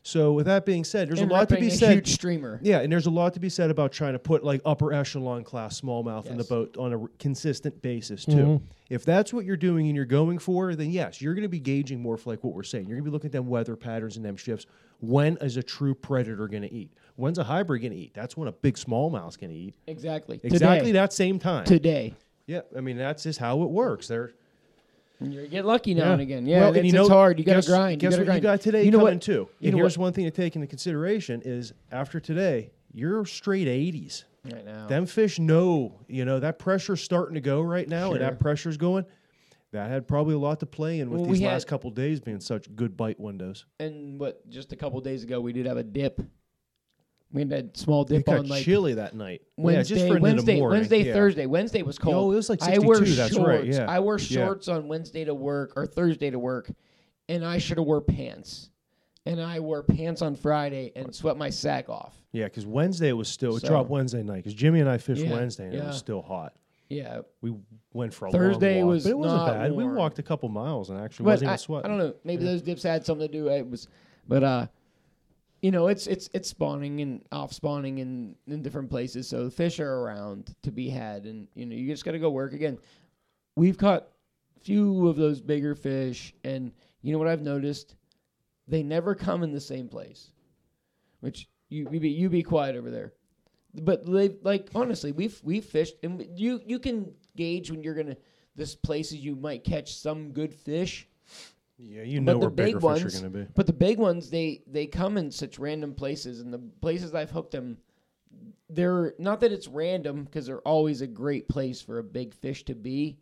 [0.03, 1.93] So, with that being said, there's and a lot to be a said.
[1.95, 2.59] Huge streamer.
[2.63, 5.45] Yeah, and there's a lot to be said about trying to put like upper echelon
[5.45, 8.33] class smallmouth in the boat on a r- consistent basis too.
[8.33, 8.61] Mhm.
[8.89, 11.59] If that's what you're doing and you're going for, then yes, you're going to be
[11.61, 12.87] gauging more for like what we're saying.
[12.87, 14.65] You're going to be looking at them weather patterns and them shifts.
[15.01, 16.91] When is a true predator going to eat?
[17.17, 18.15] When's a hybrid going to eat?
[18.15, 19.75] That's when a big smallmouth's going to eat.
[19.87, 20.41] Exactly.
[20.43, 20.93] Exactly Today.
[20.93, 21.65] that same time.
[21.67, 22.15] Today.
[22.47, 24.09] yeah, I mean that's just how it works.
[24.09, 24.33] They're And
[25.21, 26.13] you get lucky now Yeah.
[26.13, 26.47] and again.
[26.47, 27.39] Yeah, well, and and you know, it's hard.
[27.39, 28.01] You got to grind.
[28.01, 28.43] Guess you gotta what grind.
[28.43, 29.23] you got today You know coming what?
[29.23, 29.33] too.
[29.33, 30.05] You and know here's what?
[30.05, 34.25] one thing to take into consideration is after today, you're straight 80s.
[34.45, 34.87] Right now.
[34.87, 38.31] Them fish know, you know, that pressure's starting to go right now, and Sure.
[38.31, 39.05] that pressure's going.
[39.73, 42.41] That had probably a lot to play in with Well, these last couple days being
[42.41, 43.67] such good bite windows.
[43.79, 44.49] and what?
[44.49, 46.23] Just a couple days ago, we did have a dip.
[47.33, 49.43] We had that small It dip got on like chilly that night.
[49.57, 50.79] Wednesday, yeah, just for Wednesday, morning.
[50.79, 51.13] Wednesday, yeah.
[51.13, 51.47] Thursday.
[51.47, 52.15] Wednesday was cold.
[52.15, 53.77] No, it was like I wear 62, that's right, shorts.
[53.79, 53.87] yeah.
[53.91, 54.25] I wore Yeah.
[54.47, 56.71] shorts on Wednesday to work or Thursday to work,
[57.29, 58.71] and I should have wore pants.
[59.27, 62.17] And I wore pants on Friday and sweat my sack off.
[62.33, 64.97] Yeah, because Wednesday it was still it So- dropped Wednesday night because Jimmy and I
[64.97, 66.55] fished Yeah, Wednesday and it was still hot.
[66.89, 67.53] Yeah, We
[67.93, 69.73] went for a Thursday long walk, was but it wasn't bad.
[69.73, 71.85] We walked a couple miles and actually but wasn't I, even sweating.
[71.85, 72.15] I don't know.
[72.25, 73.51] Maybe those dips had something to do.
[73.51, 73.89] It was,
[74.27, 74.67] but uh,
[75.61, 79.29] you know, it's it's it's spawning and off spawning in in different places.
[79.29, 82.31] So fish are around to be had, and you know, you just got to go
[82.31, 82.79] work again.
[83.57, 84.09] We've caught
[84.63, 87.97] few of those bigger fish, and you know what I've noticed?
[88.69, 90.31] They never come in the same place.
[91.21, 93.15] Which you you be, you be quiet over there.
[93.75, 98.17] But they like honestly, we've we've fished, and you you can gauge when you're gonna
[98.55, 101.09] this places you might catch some good fish.
[101.79, 103.47] Yeah, you But know the where bigger big fish ones- are going to be.
[103.55, 107.31] But the big ones, they they come in such random places, and the places I've
[107.31, 107.79] hooked them,
[108.69, 112.65] they're not that it's random because they're always a great place for a big fish
[112.65, 113.19] to be.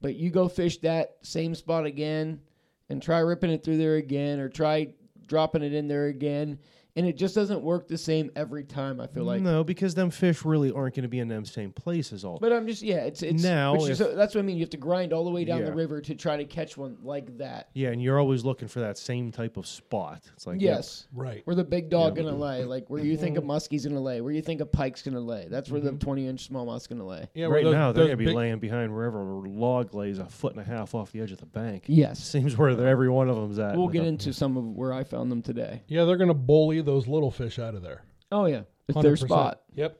[0.00, 2.40] But you go fish that same spot again,
[2.88, 4.94] and try ripping it through there again, or try
[5.26, 6.58] dropping it in there again,
[6.98, 9.00] and it just doesn't work the same every time.
[9.00, 9.40] I feel like.
[9.40, 12.38] no, because them fish really aren't going to be in them same places all.
[12.40, 14.56] But I'm just yeah, it's it's Now, which is- if- that's what I mean.
[14.56, 15.66] You have to grind all the way down Yeah.
[15.66, 17.68] the river to try to catch one like that.
[17.72, 20.22] yeah, and you're always looking for that same type of spot.
[20.34, 21.06] It's like yep, yes.
[21.14, 21.42] Right.
[21.46, 23.50] Where the big dog gonna lay, like where you think a Mm-hmm.
[23.50, 25.46] muskie's gonna lay, where you think a pike's gonna lay.
[25.48, 27.28] That's where the twenty inch smallmouth's gonna lay.
[27.34, 30.18] Yeah, right those- now they're going to be big- laying behind wherever a log lays
[30.18, 31.84] a foot and a half off the edge of the bank.
[31.86, 32.18] Yes.
[32.18, 33.76] Seems where every one of them's at.
[33.76, 34.08] We'll get them.
[34.08, 35.82] into some of where I found them today.
[35.86, 38.02] Yeah, they're going to bully those little fish out of there.
[38.32, 39.24] Oh yeah, it's their 100%.
[39.26, 39.60] spot.
[39.74, 39.98] Yep.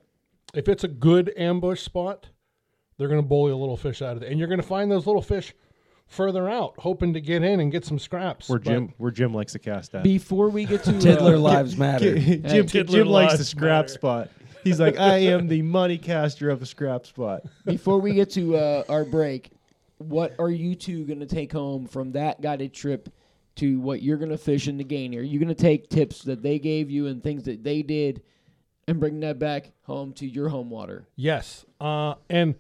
[0.55, 2.29] If it's a good ambush spot,
[2.97, 4.91] they're going to bully a little fish out of there, and you're going to find
[4.91, 5.55] those little fish
[6.07, 8.49] further out, hoping to get in and get some scraps.
[8.49, 10.03] Where Jim, where Jim likes to cast at.
[10.03, 12.19] Before we get to Tiddler uh, lives matter.
[12.19, 13.89] Jim, Tiddler Jim likes the scrap matter.
[13.89, 14.31] spot.
[14.65, 17.43] He's like, I am the money caster of the scrap spot.
[17.67, 19.51] before we get to uh, our break,
[19.99, 23.11] what are you two gonna take home from that guided trip
[23.59, 25.15] to what you're gonna fish in the gain?
[25.15, 28.23] Are You're gonna take tips that they gave you and things that they did,
[28.87, 31.07] and bring that back home to your home water?
[31.17, 32.57] Yes, uh, and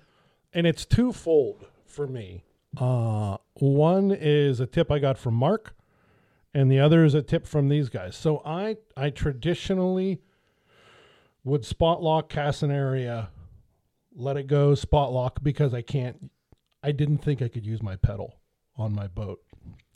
[0.52, 2.44] and it's twofold for me.
[2.76, 5.74] Uh, one is a tip I got from Mark,
[6.52, 8.16] and the other is a tip from these guys.
[8.16, 10.20] So I I traditionally
[11.44, 13.30] would spot lock cast an area,
[14.14, 16.30] let it go spot lock because I can't.
[16.82, 18.34] I didn't think I could use my pedal
[18.76, 19.40] on my boat.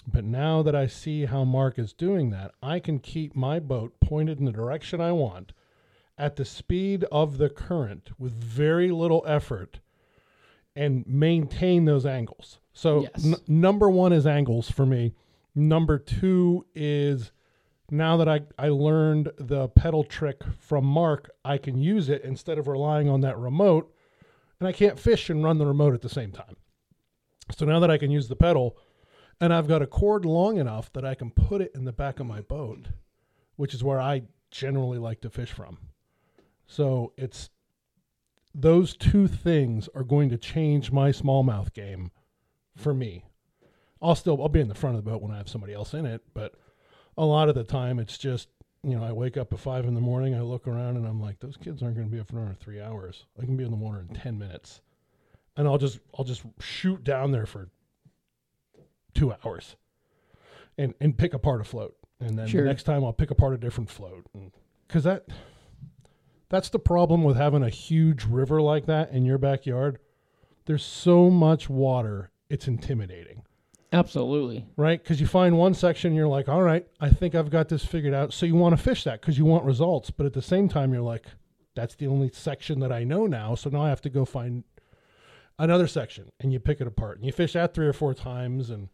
[0.06, 3.98] But now that I see how Mark is doing that, I can keep my boat
[4.00, 5.52] pointed in the direction I want
[6.18, 9.78] at the speed of the current with very little effort
[10.74, 12.58] and maintain those angles.
[12.72, 13.24] So Yes.
[13.26, 15.14] n- number 1 is angles for me.
[15.54, 17.30] Number 2 is
[17.90, 22.58] now that I, I learned the pedal trick from Mark, I can use it instead
[22.58, 23.92] of relying on that remote.
[24.58, 26.56] And I can't fish and run the remote at the same time.
[27.54, 28.76] So now that I can use the pedal,
[29.42, 32.20] and I've got a cord long enough that I can put it in the back
[32.20, 32.86] of my boat,
[33.56, 34.22] which is where I
[34.52, 35.78] generally like to fish from.
[36.68, 37.50] So it's
[38.54, 42.12] those two things are going to change my smallmouth game
[42.76, 43.24] for me.
[44.00, 45.92] I'll still I'll be in the front of the boat when I have somebody else
[45.92, 46.54] in it, but
[47.18, 48.48] a lot of the time it's just
[48.84, 51.20] you know I wake up at five in the morning, I look around and I'm
[51.20, 53.24] like, those kids aren't going to be up for another three hours.
[53.40, 54.82] I can be in the water in ten minutes,
[55.56, 57.70] and I'll just I'll just shoot down there for
[59.14, 59.76] two hours,
[60.78, 62.62] and and pick apart a float, and then Sure.
[62.62, 64.26] the next time I'll pick apart a different float,
[64.86, 65.26] because that
[66.48, 69.98] that's the problem with having a huge river like that in your backyard.
[70.66, 73.42] There's so much water, it's intimidating
[73.92, 74.66] Absolutely.
[74.76, 75.02] right?
[75.02, 78.14] Because you find one section, you're like, all right, I think I've got this figured
[78.14, 78.32] out.
[78.32, 80.10] So you want to fish that because you want results.
[80.10, 81.26] But at the same time, you're like,
[81.74, 83.54] that's the only section that I know now.
[83.54, 84.64] So now I have to go find
[85.58, 88.70] another section and you pick it apart and you fish that three or four times.
[88.70, 88.88] And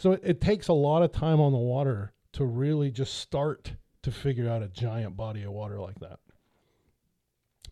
[0.00, 3.74] so it, it takes a lot of time on the water to really just start
[4.02, 6.20] to figure out a giant body of water like that.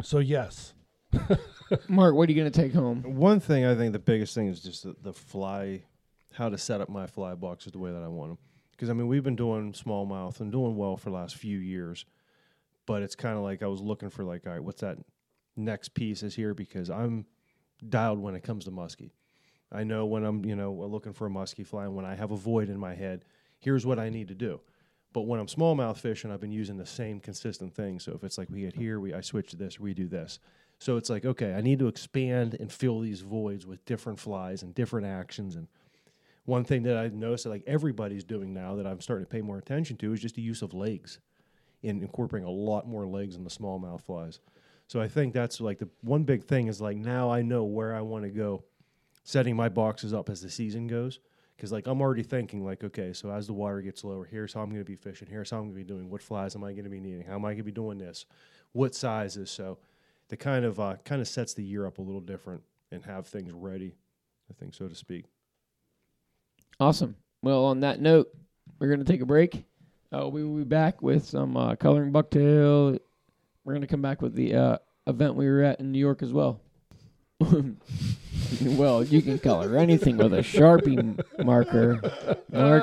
[0.02, 0.74] So, yes.
[1.88, 3.02] Mark, what are you going to take home?
[3.02, 5.84] One thing I think the biggest thing is just the, the fly,
[6.34, 8.38] how to set up my fly boxes the way that I want them.
[8.72, 12.04] Because I mean, we've been doing smallmouth and doing well for the last few years,
[12.84, 14.98] but it's kind of like I was looking for like, all right, what's that
[15.56, 17.24] next piece is here because I'm
[17.88, 19.12] dialed when it comes to muskie.
[19.70, 22.30] I know when I'm, you know, looking for a muskie fly, and when I have
[22.30, 23.24] a void in my head,
[23.58, 24.60] here's what I need to do.
[25.12, 27.98] But when I'm smallmouth fishing, I've been using the same consistent thing.
[27.98, 30.38] So if it's like we get here, we I switch to this, we do this.
[30.78, 34.62] So it's like, okay, I need to expand and fill these voids with different flies
[34.62, 35.56] and different actions.
[35.56, 35.66] And
[36.44, 39.40] one thing that I noticed that like everybody's doing now that I'm starting to pay
[39.40, 41.18] more attention to is just the use of legs
[41.82, 44.40] and incorporating a lot more legs in the smallmouth flies.
[44.86, 47.94] So I think that's like the one big thing is like now I know where
[47.94, 48.64] I want to go
[49.28, 51.20] setting my boxes up as the season goes.
[51.54, 54.62] Because like I'm already thinking like, okay, so as the water gets lower, here's how
[54.62, 55.28] I'm going to be fishing.
[55.30, 56.08] Here's how I'm going to be doing.
[56.08, 57.24] What flies am I going to be needing?
[57.24, 58.24] How am I going to be doing this?
[58.72, 59.50] What sizes?
[59.50, 59.76] So
[60.28, 63.26] the kind of uh, kind of sets the year up a little different and have
[63.26, 63.96] things ready.
[64.50, 65.26] I think so to speak.
[66.80, 67.14] Awesome.
[67.42, 68.34] Well, on that note,
[68.78, 69.62] we're going to take a break.
[70.10, 72.98] Uh, we will be back with some uh, coloring bucktail.
[73.64, 76.22] We're going to come back with the uh, event we were at in New York
[76.22, 76.62] as well.
[78.62, 82.00] well, you can color anything with a Sharpie marker.
[82.52, 82.82] Mark,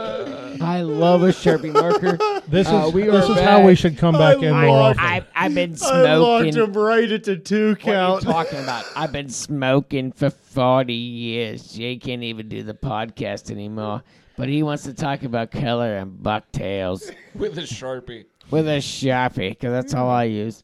[0.61, 2.17] I love a Sharpie marker.
[2.47, 3.77] This Uh, is we this are is how we back.
[3.79, 4.99] should come back in more often.
[5.03, 6.55] I've, I've been I locked smoking.
[6.55, 8.23] him right at the two What are you count.
[8.23, 8.85] talking about?
[8.95, 11.73] I've been smoking for 40 years.
[11.73, 14.03] Jay can't even do the podcast anymore.
[14.37, 18.25] But he wants to talk about color and bucktails with a sharpie.
[18.51, 20.63] with a Sharpie, because that's all I use.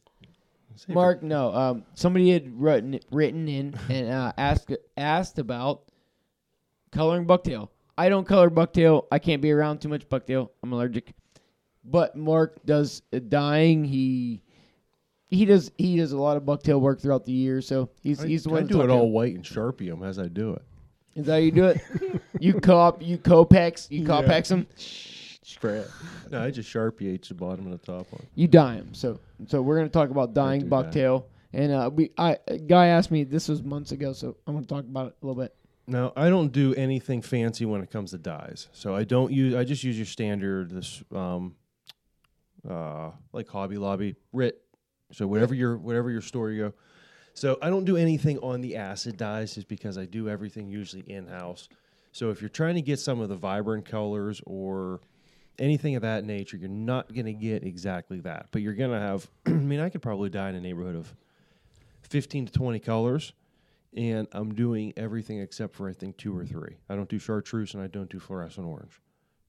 [0.88, 1.54] Mark, no.
[1.54, 5.82] Um, somebody had written written in and uh, asked asked about
[6.90, 7.68] coloring bucktail.
[7.96, 9.06] I don't color bucktail.
[9.12, 10.50] I can't be around too much bucktail.
[10.62, 11.12] I'm allergic.
[11.84, 13.84] But Mark does uh, dyeing.
[13.84, 14.42] He
[15.28, 17.60] he does he does a lot of bucktail work throughout the year.
[17.60, 18.64] So he's I, he's the I one.
[18.64, 18.92] I do talk it to.
[18.92, 20.62] all white and sharpie them as I do it.
[21.14, 21.80] Is that how you do it?
[22.40, 24.66] you cop you copex you copex them.
[25.44, 25.90] It.
[26.30, 28.26] No, I just sharpie each the bottom and the top one.
[28.34, 28.94] You dye them.
[28.94, 30.82] So so we're gonna talk about dyeing do dye.
[30.82, 31.24] bucktail.
[31.52, 34.66] And uh, we I a guy asked me this was months ago, so I'm gonna
[34.66, 35.54] talk about it a little bit.
[35.86, 38.68] Now I don't do anything fancy when it comes to dyes.
[38.72, 39.54] So I don't use.
[39.54, 41.56] I just use your standard this um,
[42.68, 44.62] uh, like Hobby Lobby Rit.
[45.12, 46.72] So whatever your whatever your store you go.
[47.34, 51.02] So I don't do anything on the acid dyes, just because I do everything usually
[51.02, 51.68] in house.
[52.12, 55.00] So if you're trying to get some of the vibrant colors or
[55.58, 58.46] anything of that nature, you're not going to get exactly that.
[58.50, 59.28] But you're going to have.
[59.46, 61.14] I mean, I could probably dye in a neighborhood of
[62.02, 63.32] fifteen to twenty colors
[63.94, 66.76] and I'm doing everything except for I think two or three.
[66.88, 69.00] I don't do chartreuse and I don't do fluorescent orange.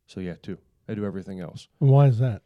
[0.08, 0.58] So yeah, two.
[0.90, 1.70] I do everything else.
[1.80, 2.42] Why is that?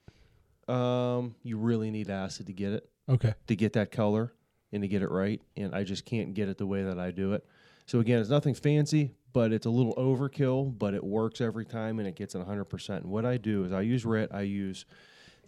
[0.72, 3.34] Um, you really need acid to get it, Okay.
[3.48, 4.34] to get that color
[4.72, 7.10] and to get it right, and I just can't get it the way that I
[7.12, 7.44] do it.
[7.88, 12.00] So again, it's nothing fancy, but it's a little overkill, but it works every time
[12.00, 12.90] and it gets it 100%.
[12.98, 14.86] And what I do is I use RIT, I use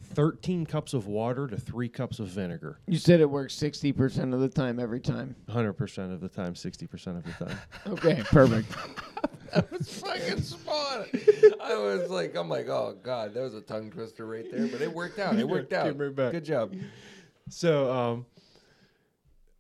[0.02, 2.80] 13 cups of water to 3 cups of vinegar.
[2.88, 5.36] You said it works sixty percent of the time every time.
[5.50, 7.58] 100% of the time, 60% of the time.
[7.88, 8.72] Okay, perfect.
[9.52, 11.08] That was fucking spot.
[11.64, 14.80] I was like, I'm like, oh god, that was a tongue twister right there, but
[14.80, 15.40] it worked out.
[15.40, 15.86] It worked out.
[15.88, 16.34] Came right back.
[16.34, 16.76] Good job.
[17.50, 18.26] So um,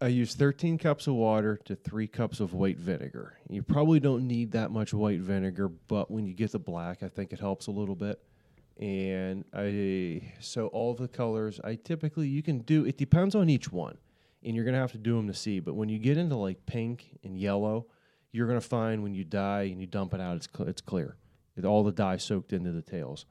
[0.01, 3.37] I use 13 cups of water to three cups of white vinegar.
[3.49, 7.09] You probably don't need that much white vinegar, but when you get the black, I
[7.09, 8.21] think it helps a little bit.
[8.79, 12.85] and I so all the colors I typically you can do.
[12.85, 13.97] It depends on each one,
[14.41, 15.59] and you're gonna have to do them to see.
[15.59, 17.87] But when you get into like pink and yellow,
[18.31, 21.17] you're gonna find when you dye and you dump it out, it's cl- it's clear.
[21.57, 23.25] It, all the dye soaked into the tails.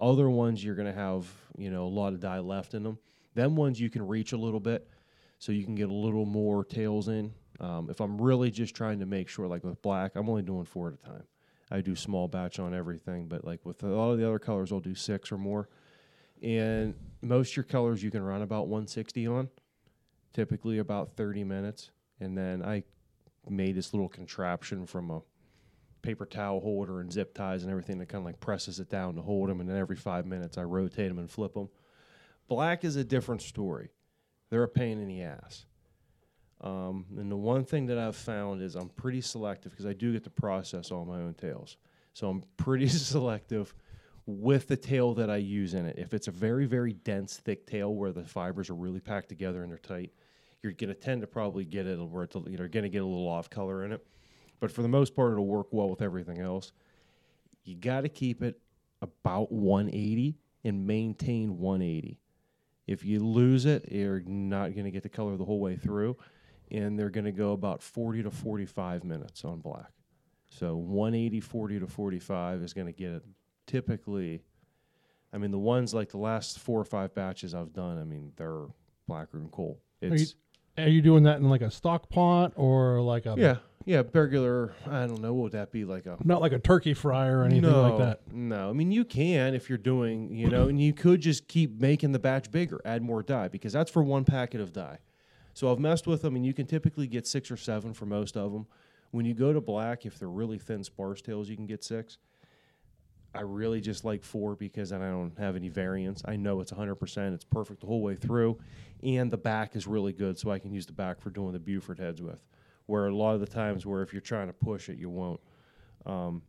[0.00, 1.26] Other ones you're gonna have
[1.58, 2.98] you know a lot of dye left in them.
[3.34, 4.88] Them ones you can reach a little bit,
[5.44, 7.30] so you can get a little more tails in.
[7.60, 10.64] Um, if I'm really just trying to make sure, like with black, I'm only doing
[10.64, 11.24] four at a time.
[11.70, 14.72] I do small batch on everything, but like with a lot of the other colors,
[14.72, 15.68] I'll do six or more.
[16.42, 19.50] And most your colors you can run about 160 on,
[20.32, 21.90] typically about 30 minutes.
[22.20, 22.82] And then I
[23.46, 25.20] made this little contraption from a
[26.00, 29.14] paper towel holder and zip ties and everything that kind of like presses it down
[29.16, 29.60] to hold them.
[29.60, 31.68] And then every five minutes, I rotate them and flip them.
[32.48, 33.90] Black is a different story.
[34.50, 35.66] They're a pain in the ass.
[36.60, 40.12] Um, and the one thing that I've found is I'm pretty selective because I do
[40.12, 41.76] get to process all my own tails.
[42.14, 43.74] So I'm pretty selective
[44.26, 45.98] with the tail that I use in it.
[45.98, 49.62] If it's a very, very dense, thick tail where the fibers are really packed together
[49.62, 50.12] and they're tight,
[50.62, 53.06] you're going to tend to probably get it where it's, you're going to get a
[53.06, 54.06] little off color in it.
[54.60, 56.72] But for the most part, it'll work well with everything else.
[57.64, 58.58] You got to keep it
[59.02, 62.18] about 180 and maintain 180.
[62.86, 66.16] If you lose it, you're not going to get the color the whole way through
[66.70, 69.90] and they're going to go about 40 to 45 minutes on black.
[70.48, 73.22] So 180, 40 to 45 is going to get it
[73.66, 74.42] typically.
[75.32, 78.32] I mean, the ones like the last four or five batches I've done, I mean,
[78.36, 78.66] they're
[79.08, 79.80] blacker than coal.
[80.00, 80.34] you- It's
[80.76, 84.74] Are you doing that in like a stock pot or like a yeah, yeah, regular.
[84.86, 85.32] I don't know.
[85.34, 87.98] What would that be like a not like a turkey fryer or anything no, like
[87.98, 88.32] that?
[88.32, 91.80] No, I mean you can if you're doing, you know, and you could just keep
[91.80, 94.98] making the batch bigger, add more dye because that's for one packet of dye.
[95.52, 98.36] So I've messed with them, and you can typically get six or seven for most
[98.36, 98.66] of them.
[99.12, 102.18] When you go to black, if they're really thin sparse tails, you can get six.
[103.34, 106.22] I really just like four because then I don't have any variance.
[106.24, 107.34] I know it's 100%.
[107.34, 108.58] It's perfect the whole way through.
[109.02, 111.58] And the back is really good, so I can use the back for doing the
[111.58, 112.38] Buford heads with.
[112.86, 115.40] Where a lot of the times, where if you're trying to push it, you won't.
[116.06, 116.42] Um,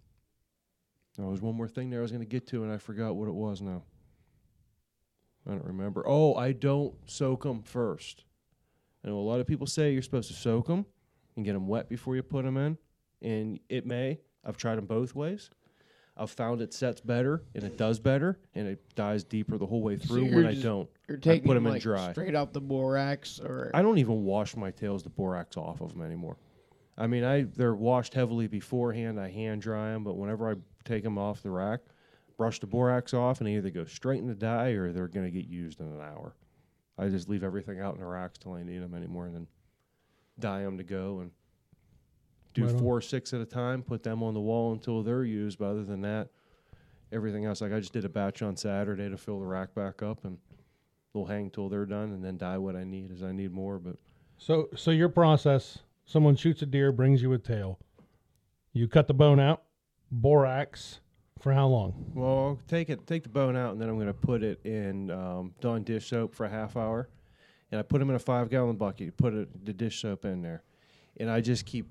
[1.18, 3.16] there was one more thing there I was going to get to, and I forgot
[3.16, 3.84] what it was now.
[5.48, 6.04] I don't remember.
[6.06, 8.26] Oh, I don't soak them first.
[9.04, 10.86] I know a lot of people say you're supposed to soak them
[11.36, 12.78] and get them wet before you put them in,
[13.22, 14.20] and it may.
[14.44, 15.50] I've tried them both ways.
[16.18, 19.82] I've found it sets better and it does better and it dies deeper the whole
[19.82, 20.90] way through you're when I don't.
[21.08, 22.12] You're I taking put them them in like dry.
[22.12, 25.94] straight out the borax, or I don't even wash my tails the borax off of
[25.94, 26.38] them anymore.
[26.98, 29.20] I mean, I they're washed heavily beforehand.
[29.20, 30.56] I hand dry them, but whenever I
[30.86, 31.82] take them off the rack,
[32.38, 35.26] brush the borax off, and they either go straight in the dye or they're going
[35.26, 36.36] to get used in an hour.
[36.98, 39.48] I just leave everything out in the racks till I need them anymore, and then
[40.40, 41.32] dye them to go and
[42.56, 43.84] do Right four or six at a time.
[43.84, 45.60] Put them on the wall until they're used.
[45.60, 46.30] But other than that,
[47.12, 50.02] everything else, like I just did a batch on Saturday to fill the rack back
[50.02, 50.38] up, and
[51.14, 53.78] they'll hang till they're done, and then dye what I need as I need more.
[53.78, 53.98] But
[54.38, 57.78] So so your process, someone shoots a deer, brings you a tail.
[58.74, 59.64] You cut the bone out,
[60.12, 61.00] borax
[61.40, 62.12] for how long?
[62.14, 64.66] Well, I'll take it, take the bone out, and then I'm going to put it
[64.66, 67.10] in um, Dawn dish soap for a half hour,
[67.72, 69.16] and I put them in a five gallon bucket.
[69.18, 70.64] Put it, the dish soap in there,
[71.18, 71.88] and I just keep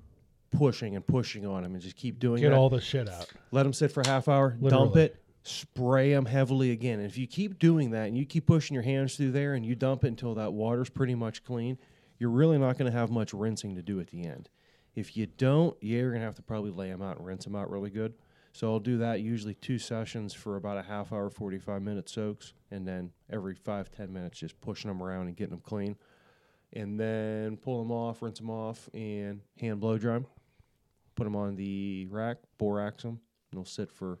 [0.57, 2.57] pushing and pushing on them, and just keep doing Get that.
[2.57, 3.29] all the shit out.
[3.51, 5.01] Let them sit for a half hour, dump Literally.
[5.03, 6.99] it, spray them heavily again.
[6.99, 9.65] And if you keep doing that, and you keep pushing your hands through there, and
[9.65, 11.77] you dump it until that water's pretty much clean,
[12.19, 14.49] you're really not going to have much rinsing to do at the end.
[14.95, 17.43] If you don't, yeah, you're going to have to probably lay them out and rinse
[17.43, 18.13] them out really good.
[18.53, 22.53] So I'll do that usually two sessions for about a half hour, 45 minute soaks,
[22.71, 25.97] and then every five, 10 minutes just pushing them around and getting them clean.
[26.71, 30.25] And then pull them off, rinse them off, and hand blow dry 'em.
[31.15, 33.19] Put them on the rack, borax them,
[33.51, 34.19] and they'll sit for,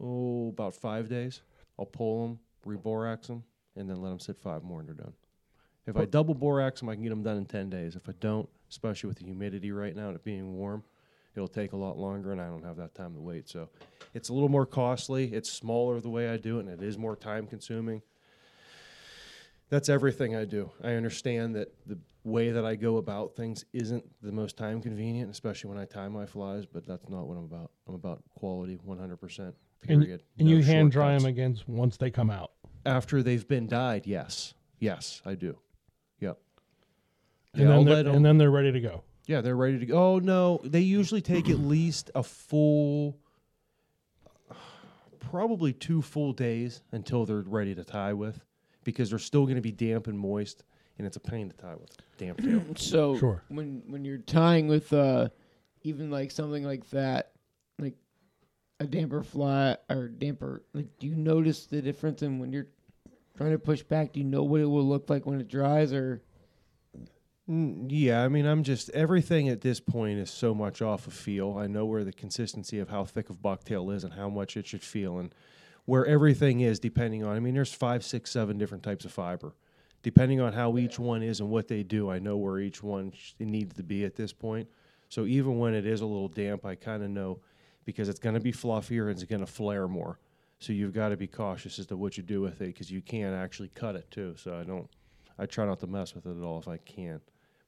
[0.00, 1.42] oh, about five days.
[1.78, 3.44] I'll pull them, reborax them,
[3.76, 5.12] and then let them sit five more and they're done.
[5.86, 7.94] If I double borax them, I can get them done in 10 days.
[7.94, 10.82] If I don't, especially with the humidity right now and it being warm,
[11.36, 13.48] it'll take a lot longer and I don't have that time to wait.
[13.48, 13.68] So
[14.14, 15.32] it's a little more costly.
[15.34, 18.00] It's smaller the way I do it and it is more time consuming.
[19.68, 20.70] That's everything I do.
[20.82, 25.30] I understand that the way that I go about things isn't the most time convenient,
[25.30, 27.70] especially when I tie my flies, but that's not what I'm about.
[27.86, 29.38] I'm about quality 100%.
[29.38, 29.54] And,
[30.02, 30.22] Period.
[30.38, 32.52] and No you hand dry them against once they come out.
[32.86, 34.54] After they've been dyed, yes.
[34.78, 35.58] Yes, I do.
[36.20, 36.38] Yep.
[37.52, 39.04] And, Yeah, then they're, and then they're ready to go.
[39.26, 39.96] Yeah, they're ready to go.
[39.96, 43.18] Oh no, they usually take at least a full,
[45.18, 48.40] probably two full days until they're ready to tie with,
[48.84, 50.62] because they're still going to be damp and moist,
[50.98, 52.62] and it's a pain to tie with damp tail.
[52.76, 53.42] so Sure.
[53.48, 55.28] when when you're tying with uh,
[55.82, 57.32] even like something like that,
[57.78, 57.94] like
[58.80, 60.62] a damper fly or damper?
[60.72, 62.66] Like, do you notice the difference in when you're
[63.36, 64.12] trying to push back?
[64.12, 66.22] Do you know what it will look like when it dries, or
[67.48, 71.12] Mm, Yeah, I mean, I'm just everything at this point is so much off of
[71.12, 71.58] feel.
[71.58, 74.66] I know where the consistency of how thick of bucktail is and how much it
[74.66, 75.34] should feel, and
[75.84, 77.36] where everything is depending on.
[77.36, 79.54] I mean, there's five, six, seven different types of fiber,
[80.04, 82.10] depending on how each one is and what they do.
[82.10, 84.68] I know where each one sh- needs to be at this point.
[85.08, 87.40] So even when it is a little damp, I kind of know
[87.86, 90.20] because it's going to be fluffier and it's going to flare more.
[90.58, 93.00] So you've got to be cautious as to what you do with it because you
[93.00, 94.34] can actually cut it too.
[94.36, 94.88] So I don't.
[95.38, 97.20] I try not to mess with it at all if I can.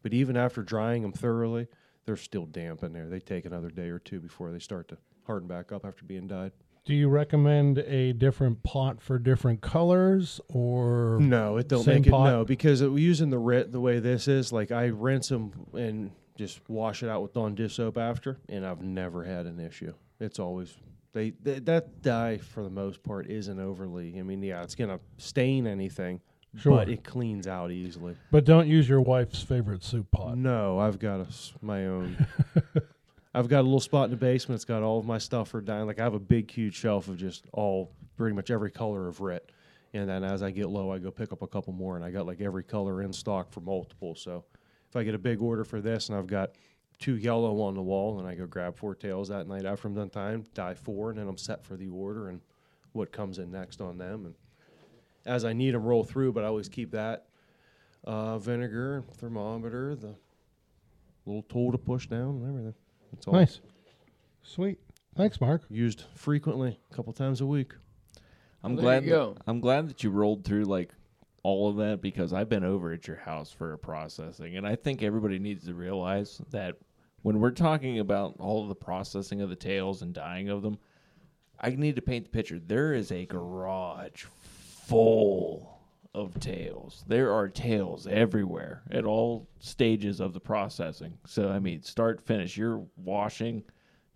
[0.03, 1.67] But even after drying them thoroughly,
[2.05, 3.09] they're still damp in there.
[3.09, 6.29] They take another day or two before they start to harden back up after being
[6.29, 6.53] dyed.
[6.87, 12.11] Do you recommend a different pot for different colors or No, it don't make it
[12.11, 12.31] pot?
[12.31, 16.13] no because it, using the rit the way this is like I rinse them and
[16.39, 19.93] just wash it out with Dawn dish soap after, and I've never had an issue.
[20.21, 20.77] It's always
[21.13, 24.19] they, they that dye for the most part isn't overly.
[24.19, 26.21] I mean, yeah, it's gonna stain anything,
[26.57, 26.77] Sure.
[26.77, 28.15] but it cleans out easily.
[28.31, 30.39] But don't use your wife's favorite soup pot.
[30.39, 32.27] No, I've got a s my own.
[33.37, 34.57] I've got a little spot in the basement.
[34.57, 35.87] It's got all of my stuff for dyeing.
[35.87, 39.21] Like I have a big, huge shelf of just all, pretty much every color of
[39.21, 39.53] rit.
[39.93, 42.11] And then as I get low, I go pick up a couple more, and I
[42.11, 44.15] got like every color in stock for multiple.
[44.15, 44.43] So
[44.89, 46.53] if I get a big order for this, and I've got
[46.99, 49.95] two yellow on the wall, and I go grab four tails that night after I'm
[49.95, 52.41] done time, dye four, and then I'm set for the order and
[52.93, 54.25] what comes in next on them.
[54.25, 54.35] And
[55.27, 56.33] as I need them, roll through.
[56.33, 57.27] But I always keep that
[58.03, 60.15] uh, vinegar, thermometer, the
[61.27, 62.75] little tool to push down, and everything.
[63.17, 63.61] It's all Nice.
[64.43, 64.79] Sweet.
[65.15, 65.63] Thanks, Mark.
[65.71, 67.73] used frequently, a couple times a week.
[68.63, 69.05] I'm Well, there glad.
[69.05, 69.37] you that- go.
[69.47, 70.95] I'm glad that you rolled through like
[71.43, 74.75] all of that because I've been over at your house for a processing, and I
[74.77, 76.77] think everybody needs to realize that
[77.23, 80.79] when we're talking about all of the processing of the tails and dyeing of them,
[81.61, 82.59] I need to paint the picture.
[82.59, 85.76] There is a garage full
[86.17, 87.05] of tails.
[87.07, 91.19] There are tails everywhere at all stages of the processing.
[91.27, 92.57] So I mean, start finish.
[92.57, 93.63] You're washing,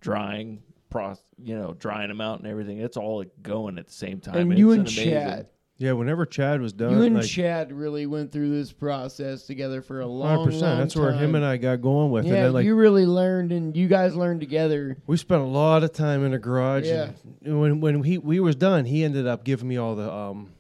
[0.01, 2.79] drying, process, you know, drying them out and everything.
[2.79, 4.37] It's all going at the same time.
[4.37, 5.47] and you and an amazing- Chad,
[5.77, 9.83] Yeah, whenever Chad was done, you and like, Chad really went through this process together
[9.83, 10.61] for a long, 100%.
[10.61, 12.25] long That's where him and I got going with.
[12.27, 14.97] Yeah, and like, you really learned, and you guys learned together.
[15.07, 16.87] we spent a lot of time in the garage.
[16.87, 17.11] Yeah.
[17.45, 20.51] And when when he we was done, he ended up giving me all the um,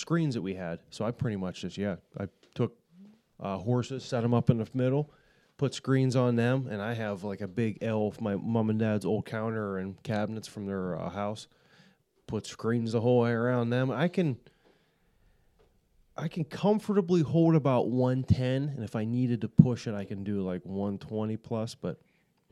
[0.00, 0.80] screens that we had.
[0.90, 2.76] So I pretty much just yeah, I took
[3.38, 5.10] uh, horses, set them up in the middle,
[5.56, 8.78] put screens on them, and I have like a big L of my mom and
[8.78, 11.46] dad's old counter and cabinets from their uh, house.
[12.26, 13.90] Put screens the whole way around them.
[13.90, 14.36] I can.
[16.16, 20.22] I can comfortably hold about 110, and if I needed to push it, I can
[20.22, 21.74] do like 120 plus.
[21.74, 21.98] But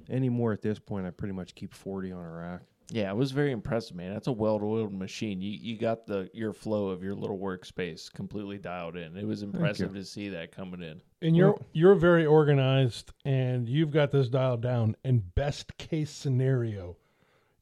[0.09, 2.61] anymore at this point, I pretty much keep 40 on a rack.
[2.91, 4.15] Yeah, it was very impressive, man.
[4.15, 5.43] That's a well-oiled machine.
[5.43, 9.15] You you got the your flow of your little workspace completely dialed in.
[9.17, 11.03] It was impressive to see that coming in.
[11.21, 14.97] And you're you're very organized and you've got this dialed down.
[15.05, 16.97] And best case scenario,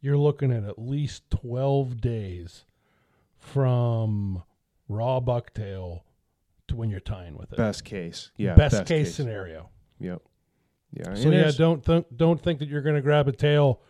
[0.01, 2.65] you're looking at at least 12 days
[3.37, 4.45] from
[4.89, 6.03] raw bucktail
[6.69, 7.57] to when you're tying with it.
[7.57, 8.55] Best case, yeah.
[8.55, 9.71] best, case, scenario.
[9.99, 10.23] Yep.
[10.93, 11.15] Yeah.
[11.15, 13.81] So yeah, don't think don't think that you're going to grab a tail,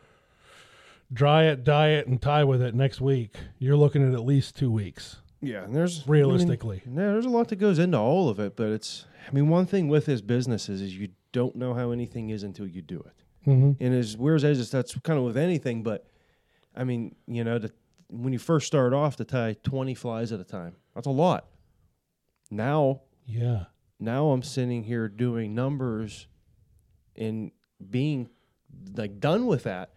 [1.12, 3.34] dry it, dye it, and tie with it next week.
[3.58, 6.82] You're looking at at least two weeks, Yeah, and there's realistically.
[6.84, 9.04] I mean, there's a lot that goes into all of it, but it's.
[9.28, 12.42] I mean, one thing with this business is, is you don't know how anything is
[12.44, 13.48] until you do it.
[13.50, 13.72] mm-hmm.
[13.82, 15.82] And as weird as it is, that's kind of with anything.
[15.82, 16.06] But
[16.76, 17.72] I mean, you know, the,
[18.08, 21.46] when you first start off to tie 20 flies at a time, that's a lot.
[22.50, 23.64] Now, Yeah.
[23.98, 26.28] now I'm sitting here doing numbers
[27.16, 27.50] and
[27.90, 28.28] being
[28.94, 29.90] like done with that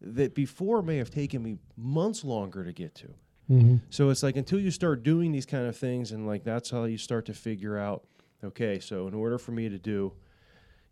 [0.00, 3.08] that before may have taken me months longer to get to.
[3.50, 3.76] Mm-hmm.
[3.90, 6.84] So it's like until you start doing these kind of things, and like that's how
[6.84, 8.04] you start to figure out.
[8.44, 10.12] Okay, so in order for me to do,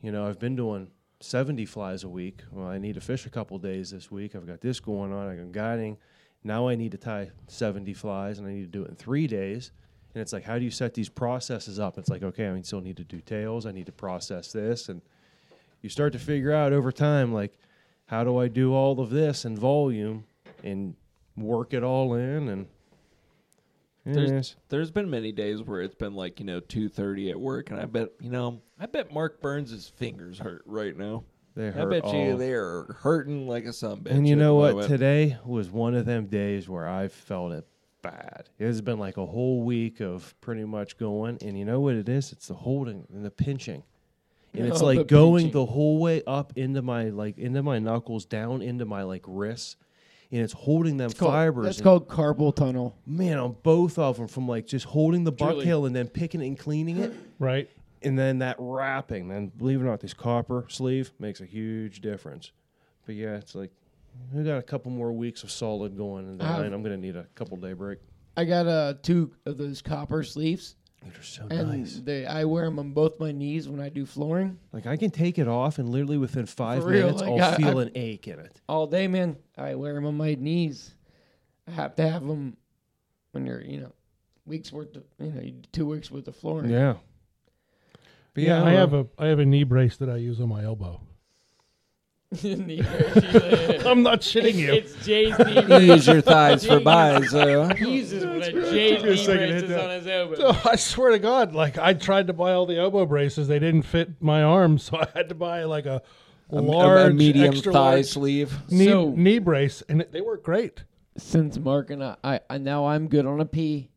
[0.01, 0.89] you know, I've been doing
[1.21, 2.43] 70 flies a week.
[2.51, 4.35] Well, I need to fish a couple days this week.
[4.35, 5.29] I've got this going on.
[5.29, 5.99] I'm guiding.
[6.43, 9.27] Now I need to tie 70 flies, and I need to do it in three
[9.27, 9.73] days.
[10.15, 11.99] And it's like, how do you set these processes up?
[11.99, 13.67] It's like, okay, I still need to do tails.
[13.67, 15.03] I need to process this, and
[15.83, 17.59] you start to figure out over time, like,
[18.07, 20.25] how do I do all of this in volume
[20.63, 20.95] and
[21.37, 22.67] work it all in and
[24.05, 24.57] There's- Yes.
[24.69, 27.81] There's been many days where it's been like you know two thirty at work, and
[27.81, 31.25] I bet you know I bet Mark Burns' fingers hurt right now.
[31.55, 34.11] they hurt I bet you they are hurting like a sunbitch.
[34.11, 34.89] And you know what?
[34.89, 37.67] Today was one of them days where I felt it
[38.03, 38.51] bad.
[38.59, 41.95] It has been like a whole week of pretty much going, and you know what
[41.95, 42.31] it is?
[42.31, 43.85] It's the holding and the pinching.
[44.55, 45.53] And it's Oh, like the going pinching.
[45.53, 49.77] the whole way up into my like into my knuckles, down into my like wrists.
[50.33, 51.65] and it's holding them It's called- fibers.
[51.65, 52.97] That's and- called carpal tunnel.
[53.07, 55.65] man on both of them from like just holding the Truly.
[55.65, 57.69] bucktail and then picking it and cleaning it, Right.
[58.03, 59.29] and then that wrapping.
[59.29, 62.51] Then believe it or not, this copper sleeve makes a huge difference.
[63.07, 63.71] But yeah, it's like
[64.33, 67.17] we got a couple more weeks of solid going, and then Uh, I'm gonna need
[67.17, 67.99] a couple day break.
[68.37, 70.75] I got uh, two of those copper sleeves,
[71.05, 72.01] They're so and nice.
[72.03, 75.11] they I wear them on both my knees when I do flooring Like I can
[75.11, 77.91] take it off, and literally within five real, minutes, like, I'll I- feel I- an
[77.95, 78.61] ache in it.
[78.69, 79.37] all day, man.
[79.57, 80.95] I wear them on my knees.
[81.69, 82.57] I have to have them
[83.33, 83.93] when you're, you know,
[84.47, 85.43] weeks worth of, you know,
[85.73, 86.71] two weeks worth of flooring.
[86.71, 86.95] Yeah.
[88.35, 90.41] But Yeah, yeah, I um, have a I have a knee brace that I use
[90.41, 91.01] on my elbow.
[92.43, 93.85] Knee brace.
[93.85, 94.73] I'm not shitting you.
[94.73, 97.35] It's Jay's knee You use your thighs for buys.
[97.35, 99.85] Uh, He uses one Jay's Took me a knee second hit braces that.
[99.85, 100.35] on his elbow.
[100.37, 103.59] So I swear to God, like I tried to buy all the elbow braces, they
[103.59, 106.03] didn't fit my arms, so I had to buy like a
[106.51, 108.57] a, large, a medium extra thigh large sleeve.
[108.71, 110.85] knee, So- knee brace, and it, they work great.
[111.17, 113.89] Since Mark and I, I, I now I'm good on a pee.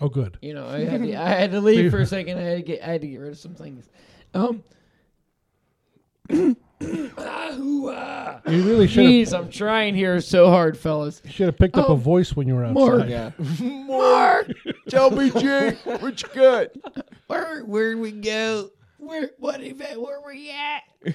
[0.00, 0.38] Oh, good.
[0.40, 2.38] You know, I had to, I had to leave for a second.
[2.38, 3.88] I had to get I had to get rid of some things.
[4.34, 4.62] Um.
[6.80, 7.10] Hoo.
[8.46, 11.20] You really should Jeez, I'm trying here so hard, fellas.
[11.24, 13.08] You should have picked up Oh, a voice when you were outside.
[13.08, 13.08] Mark.
[13.08, 13.30] Yeah.
[13.86, 14.50] Mark,
[14.88, 16.68] Tell me, Jay, what you got?
[17.26, 18.70] where where we go?
[18.98, 20.00] Where what event?
[20.00, 21.14] Where we at?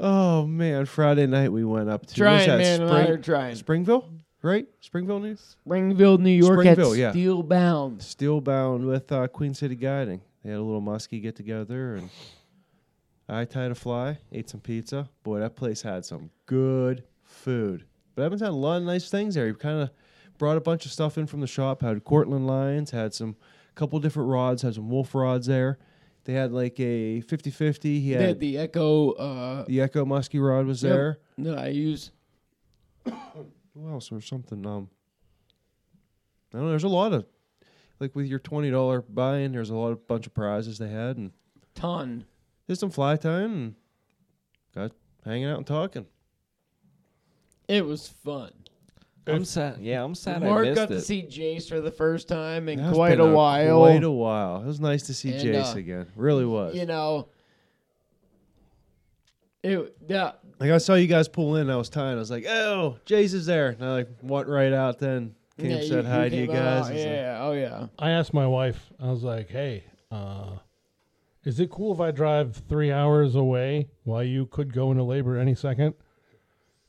[0.00, 2.82] Oh man, Friday night we went up to Trying, what's that, man.
[2.82, 3.54] and I Spring- are trying.
[3.56, 4.08] Springville,
[4.42, 4.66] right?
[4.80, 5.56] Springville News.
[5.64, 7.12] Springville, New York, Springville, at yeah.
[7.12, 8.02] Steelbound.
[8.02, 10.20] Steel bound with uh, Queen City Guiding.
[10.44, 12.10] They had a little muskie get together, and
[13.28, 15.08] I tied a fly, ate some pizza.
[15.22, 17.84] Boy, that place had some good food.
[18.14, 19.46] But Evans had a lot of nice things there.
[19.46, 19.90] He kind of
[20.38, 21.82] brought a bunch of stuff in from the shop.
[21.82, 23.36] Had Cortland lines, had some
[23.74, 25.78] couple different rods, had some wolf rods there.
[26.24, 27.82] They had like a 50-50.
[27.84, 30.92] He had had the Echo uh, the Echo muskie rod was Yep.
[30.92, 31.18] there.
[31.38, 32.10] that I use.
[33.04, 34.66] Who else or something?
[34.66, 34.88] Um,
[36.52, 36.70] I don't know.
[36.70, 37.26] There's a lot of
[38.00, 39.52] like with your twenty dollar buy-in.
[39.52, 41.32] There's a lot of bunch of prizes they had, and
[41.74, 42.24] Ton.
[42.68, 43.74] Did some fly time and
[44.74, 44.92] got
[45.24, 46.06] hanging out and talking.
[47.66, 48.52] It was fun.
[49.26, 49.78] I'm sad.
[49.80, 50.94] Yeah, I'm sad I Mark missed got it.
[50.94, 53.78] to see Jace for the first time in That's quite been a while.
[53.78, 54.62] Quite a while.
[54.62, 56.06] It was nice to see And, Jace uh, again.
[56.16, 56.74] Really was.
[56.74, 57.28] you know,
[59.62, 60.32] it yeah.
[60.58, 61.68] Like I saw you guys pull in.
[61.68, 62.16] I was tying.
[62.16, 64.98] I was like, "Oh, Jace is there." And I like went right out.
[64.98, 66.56] Then came yeah, said hi to you guys.
[66.56, 67.86] out, It's like, yeah, oh yeah.
[67.98, 68.80] I asked my wife.
[68.98, 70.52] I was like, "Hey, uh,
[71.48, 75.38] is it cool if I drive three hours away while you could go into labor
[75.38, 75.94] any second?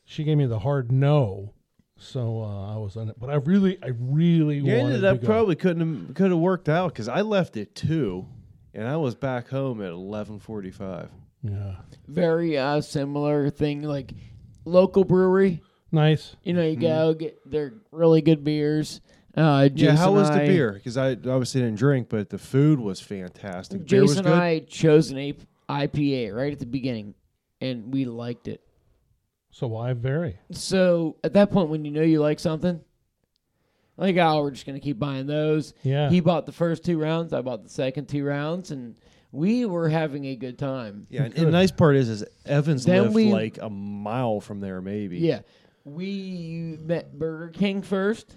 [0.04, 1.54] She gave me the hard no,
[1.98, 3.16] so uh, I was on it.
[3.20, 5.26] But I really, I really You wanted ended to up go.
[5.28, 8.28] probably couldn't have, could have worked out because I left at two,
[8.74, 11.10] and I was back home at eleven forty five.
[11.42, 11.76] Yeah,
[12.08, 14.12] Very uh similar thing like
[14.66, 15.62] local brewery.
[15.92, 16.36] nice.
[16.44, 19.00] You know, you go get they're really good beers.
[19.36, 20.72] Uh, Jason Yeah, how was the I- beer?
[20.74, 23.88] Because I obviously didn't drink, but the food was fantastic.
[23.88, 24.34] beer was Jason good.
[24.34, 25.36] and I chose an A-
[25.70, 27.14] IPA right at the beginning,
[27.62, 28.62] and we liked it.
[29.52, 30.38] So why vary?
[30.52, 32.80] So at that point, when you know you like something,
[33.98, 35.74] like oh, we're just gonna keep buying those.
[35.84, 37.34] Yeah, He bought the first two rounds.
[37.34, 38.96] I bought the second two rounds, and
[39.32, 41.06] we were having a good time.
[41.10, 44.40] yeah, and, and the nice part is, is Evans Then lived we- like a mile
[44.42, 45.18] from there, maybe.
[45.20, 45.42] Yeah,
[45.84, 48.36] we met Burger King first.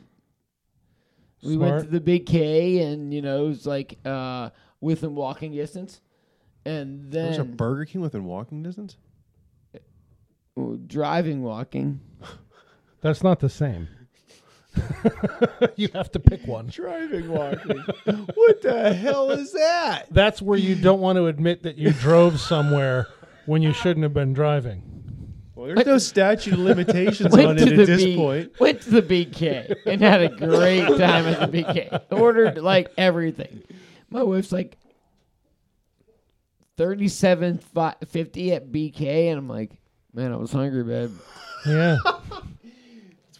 [1.42, 1.70] We Smart.
[1.72, 6.00] went to the Big K, and you know it was like uh, within walking distance.
[6.64, 8.96] And There was a then Burger King within walking distance.
[10.86, 12.00] driving, walking.
[13.00, 13.88] that's not the same.
[15.76, 16.68] you have to pick one.
[16.68, 17.84] Driving walking.
[18.34, 20.06] what the hell is that?
[20.10, 23.08] That's where you don't want to admit that you drove somewhere
[23.46, 24.91] when you shouldn't have been driving.
[25.62, 28.58] Well, there's no statute of limitations on it at this B- point.
[28.58, 32.02] Went to the BK and had a great time at the BK.
[32.10, 33.62] Ordered like everything.
[34.10, 34.76] My wife's like
[36.76, 37.60] thirty-seven
[38.08, 39.70] fifty at BK, and I'm like,
[40.12, 41.12] man, I was hungry, babe.
[41.64, 41.96] Yeah,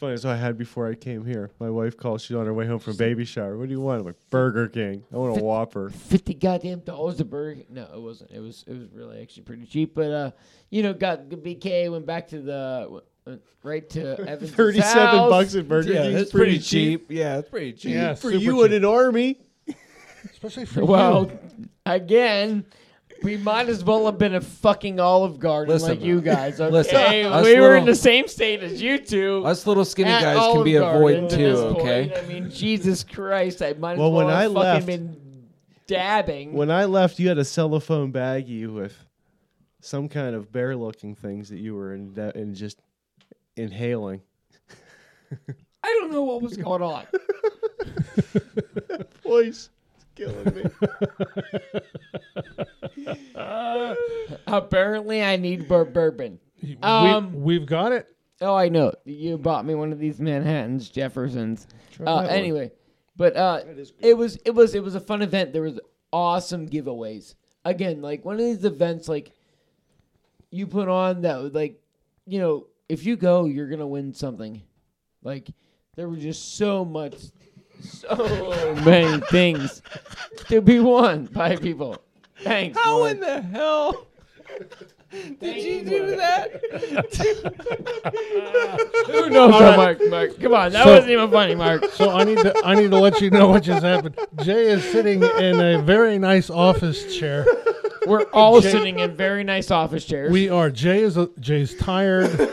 [0.02, 0.14] funny.
[0.14, 1.50] That's what I had before I came here.
[1.60, 2.22] My wife calls.
[2.22, 3.56] She's on her way home from baby shower.
[3.56, 4.00] What do you want?
[4.00, 5.04] I'm like Burger King.
[5.12, 5.90] I want a Whopper.
[5.90, 7.62] Fifty goddamn dollars a burger.
[7.70, 8.32] No, it wasn't.
[8.32, 9.94] It was it was really actually pretty cheap.
[9.94, 10.30] But uh,
[10.70, 11.90] you know, got the BK.
[11.90, 14.50] Went back to the went right to Evans.
[14.50, 16.14] Thirty-seven bucks at Burger yeah, King.
[16.14, 17.06] that's pretty cheap.
[17.08, 17.92] Yeah, it's pretty cheap.
[17.92, 18.14] yeah.
[18.14, 18.76] for you in cheap.
[18.78, 19.38] an army.
[20.32, 21.68] especially for Well, you.
[21.86, 22.66] again,
[23.23, 26.61] we might as well have been a fucking Olive Garden Listen, like you guys.
[26.61, 29.44] Okay, listen, us we were in the same state as you two.
[29.44, 31.36] Us little skinny at guys can Olive be a void too.
[31.36, 32.09] this Okay.
[32.09, 32.24] point.
[32.24, 35.16] I mean, Jesus Christ, I might as Well, well, when have I fucking left- been
[35.86, 36.53] dabbing.
[36.53, 38.97] When I left, you had a cellophane baggie with
[39.81, 42.78] some kind of bear-looking things that you were in, in just
[43.57, 44.20] inhaling.
[45.85, 47.05] I don't know what was going on.
[49.24, 49.70] Voice.
[49.97, 50.62] It's killing me.
[54.47, 56.39] Apparently, I need bur- bourbon.
[56.62, 58.06] we, we've got it.
[58.40, 58.93] Oh, I know.
[59.05, 61.66] You bought me one of these Manhattans, Jeffersons.
[62.05, 62.73] Uh, anyway,
[63.16, 63.60] but uh,
[64.01, 65.52] it was it was it was a fun event.
[65.52, 65.78] There was
[66.12, 67.35] awesome giveaways.
[67.64, 69.32] Again, like one of these events, like
[70.51, 71.81] you put on that, like
[72.27, 74.62] you know, if you go, you're gonna win something.
[75.23, 75.48] Like
[75.94, 77.14] there were just so much,
[77.81, 79.82] so many things
[80.48, 82.02] to be won by people.
[82.43, 82.78] Thanks.
[82.78, 83.14] How Lauren.
[83.16, 84.06] in the hell
[85.40, 86.60] did you do that?
[89.06, 89.98] Who knows, that, Mark?
[90.09, 91.85] Mark, come on, that So- wasn't even funny, Mark.
[91.93, 94.19] So I need to I need to let you know what just happened.
[94.43, 97.47] Jay is sitting in a very nice office chair.
[98.06, 100.32] We're all Jay- sitting in very nice office chairs.
[100.32, 100.70] We are.
[100.70, 102.51] Jay is uh, a, Jay's tired,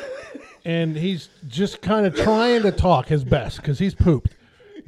[0.65, 4.35] and he's just kind of trying to talk his best because he's pooped.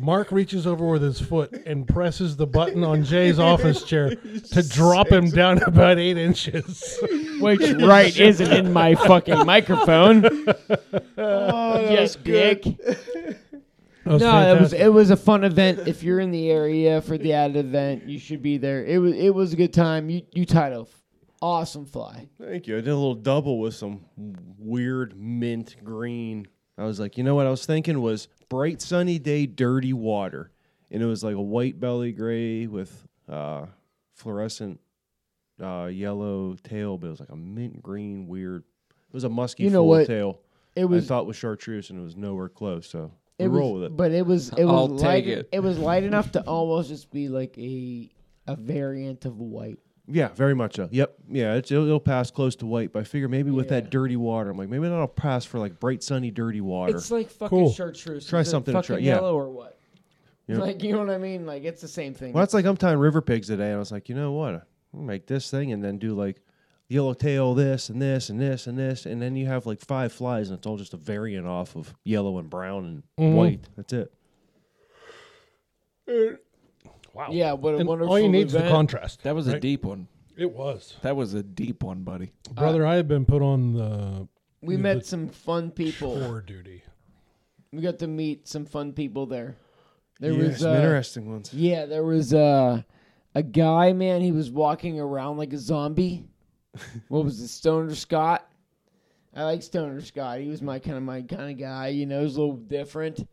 [0.02, 4.68] Mark reaches over with his foot and presses the button on Jay's office chair to
[4.68, 6.98] drop him down about eight inches.
[7.40, 10.26] Which right isn't in my fucking microphone.
[11.18, 12.64] Oh, yes, dick.
[12.64, 13.38] That
[14.06, 15.88] was No, it was it was a fun event.
[15.88, 18.84] If you're in the area for the ad event, you should be there.
[18.84, 20.10] It was it was a good time.
[20.10, 20.88] You you tied a f-
[21.41, 22.28] awesome fly.
[22.40, 22.78] Thank you.
[22.78, 24.06] I did a little double with some
[24.57, 26.48] weird mint green.
[26.78, 30.52] I was like, you know what I was thinking was bright sunny day, dirty water,
[30.91, 33.65] and it was like a white belly gray with uh,
[34.14, 34.78] fluorescent
[35.64, 38.64] uh, yellow tail, but it was like a mint green weird.
[38.90, 40.07] It was a musky You know full what?
[40.07, 40.40] tail.
[40.76, 42.88] It was I thought was chartreuse, and it was nowhere close.
[42.90, 43.95] So we it was, roll with it.
[43.98, 44.99] but it was it was I'll light.
[45.23, 45.49] take it.
[45.53, 48.10] It was light enough to almost just be like a
[48.48, 49.80] a variant of white.
[50.11, 50.89] Yeah, very much so.
[50.91, 51.15] Yep.
[51.29, 53.81] Yeah, it's, it'll, it'll pass close to white, but I figure maybe with Yeah.
[53.81, 56.95] that dirty water, I'm like, maybe that'll pass for like bright, sunny, dirty water.
[56.95, 57.71] It's like fucking Cool.
[57.73, 58.27] chartreuse.
[58.27, 59.15] Try Is it something to fucking try- yeah.
[59.15, 59.77] Yellow or what?
[60.47, 60.57] Yep.
[60.59, 61.45] Like you know what I mean?
[61.45, 62.33] Like it's the same thing.
[62.33, 64.67] Well, it's like I'm tying river pigs today, and I was like, you know what?
[64.93, 66.41] I'll make this thing and then do like
[66.89, 70.49] yellowtail this and this and this and this, and then you have like five flies,
[70.49, 73.35] and it's all just a variant off of yellow and brown and Mhm.
[73.35, 73.69] white.
[73.77, 74.11] That's it.
[77.13, 77.27] Wow.
[77.31, 78.71] yeah, what a And wonderful all you need is the event.
[78.71, 79.23] contrast.
[79.23, 79.61] That was a right?
[79.61, 80.07] deep one.
[80.38, 82.31] It was, That was a deep one, buddy.
[82.53, 82.85] brother.
[82.85, 84.27] I have been put on the
[84.61, 86.15] We Yeah, met but- some fun people.
[86.15, 86.83] tour duty.
[87.73, 89.55] We got to meet some fun people there.
[90.19, 91.53] There yeah, was some uh, interesting ones.
[91.53, 92.81] yeah, there was uh,
[93.33, 94.21] a guy, man.
[94.21, 96.25] He was walking around like a zombie.
[97.07, 98.47] what was it, Stoner Scott?
[99.33, 100.39] I like Stoner Scott.
[100.39, 101.88] He was my kind of my kind of guy.
[101.89, 103.25] You know, he was a little different,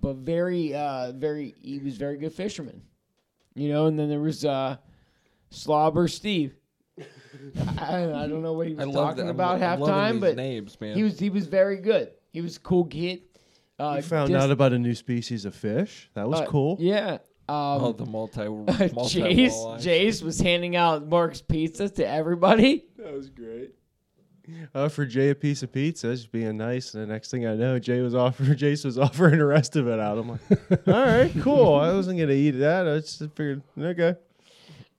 [0.00, 1.54] but very, uh, very.
[1.60, 2.82] He was very good fisherman.
[3.54, 4.76] You know, and then there was uh,
[5.50, 6.54] Slobber Steve.
[7.78, 9.30] I, I don't know what he was I talking that.
[9.30, 10.96] about I'm, half I'm loving time, these but names, man.
[10.96, 12.10] he was he was very good.
[12.32, 13.22] He was a cool kid.
[13.78, 16.10] Uh, you found dis- out about a new species of fish.
[16.14, 16.76] That was uh, cool.
[16.78, 17.18] Yeah.
[17.48, 22.84] Um, oh, the multi, multi Jace, Jace was handing out Mark's pizza to everybody.
[22.96, 23.74] That was great.
[24.74, 27.54] I offered Jay a piece of pizza, just being nice, and the next thing I
[27.54, 30.18] know, Jay was offering, Jace was offering the rest of it out.
[30.18, 30.40] I'm like,
[30.88, 31.74] all right, cool.
[31.76, 32.86] I wasn't gonna eat that.
[32.88, 34.14] I just figured, okay.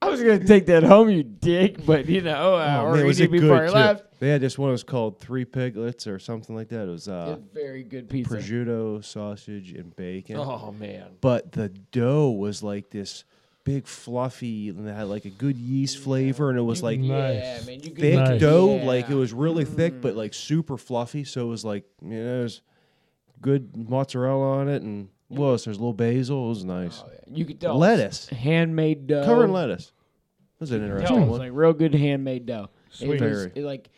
[0.00, 3.06] I was gonna take that home, you dick, but you know, uh, Oh, or man,
[3.06, 4.04] was it before good I left.
[4.18, 6.88] They had this one was called Three Piglets or something like that.
[6.88, 8.36] It was uh, It's very good pizza.
[8.36, 10.36] prosciutto, sausage, and bacon.
[10.38, 11.06] Oh man.
[11.20, 13.22] But the dough was like this
[13.64, 17.36] big fluffy, and it had like a good yeast flavor, and it was like Nice.
[17.42, 18.40] Yeah, man, you could thick Nice.
[18.40, 18.76] dough.
[18.76, 18.84] Yeah.
[18.84, 21.24] Like it was really thick, but like super fluffy.
[21.24, 22.62] So it was like you know, there's
[23.40, 25.64] good mozzarella on it, and what else?
[25.64, 26.46] There's a little basil.
[26.46, 27.02] It was nice.
[27.04, 27.36] Oh, yeah.
[27.36, 29.24] You could tell Lettuce, handmade dough.
[29.24, 29.86] covered in lettuce.
[30.58, 31.40] That was an No, interesting it was one.
[31.40, 32.68] like real good handmade dough.
[32.90, 33.20] Sweet.
[33.20, 33.52] It was Very.
[33.54, 33.88] it, like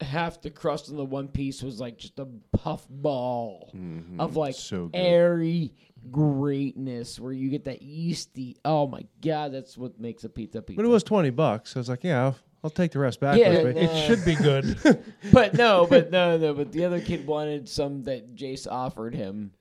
[0.00, 4.18] half the crust on the one piece was like just a puff ball Mhm.
[4.18, 4.96] of like so good.
[4.98, 5.72] airy
[6.10, 8.56] greatness where you get that yeasty.
[8.64, 10.76] Oh my god, that's what makes a pizza pizza.
[10.76, 11.76] But it was twenty bucks.
[11.76, 13.82] I was like, yeah, I'll, I'll take the rest back Yeah, with me.
[13.84, 13.90] no.
[13.92, 14.78] It should be good.
[15.32, 16.54] but no, but no, no.
[16.54, 19.52] But the other kid wanted some that Jace offered him.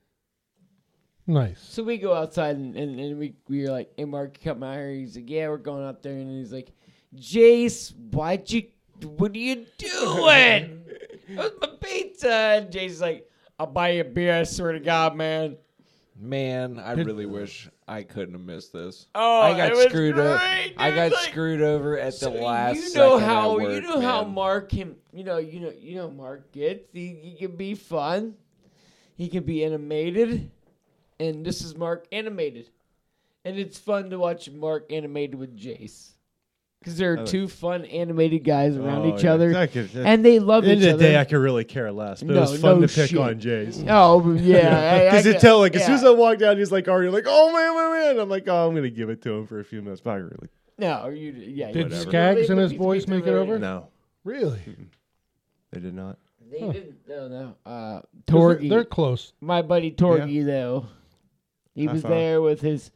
[1.27, 1.59] nice.
[1.61, 4.75] So we go outside and, and, and we we were like, hey Mark, come out
[4.75, 4.91] here.
[4.91, 6.71] He's like, yeah, we're going out there, and he's like,
[7.15, 8.63] Jace, why'd you?
[9.17, 10.79] What are you doing?
[11.25, 12.29] It was my pizza?
[12.29, 14.39] And Jace's like, I'll buy you a beer.
[14.41, 15.55] I swear to God, man.
[16.15, 19.07] Man, I really wish I couldn't have missed this.
[19.15, 20.39] Oh, I got it was screwed up.
[20.39, 22.75] great, I dude, got like- screwed over at the So last.
[22.75, 24.33] you know second how at you work, know how man.
[24.33, 28.35] Mark can you know you know you know Mark gets he, he can be fun,
[29.15, 30.51] he can be animated,
[31.19, 32.69] and this is Mark animated,
[33.43, 36.11] and it's fun to watch Mark animated with Jace.
[36.83, 39.89] Because there are like- two fun animated guys around Oh, each yeah, other, exactly.
[40.03, 40.97] and they love At the each end of other.
[40.97, 42.21] the day, I could really care less.
[42.21, 43.19] But No, it was fun no to pick shit.
[43.19, 43.85] on Jace.
[43.89, 46.03] oh yeah, Because I- you tell, like, as soon as.
[46.03, 48.19] I walked down, he's like, already like, oh man, man, man.
[48.21, 50.01] I'm like, oh, I'm gonna give it to him for a few minutes.
[50.01, 51.71] But I really, no, you yeah.
[51.71, 53.57] Did you- Skaggs and his they- voice make it over?
[53.57, 53.87] no,
[54.23, 54.59] Really?
[55.71, 56.17] they did not.
[56.51, 56.71] They Huh.
[56.71, 56.95] didn't.
[57.07, 57.55] No, no.
[57.65, 59.33] Uh, 'Cause they're- Torgy, They're close.
[59.41, 60.85] my buddy Torgy, though,
[61.73, 62.11] he High was five.
[62.11, 62.91] there with his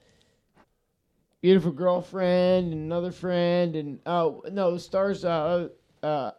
[1.41, 5.69] beautiful girlfriend and another friend, and oh no, Star's uh,
[6.03, 6.31] uh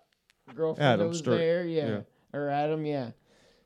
[0.54, 1.88] girlfriend Adam that was Stewart, there, yeah.
[1.88, 2.00] yeah.
[2.32, 3.10] or Adam, yeah.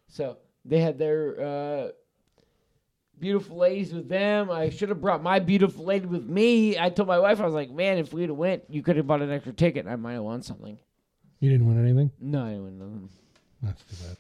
[0.09, 1.89] So they had their uh,
[3.19, 4.51] beautiful ladies with them.
[4.51, 6.79] I should have brought my beautiful lady with me.
[6.79, 9.07] I told my wife, I was like, man, if we'd have went, you could have
[9.07, 9.87] bought an extra ticket.
[9.87, 10.79] I might have won something.
[11.41, 12.11] You didn't win anything.
[12.21, 13.09] No, I didn't win nothing.
[13.63, 14.17] That's too bad.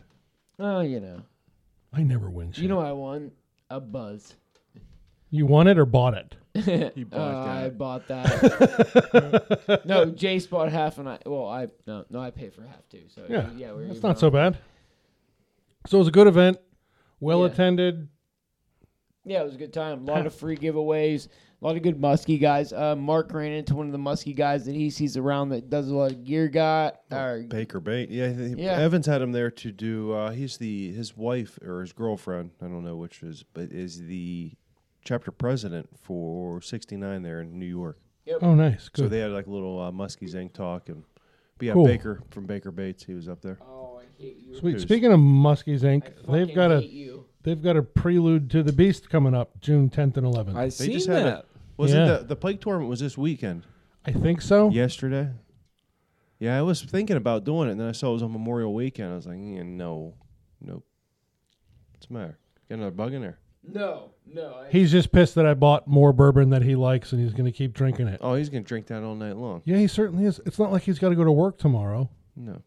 [0.58, 1.22] Oh, you know,
[1.92, 2.52] I never win.
[2.52, 2.62] Shit.
[2.62, 3.32] you know, I won
[3.70, 4.34] a buzz.
[5.30, 6.36] you won it or bought it.
[6.94, 9.82] He bought I bought that.
[9.86, 13.04] no, Jace bought half, and I well, I no, no, I pay for half too.
[13.08, 14.32] So Yeah, yeah, we're That's even not so on.
[14.32, 14.58] bad.
[15.86, 16.58] So it was a good event,
[17.20, 17.46] well Yeah.
[17.46, 18.08] attended.
[19.24, 20.06] Yeah, it was a good time.
[20.06, 21.28] A lot of free giveaways.
[21.60, 22.72] A lot of good muskie guys.
[22.72, 25.88] Uh, Mark ran into one of the muskie guys that he sees around that does
[25.88, 26.90] a lot of gear guy.
[27.12, 28.10] Or, Baker Bait.
[28.10, 28.72] Yeah, Yeah.
[28.80, 30.12] Evans had him there to do.
[30.12, 32.50] Uh, he's the his wife or his girlfriend.
[32.60, 34.52] I don't know which is, but is the
[35.04, 37.98] chapter president for 69 there in New York.
[38.26, 38.38] Yep.
[38.42, 38.88] Oh, nice.
[38.88, 39.02] Good.
[39.04, 40.52] So they had like a little uh, Muskies Inc.
[40.52, 41.02] talk and.
[41.58, 41.86] But yeah, Cool.
[41.86, 43.58] Baker from Baker Bates, he was up there.
[43.62, 44.56] oh, I hate you.
[44.58, 44.72] Sweet.
[44.72, 47.26] Who's- Speaking of Muskies Inc., I they've fucking got a you.
[47.42, 50.56] they've got a prelude to the Beast coming up June 10th and 11th.
[50.56, 51.46] I, I They seen just had a- that.
[51.76, 52.16] Wasn't Yeah.
[52.18, 53.64] the the Pike tournament was this weekend?
[54.04, 54.70] I think so.
[54.70, 55.30] Yesterday.
[56.40, 58.74] Yeah, I was thinking about doing it, and then I saw it was on Memorial
[58.74, 59.12] Weekend.
[59.12, 60.14] I was like, yeah, no,
[60.60, 60.84] nope.
[61.92, 62.38] What's the matter?
[62.68, 63.38] Got another bug in there?
[63.62, 64.54] No, no.
[64.54, 67.44] I, He's just pissed that I bought more bourbon that he likes, and he's going
[67.44, 68.20] to keep drinking it.
[68.22, 69.62] Oh, he's gonna drink that all night long.
[69.64, 70.40] Yeah, he certainly is.
[70.46, 72.08] It's not like he's got to go to work tomorrow.
[72.36, 72.62] No.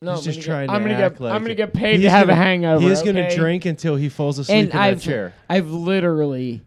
[0.00, 1.74] no, he's I'm just trying get, to I'm gonna act get, like I'm gonna get
[1.74, 2.88] paid to He's have a gonna- hangover.
[2.88, 3.36] He's gonna okay?
[3.36, 5.34] drink until he falls asleep And in that I've chair.
[5.50, 6.62] I've literally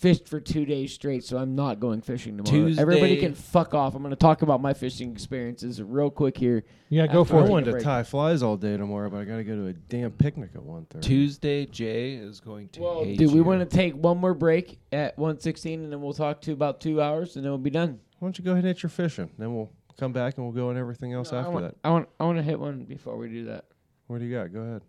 [0.00, 2.72] fished for two days straight, so I'm not going fishing tomorrow.
[2.78, 3.94] Everybody can fuck off.
[3.94, 6.64] I'm gonna talk about my fishing experiences real quick here.
[6.88, 7.46] Yeah, go for it.
[7.46, 10.10] I wanted to tie flies all day tomorrow, but I gotta go to a damn
[10.12, 11.06] picnic at one thirty.
[11.06, 14.78] Tuesday, Jay is going to Well, hate dude, we want to take one more break
[14.92, 18.00] at 116, and then we'll talk to about two hours, and then we'll be done.
[18.18, 19.30] Why don't you go ahead and hit your fishing?
[19.38, 21.76] Then we'll come back and we'll go on everything else No, I after want, that.
[21.84, 23.66] I want, I want to hit one before we do that.
[24.06, 24.52] What do you got?
[24.52, 24.82] Go ahead.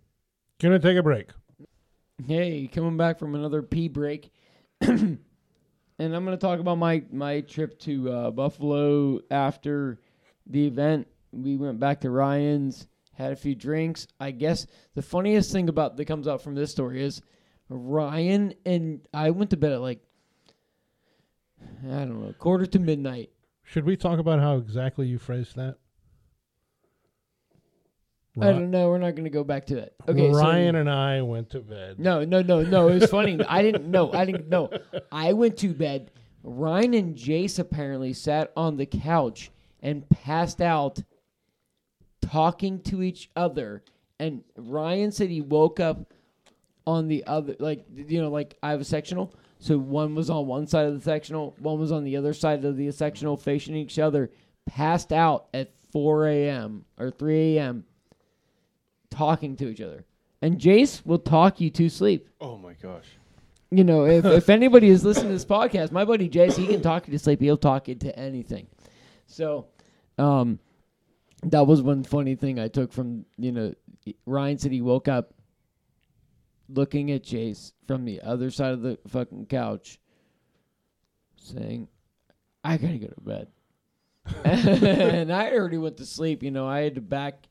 [0.60, 1.30] Gonna take a break.
[2.28, 4.32] Hey, coming back from another pee break,
[4.82, 5.20] and
[6.00, 10.00] I'm going to talk about my my trip to uh, Buffalo after
[10.48, 11.08] the event.
[11.32, 14.08] We went back to Ryan's, had a few drinks.
[14.20, 17.22] I guess the funniest thing about that comes out from this story is
[17.70, 20.02] Ryan and I went to bed at like
[21.86, 23.30] I don't know, quarter to midnight.
[23.64, 25.78] Should we talk about how exactly you phrased that?
[28.40, 28.88] I don't know.
[28.90, 29.94] We're not going to go back to it.
[30.08, 32.00] Okay, so- Ryan and I went to bed.
[32.00, 32.88] No, no, no, no.
[32.88, 33.40] It was funny.
[33.44, 34.12] I didn't know.
[34.14, 34.70] I didn't know.
[35.12, 36.12] I went to bed.
[36.44, 39.52] Ryan and Jace apparently sat on the couch
[39.82, 41.02] and passed out
[42.22, 43.84] talking to each other.
[44.20, 46.14] And Ryan said he woke up
[46.88, 49.34] on the other like you know, like I have a sectional.
[49.60, 52.66] So one was on one side of the sectional, one was on the other side
[52.66, 54.32] of the sectional facing each other,
[54.66, 57.84] passed out at four AM or three AM
[59.12, 60.06] talking to each other.
[60.42, 62.28] And Jace will talk you to sleep.
[62.40, 63.06] Oh my gosh.
[63.70, 66.82] You know, if, if anybody is listening to this podcast, my buddy Jace, he can
[66.82, 67.40] talk you to sleep.
[67.40, 68.68] He'll talk you to anything.
[69.28, 69.68] So,
[70.18, 70.60] um,
[71.44, 73.74] that was one funny thing I took from, you know,
[74.26, 75.34] Ryan said he woke up
[76.70, 80.00] looking at Jace from the other side of the fucking couch
[81.36, 81.88] saying,
[82.64, 83.48] I gotta go to bed.
[84.46, 86.44] and I already went to sleep.
[86.44, 87.48] You know, I had to back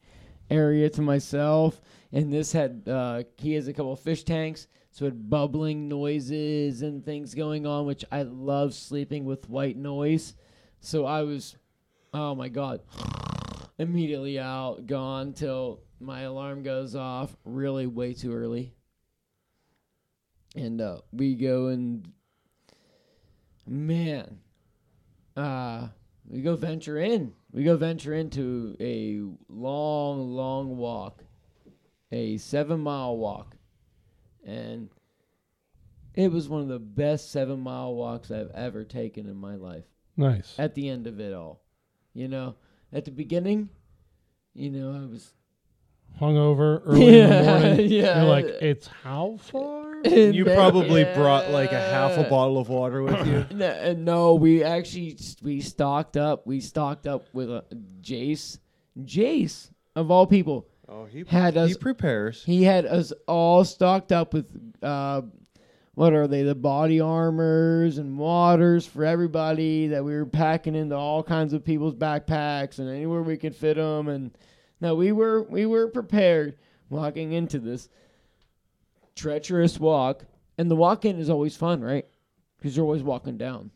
[0.50, 1.80] area to myself,
[2.12, 6.82] and this had uh, he has a couple fish tanks, so it had bubbling noises
[6.82, 10.34] and things going on, which I love sleeping with white noise.
[10.80, 11.56] So I was,
[12.12, 12.80] oh my god,
[13.78, 17.36] immediately out, gone till my alarm goes off.
[17.44, 18.74] Really, way too early.
[20.56, 22.12] And uh, we go and
[23.66, 24.40] man,
[25.36, 25.88] uh,
[26.28, 27.34] we go venture in.
[27.52, 29.20] We go venture into a
[29.52, 31.24] long, long walk,
[32.12, 33.56] a seven mile walk.
[34.44, 34.88] And
[36.14, 39.84] it was one of the best seven mile walks I've ever taken in my life
[40.16, 40.54] Nice.
[40.58, 41.60] at the end of it all.
[42.14, 42.54] You know,
[42.92, 43.68] at the beginning,
[44.54, 45.32] you know, I was
[46.20, 47.88] Hungover early in the Yeah, morning.
[47.90, 48.20] yeah.
[48.20, 49.89] You're like, it's how far?
[50.04, 53.46] You Man, probably brought like a half a bottle of water with you.
[53.54, 56.46] No, uh, no, we actually we stocked up.
[56.46, 57.64] We stocked up with a
[58.00, 58.58] Jace.
[59.02, 62.44] Jace of all people, Oh, he Had us- he prepares.
[62.44, 64.46] he had us all stocked up with
[64.82, 65.22] uh,
[65.94, 66.42] what are they?
[66.42, 71.64] The body armors and waters for everybody that we were packing into all kinds of
[71.64, 74.08] people's backpacks and anywhere we could fit them.
[74.08, 74.30] And
[74.80, 76.56] no, we were we were prepared
[76.88, 77.88] walking into this
[79.20, 80.24] treacherous walk.
[80.58, 82.06] And the walk in is always fun, right?
[82.58, 83.70] Because you're always walking down.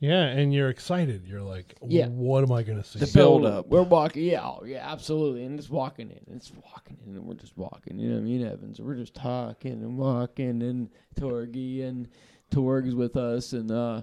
[0.00, 1.26] Yeah, and you're excited.
[1.26, 2.06] You're like, Yeah.
[2.06, 3.00] what am I going to see?
[3.00, 3.66] The build up.
[3.66, 7.34] We're walking, yeah, oh, yeah, absolutely, and it's walking in, it's walking in, and we're
[7.34, 7.98] just walking.
[7.98, 10.88] You know, what I mean, Evans, we're just talking and walking, and
[11.18, 12.06] Torgy and
[12.52, 14.02] Torg's with us, and uh,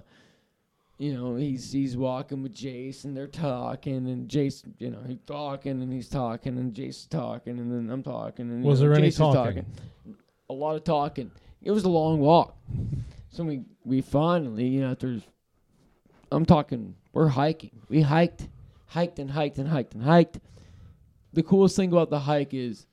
[0.98, 5.20] you know, he's he's walking with Jace, and they're talking, and Jace, you know, he's
[5.26, 8.98] talking and he's talking, and Jace's talking, and then I'm talking, and Was know, there
[8.98, 9.66] any Jace is talking?
[10.48, 11.30] A lot of talking.
[11.62, 12.56] It was a long walk,
[13.30, 15.20] so we we finally, you know, after
[16.30, 17.70] I'm talking, we're hiking.
[17.88, 18.48] We hiked,
[18.86, 20.38] hiked and hiked and hiked and hiked.
[21.32, 22.86] The coolest thing about the hike is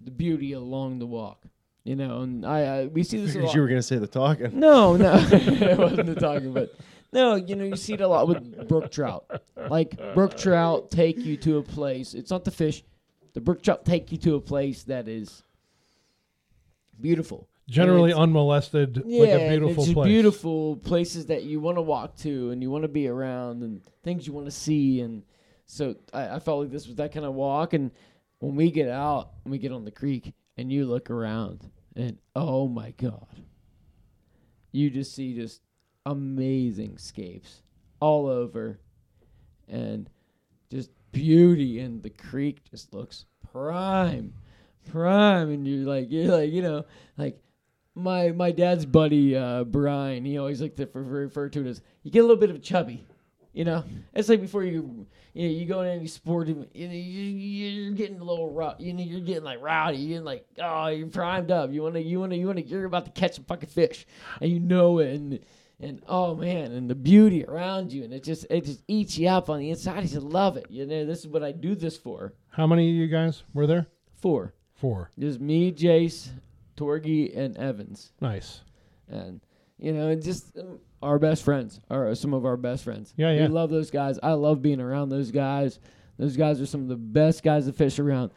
[0.00, 1.44] the beauty along the walk.
[1.84, 3.54] You know, and I, I we see this a Because lot.
[3.54, 4.58] you were gonna say the talking.
[4.58, 6.74] No, no, it wasn't the talking, but
[7.12, 9.24] no, you know, you see it a lot with brook trout.
[9.68, 12.14] Like brook trout take you to a place.
[12.14, 12.82] It's not the fish.
[13.34, 15.42] The brook trout take you to a place that is
[17.00, 17.48] beautiful.
[17.68, 20.06] Generally unmolested, Yeah, like a beautiful it's place.
[20.06, 23.82] beautiful places that you want to walk to and you want to be around and
[24.02, 25.00] things you want to see.
[25.00, 25.22] And
[25.66, 27.72] so I, I felt like this was that kind of walk.
[27.72, 27.92] And
[28.40, 32.18] when we get out and we get on the creek and you look around and
[32.34, 33.26] oh my god,
[34.72, 35.60] you just see just
[36.04, 37.62] amazing scapes
[38.00, 38.80] all over
[39.68, 40.10] and
[40.70, 44.34] just beauty and the creek just looks prime
[44.90, 46.84] prime and you're like you're like you know
[47.16, 47.38] like
[47.94, 51.80] my my dad's buddy uh brian he always liked to refer, refer to it as
[52.02, 53.04] you get a little bit of chubby
[53.52, 53.84] you know
[54.14, 57.92] it's like before you you, know, you go in any sport you know, you, you're
[57.92, 61.06] getting a little rough you know you're getting like rowdy you're getting like oh you're
[61.06, 63.34] primed up you want to you want to you want to you're about to catch
[63.34, 64.06] some fucking fish
[64.40, 65.40] and you know it and
[65.82, 69.28] and oh man, and the beauty around you, and it just it just eats you
[69.28, 70.08] up on the inside.
[70.08, 70.66] You love it.
[70.70, 72.34] You know, this is what I do this for.
[72.50, 73.88] How many of you guys were there?
[74.14, 75.12] For Four.
[75.16, 76.28] just me, Jace,
[76.74, 78.62] Torgy, and Evans, Nice.
[79.08, 79.40] and
[79.78, 83.14] you know, and just um, our best friends, are some of our best friends.
[83.16, 83.42] Yeah, yeah.
[83.42, 84.18] We love those guys.
[84.24, 85.78] I love being around those guys.
[86.18, 88.32] Those guys are some of the best guys to fish around.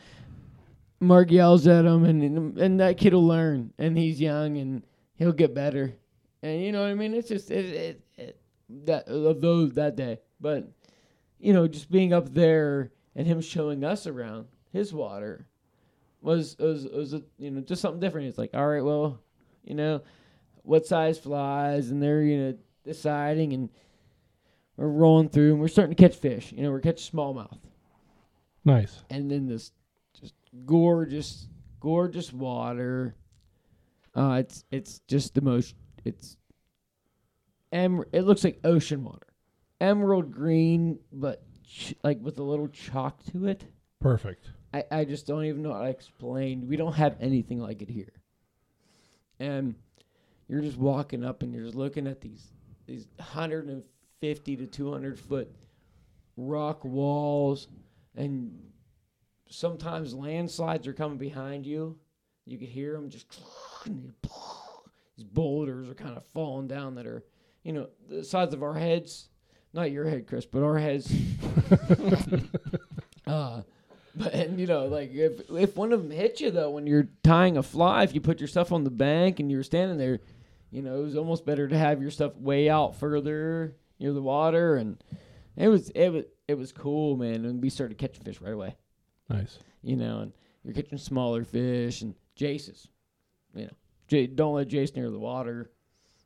[0.99, 4.83] Mark yells at him, and and, and that kid will learn, and he's young, and
[5.15, 5.95] he'll get better.
[6.43, 7.15] And you know what I mean?
[7.15, 8.39] It's just it, it, it
[8.85, 10.69] that of those that day, but
[11.39, 15.47] you know, just being up there and him showing us around his water
[16.25, 18.27] was was was a, you know just something different.
[18.27, 19.19] It's like, all right, well,
[19.63, 20.01] you know,
[20.63, 23.69] what size flies, and they're you know deciding, and
[24.77, 26.51] we're rolling through, and we're starting to catch fish.
[26.51, 27.57] You know, we're catching smallmouth,
[28.65, 29.03] Nice.
[29.09, 29.71] and then this
[30.19, 30.33] just
[30.65, 31.47] gorgeous,
[31.79, 33.15] gorgeous water.
[34.13, 35.75] Uh, it's it's just the most.
[36.05, 36.37] It's
[37.71, 39.27] em- It looks like ocean water,
[39.81, 43.65] emerald green, but ch- like with a little chalk to it.
[43.99, 44.51] Perfect.
[44.75, 46.67] I, I just don't even know how to explain.
[46.67, 48.11] We don't have anything like it here.
[49.39, 49.75] And
[50.49, 52.47] you're just walking up and you're just looking at these
[52.85, 55.55] these 150 to 200 foot
[56.37, 57.67] rock walls
[58.15, 58.59] and
[59.49, 61.97] sometimes landslides are coming behind you.
[62.45, 63.27] You could hear them just
[63.85, 67.23] these boulders are kind of falling down that are,
[67.63, 69.29] you know, the size of our heads.
[69.73, 71.13] Not your head, Chris, but our heads.
[73.27, 73.61] uh,
[74.17, 77.07] but and you know, like if if one of them hit you though, when you're
[77.23, 80.19] tying a fly, if you put your stuff on the bank and you're standing there,
[80.71, 84.21] you know, it was almost better to have your stuff way out further near the
[84.21, 85.03] water, and
[85.57, 87.45] it was it was it was cool, man.
[87.45, 88.75] And we started catching fish right away,
[89.29, 89.59] Nice.
[89.81, 90.33] you know, and
[90.63, 92.87] you're catching smaller fish and Jace's,
[93.53, 93.73] you know,
[94.07, 95.71] J- don't let Jace near the water.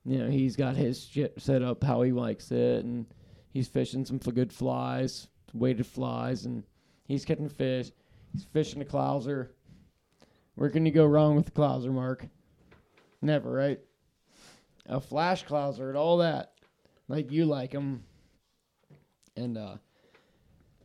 [0.06, 3.06] You know, he's got his shit set up how he likes it, and
[3.52, 6.64] he's fishing some good flies, weighted flies, and
[7.10, 7.92] he's catching fish.
[8.32, 9.50] He's fishing a clouser.
[10.56, 12.26] Where can you go wrong with the clouser, Mark?
[13.22, 13.80] Never, right?
[14.86, 16.54] A flash clouser and all that,
[17.10, 18.04] like you like them.
[19.36, 19.76] And uh,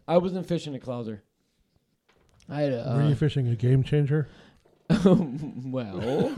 [0.08, 1.20] I wasn't fishing a clouser.
[2.48, 2.94] I had a.
[2.96, 4.28] Were uh, you fishing a game changer?
[5.04, 6.34] well,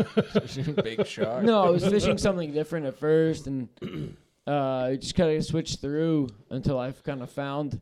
[0.84, 1.42] Big shock.
[1.42, 3.68] no, I was fishing something different at first, and
[4.46, 7.80] uh, I just kind of switched through until I've kind of found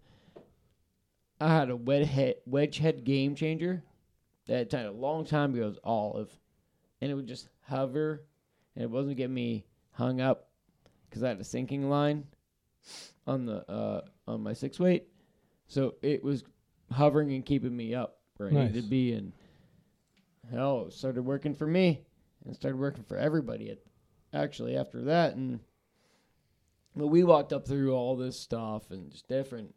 [1.41, 3.83] I had a wedge head, wedge head game changer
[4.47, 5.65] that had a long time ago.
[5.65, 6.39] It was olive,
[7.01, 8.25] and it would just hover
[8.75, 10.49] and it wasn't getting me hung up
[11.09, 12.25] because I had a sinking line
[13.27, 15.07] on the uh, on my six weight,
[15.67, 16.45] so it was
[16.91, 19.33] hovering and keeping me up where I needed to be, and
[20.51, 22.03] hell, it started working for me
[22.45, 23.71] and started working for everybody.
[23.71, 23.79] At,
[24.33, 25.61] actually, after that, and
[26.95, 29.75] but we walked up through all this stuff and just different.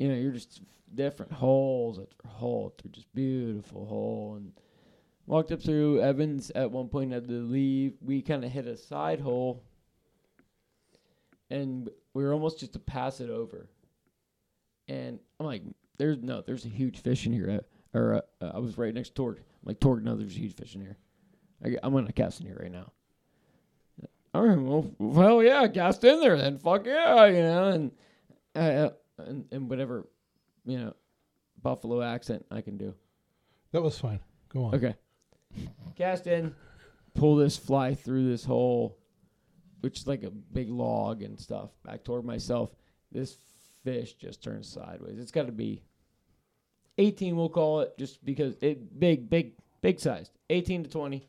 [0.00, 0.62] You know, you're just
[0.94, 2.74] different holes after hole.
[2.82, 4.52] They're just beautiful hole and
[5.26, 7.98] walked up through Evans at one point had to leave.
[8.00, 9.62] We kind of hit a side hole
[11.50, 13.68] and we were almost just to pass it over.
[14.88, 15.64] And I'm like,
[15.98, 17.60] there's no, there's a huge fish in here.
[17.94, 19.36] Uh, or uh, uh, I was right next to Torg.
[19.36, 20.96] I'm like, Torg, no, there's a huge fish in here.
[21.62, 22.90] I, I'm gonna cast in here right now.
[24.32, 26.56] All right, well, well, yeah, cast in there then.
[26.56, 27.90] Fuck yeah, you know, and
[28.54, 28.90] uh,
[29.26, 30.06] and, and whatever,
[30.64, 30.94] you know,
[31.62, 32.94] Buffalo accent I can do.
[33.72, 34.20] That was fine.
[34.52, 34.74] Go on.
[34.74, 34.94] Okay.
[35.96, 36.54] Cast in,
[37.14, 38.98] pull this fly through this hole,
[39.80, 42.70] which is like a big log and stuff, back toward myself.
[43.12, 43.36] This
[43.84, 45.18] fish just turns sideways.
[45.18, 45.82] It's got to be
[46.98, 49.52] 18, we'll call it, just because it big, big,
[49.82, 50.32] big sized.
[50.50, 51.28] 18 to 20,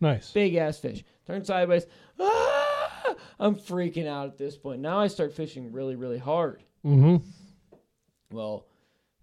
[0.00, 0.32] Nice.
[0.32, 1.04] big ass fish.
[1.26, 1.86] Turn sideways.
[2.20, 3.14] Ah!
[3.38, 4.80] I'm freaking out at this point.
[4.80, 6.62] Now I start fishing really, really hard.
[6.86, 7.16] Mm-hmm.
[8.30, 8.66] Well,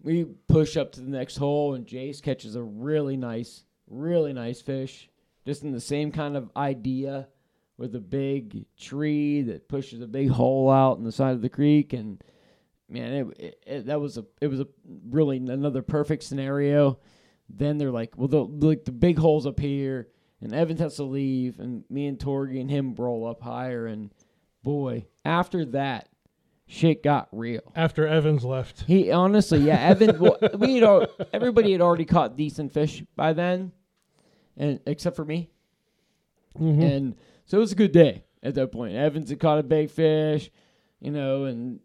[0.01, 4.61] we push up to the next hole, and Jace catches a really nice, really nice
[4.61, 5.09] fish,
[5.45, 7.29] just in the same kind of idea
[7.77, 11.49] with a big tree that pushes a big hole out in the side of the
[11.49, 11.93] creek.
[11.93, 12.21] And
[12.89, 14.67] man, it, it, it that was a it was a
[15.09, 16.99] really another perfect scenario.
[17.49, 20.09] Then they're like, well, the like the big holes up here,
[20.41, 24.11] and Evans has to leave, and me and Torgy and him roll up higher, and
[24.63, 26.09] boy, after that,
[26.73, 27.61] shit got real.
[27.75, 28.81] After Evans left.
[28.87, 30.19] He honestly, yeah, Evans.
[30.19, 33.71] well, we had al- everybody had already caught decent fish by then,
[34.57, 35.49] and except for me,
[36.59, 36.81] Mm-hmm.
[36.81, 38.95] and so it was a good day at that point.
[38.95, 40.51] Evans had caught a big fish,
[40.99, 41.79] you know, and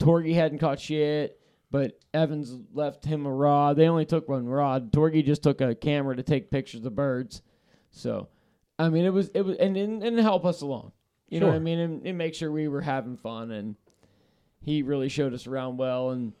[0.00, 3.76] Torgy hadn't caught shit, but Evans left him a rod.
[3.76, 4.92] They only took one rod.
[4.92, 7.40] Torgy just took a camera to take pictures of birds.
[7.92, 8.28] So,
[8.78, 10.90] I mean, it was it was and and, and help us along.
[11.28, 11.78] You know what I mean?
[11.78, 13.76] And, and make sure we were having fun and
[14.64, 16.32] he really showed us around well and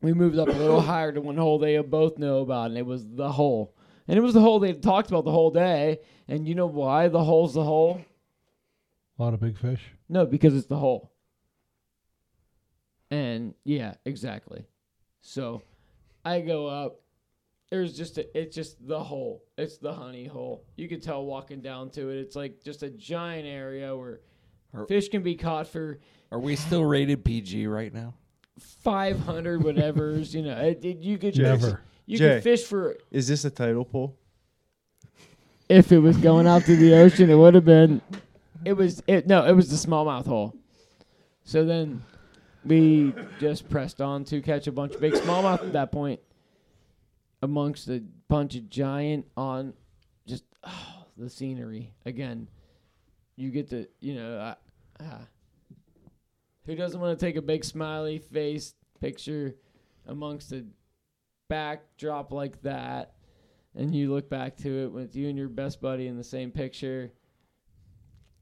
[0.00, 2.86] we moved up a little higher to one hole they both know about and it
[2.86, 3.74] was the hole.
[4.06, 5.98] And it was the hole they talked about the whole day
[6.28, 8.00] and you know why the hole's the hole?
[9.18, 9.82] A lot of big fish.
[10.08, 11.12] no because it's the hole.
[13.10, 14.64] And yeah exactly.
[15.20, 15.62] So
[16.24, 17.00] i go up.
[17.70, 19.42] There's just a, it's just the hole.
[19.58, 20.64] It's the honey hole.
[20.76, 22.18] You could tell walking down to it.
[22.18, 24.20] It's like just a giant area where
[24.74, 25.98] Are- fish can be caught for
[26.32, 28.14] Are we still rated PG right now?
[28.58, 31.80] 500 whatevers you know it, it- you could Never.
[32.06, 32.34] you Jay.
[32.34, 34.16] could fish for Is this a title pool?
[35.68, 38.00] if it was going out to the ocean it would have been
[38.64, 40.54] it was it no it was the smallmouth hole
[41.42, 42.02] so then
[42.64, 46.20] we just pressed on to catch a bunch of big smallmouth at that point
[47.42, 49.72] amongst a bunch of giant on
[50.26, 52.46] just oh, the scenery again
[53.36, 54.54] you get to you know uh,
[55.04, 55.26] ah.
[56.66, 59.54] who doesn't want to take a big smiley face picture
[60.06, 60.64] amongst a
[61.48, 63.14] backdrop like that
[63.76, 66.50] and you look back to it with you and your best buddy in the same
[66.50, 67.12] picture.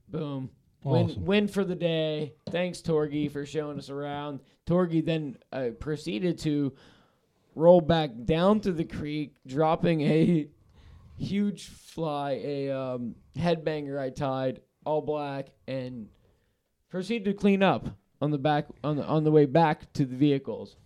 [0.08, 0.50] Boom.
[0.84, 1.24] Win, Awesome.
[1.24, 2.34] win for the day.
[2.50, 4.40] Thanks, Torgy, for showing us around.
[4.66, 6.72] Torgy then uh, proceeded to
[7.54, 10.48] roll back down to the creek, dropping a
[11.16, 16.08] huge fly, a um, headbanger I tied, all black, and
[16.92, 17.88] proceeded to clean up
[18.20, 20.76] on the back on the on the way back to the vehicles.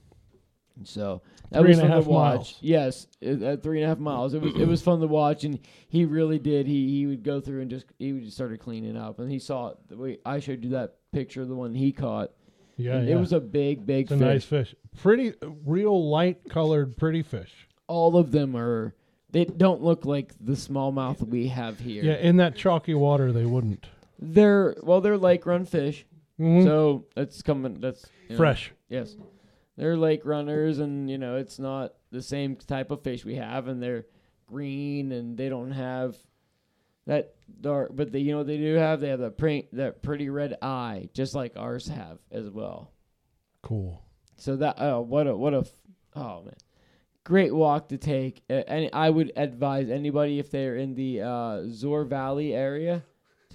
[0.85, 2.35] So that Three was and a fun half to watch.
[2.35, 2.59] miles.
[2.61, 4.35] Yes, it- at uh, three and a half miles.
[4.35, 5.59] It was it was fun to watch, and
[5.89, 6.67] he really did.
[6.67, 9.39] He he would go through and just he would just started cleaning up, and he
[9.39, 9.79] saw it.
[9.89, 12.31] The way I showed you that picture the one he caught.
[12.77, 13.15] Yeah, yeah.
[13.17, 14.27] It was a big, big it's a fish.
[14.27, 14.75] nice fish.
[15.01, 15.33] Pretty,
[15.65, 17.53] real light colored, pretty fish.
[17.87, 18.95] All of them are.
[19.31, 22.05] They don't look like the smallmouth we have here.
[22.05, 23.87] Yeah, in that chalky water, they wouldn't.
[24.19, 26.07] They're well, they're lake run fish.
[26.39, 26.65] Mhm.
[26.65, 27.81] So that's coming.
[27.81, 28.73] That's you know, Fresh.
[28.89, 29.17] Yes,
[29.77, 33.69] they're lake runners, and you know it's not the same type of fish we have,
[33.69, 34.07] and they're
[34.47, 36.17] green, and they don't have
[37.07, 37.91] that dark.
[37.95, 41.09] But they, you know, they do have they have that pretty that pretty red eye,
[41.15, 42.93] just like ours have as well.
[43.63, 44.03] Cool.
[44.37, 45.67] So that oh what a what a
[46.15, 46.55] oh man,
[47.25, 48.43] great walk to take.
[48.51, 53.03] Uh, and I would advise anybody if they're in the uh, Zoar Valley area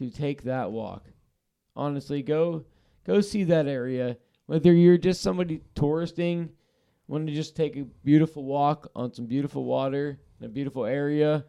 [0.02, 1.06] to take that walk.
[1.76, 2.66] Honestly, go
[3.06, 4.18] go see that area.
[4.48, 6.50] Whether you're just somebody touristing,
[7.08, 11.46] want to just take a beautiful walk on some beautiful water in a beautiful area,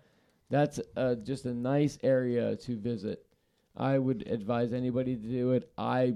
[0.51, 3.25] That's uh, just a nice area to visit.
[3.77, 5.73] I would advise anybody to do it.
[5.79, 6.15] I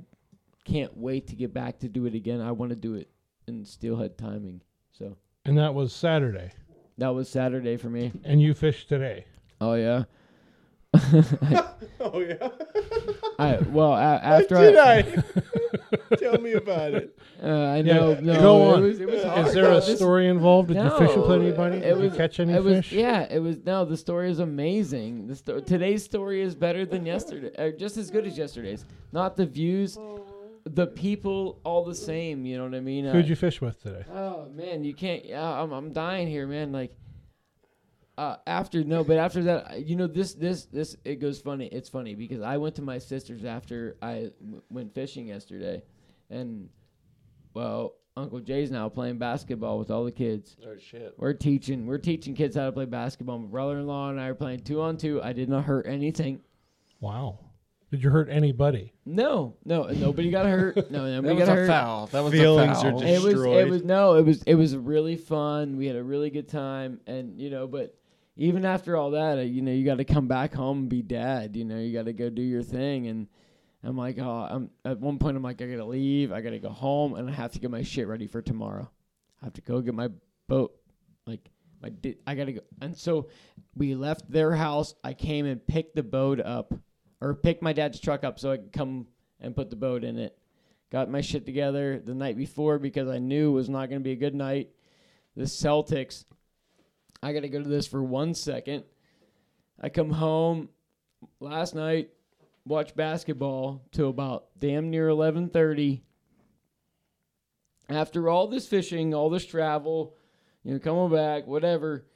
[0.64, 2.40] can't wait to get back to do it again.
[2.40, 3.08] I want to do it
[3.48, 4.60] in steelhead timing.
[4.92, 6.52] So And that was Saturday.
[6.98, 8.12] that was Saturday for me.
[8.24, 9.24] And you fished today.
[9.60, 10.04] Oh yeah.
[12.00, 12.48] Oh yeah.
[13.38, 15.02] I well a- after Did I, I?
[16.16, 17.18] Tell me about it.
[17.42, 18.82] uh, I Yeah, know no go it on.
[18.82, 19.46] was, it was hard.
[19.48, 20.68] Is there No, a this- story involved?
[20.68, 21.78] Did you fish with No, anybody?
[21.78, 22.92] it Did you catch any it was, fish?
[22.92, 23.56] Yeah, it was.
[23.64, 25.26] No, the story is amazing.
[25.26, 28.84] The sto- today's story is better than yesterday, uh, just as good as yesterday's.
[29.12, 29.98] Not the views,
[30.64, 32.44] the people, all the same.
[32.46, 33.04] You know what I mean?
[33.06, 34.04] Who'd Uh, you fish with today?
[34.14, 35.24] Oh man, you can't.
[35.24, 36.72] Yeah, I'm I'm dying here, man.
[36.72, 36.94] Like,
[38.18, 41.66] uh, after no, but after that, you know, this this this it goes funny.
[41.66, 45.82] It's funny because I went to my sister's after I w- went fishing yesterday,
[46.30, 46.68] and
[47.54, 50.56] well, Uncle Jay's now playing basketball with all the kids.
[50.66, 51.14] Oh shit.
[51.18, 53.38] We're teaching we're teaching kids how to play basketball.
[53.38, 55.22] My brother-in-law and I are playing two on two.
[55.22, 56.40] I did not hurt anything.
[57.00, 57.40] Wow.
[57.90, 58.92] Did you hurt anybody?
[59.04, 60.74] No, no, nobody got hurt.
[60.90, 61.66] No, nobody That nobody was got a hurt.
[61.68, 62.06] foul.
[62.08, 63.02] That was Feelings a foul.
[63.02, 63.70] are It was it destroyed.
[63.70, 65.76] was no, it was it was really fun.
[65.76, 67.94] We had a really good time, and you know, but
[68.36, 71.02] even after all that, uh, you know, you got to come back home and be
[71.02, 71.56] dad.
[71.56, 73.28] You know, you got to go do your thing, and
[73.82, 76.70] I'm like, oh, I'm at one point, I'm like, I gotta leave, I gotta go
[76.70, 78.90] home, and I have to get my shit ready for tomorrow.
[79.40, 80.08] I have to go get my
[80.48, 80.74] boat,
[81.26, 81.50] like
[81.82, 83.28] my di- I gotta go, and so
[83.76, 84.94] we left their house.
[85.04, 86.74] I came and picked the boat up,
[87.20, 89.06] or picked my dad's truck up, so I could come
[89.40, 90.36] and put the boat in it
[90.90, 94.04] got my shit together the night before because I knew it was not going to
[94.04, 94.70] be a good night.
[95.36, 96.24] The Celtics,
[97.22, 98.84] I got to go to this for one second.
[99.80, 100.68] I come home
[101.40, 102.10] last night,
[102.64, 106.02] watch basketball till about damn near 11:30.
[107.88, 110.14] After all this fishing, all this travel,
[110.64, 112.06] you know, coming back, whatever,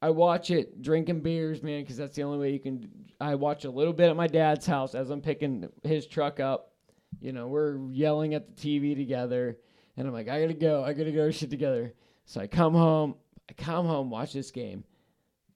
[0.00, 2.88] I watch it drinking beers, man, because that's the only way you can.
[3.20, 6.72] I watch a little bit at my dad's house as I'm picking his truck up.
[7.20, 9.58] You know, we're yelling at the TV together,
[9.96, 11.94] and I'm like, I gotta go, I gotta go shit together.
[12.26, 13.16] So I come home,
[13.48, 14.84] I come home, watch this game,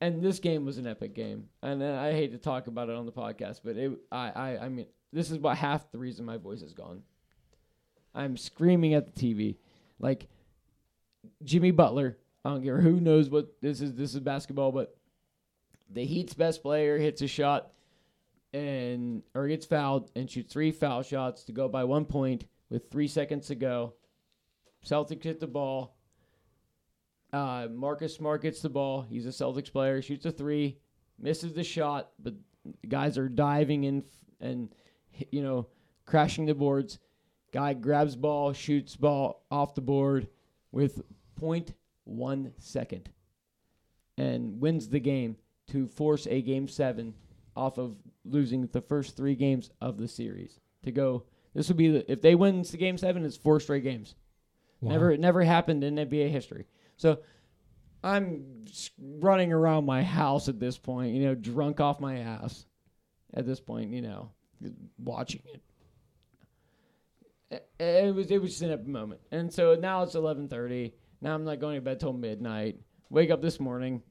[0.01, 1.49] and this game was an epic game.
[1.63, 4.69] And I hate to talk about it on the podcast, but it, I, I, I
[4.69, 7.03] mean, this is about half the reason my voice is gone.
[8.15, 9.57] I'm screaming at the TV,
[9.99, 10.29] like
[11.45, 12.19] Jimmy Butler.
[12.45, 13.95] I don't care who knows what this is.
[13.95, 14.97] This is basketball, but
[15.91, 17.73] the Heat's best player hits a shot
[18.53, 22.91] and or gets fouled and shoots three foul shots to go by one point with
[22.91, 23.95] three seconds to go.
[24.87, 25.97] Celtics hit the ball.
[27.33, 29.03] Uh, Marcus Smart gets the ball.
[29.03, 30.01] He's a Celtics player.
[30.01, 30.79] Shoots a three,
[31.19, 32.35] misses the shot, but
[32.89, 34.05] guys are diving in f-
[34.41, 34.75] and
[35.31, 35.67] you know
[36.07, 36.99] crashing the boards.
[37.53, 40.29] Guy grabs ball, shoots ball off the board
[40.71, 41.03] with
[41.41, 43.11] 0.1 second,
[44.17, 45.37] and wins the game
[45.69, 47.15] to force a game seven
[47.57, 51.25] off of losing the first three games of the series to go.
[51.55, 54.15] This would be the, if they win the game seven, it's four straight games.
[54.81, 54.93] Wow.
[54.93, 56.67] Never, it never happened in NBA history.
[56.99, 57.21] So
[58.05, 58.67] I'm
[58.99, 62.67] running around my house at this point, you know, drunk off my ass.
[63.35, 64.31] At this point, you know,
[64.99, 65.63] watching it.
[67.51, 70.95] It, it was it was just an epic moment, and so now it's eleven thirty.
[71.21, 72.79] Now I'm not going to bed till midnight.
[73.11, 74.03] Wake up this morning.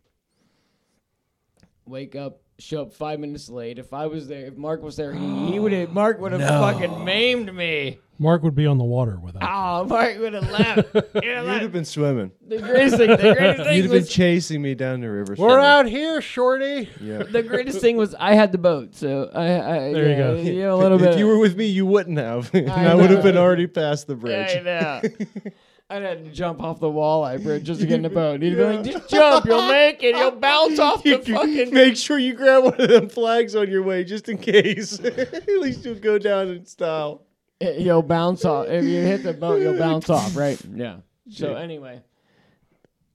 [1.88, 3.80] Wake up, show up five minutes late.
[3.80, 5.92] If I was there, if Mark was there, he, he would have.
[5.92, 7.98] Mark would have fucking maimed me.
[8.20, 9.42] Mark would be on the water with us.
[9.44, 10.94] Oh, ah, Mark would have left.
[10.94, 11.62] He'd You'd left.
[11.62, 12.32] have been swimming.
[12.48, 15.36] The greatest thing, the greatest thing You'd have been was, chasing me down the river.
[15.38, 15.66] We're swimming.
[15.66, 16.90] out here, Shorty.
[17.00, 17.24] Yeah.
[17.24, 20.36] the greatest thing was I had the boat, so I, I There you yeah, go.
[20.38, 21.14] You know, a little bit.
[21.14, 22.50] If you were with me, you wouldn't have.
[22.54, 23.24] and I I, would have know.
[23.24, 24.58] been already past the bridge.
[24.58, 25.02] I know.
[25.90, 28.42] I'd had to jump off the walleye bridge just to get in the boat.
[28.42, 30.18] He'd be like, just jump, you'll make it.
[30.18, 31.74] You'll bounce off the You- you fucking.
[31.74, 35.00] Make sure you grab one of them flags on your way, just in case.
[35.00, 37.22] At least you'll go down in style.
[37.60, 38.68] Eh, you'll bounce off.
[38.68, 40.60] If you hit the boat, you'll bounce off, right?
[40.74, 40.98] Yeah.
[41.30, 42.02] So anyway,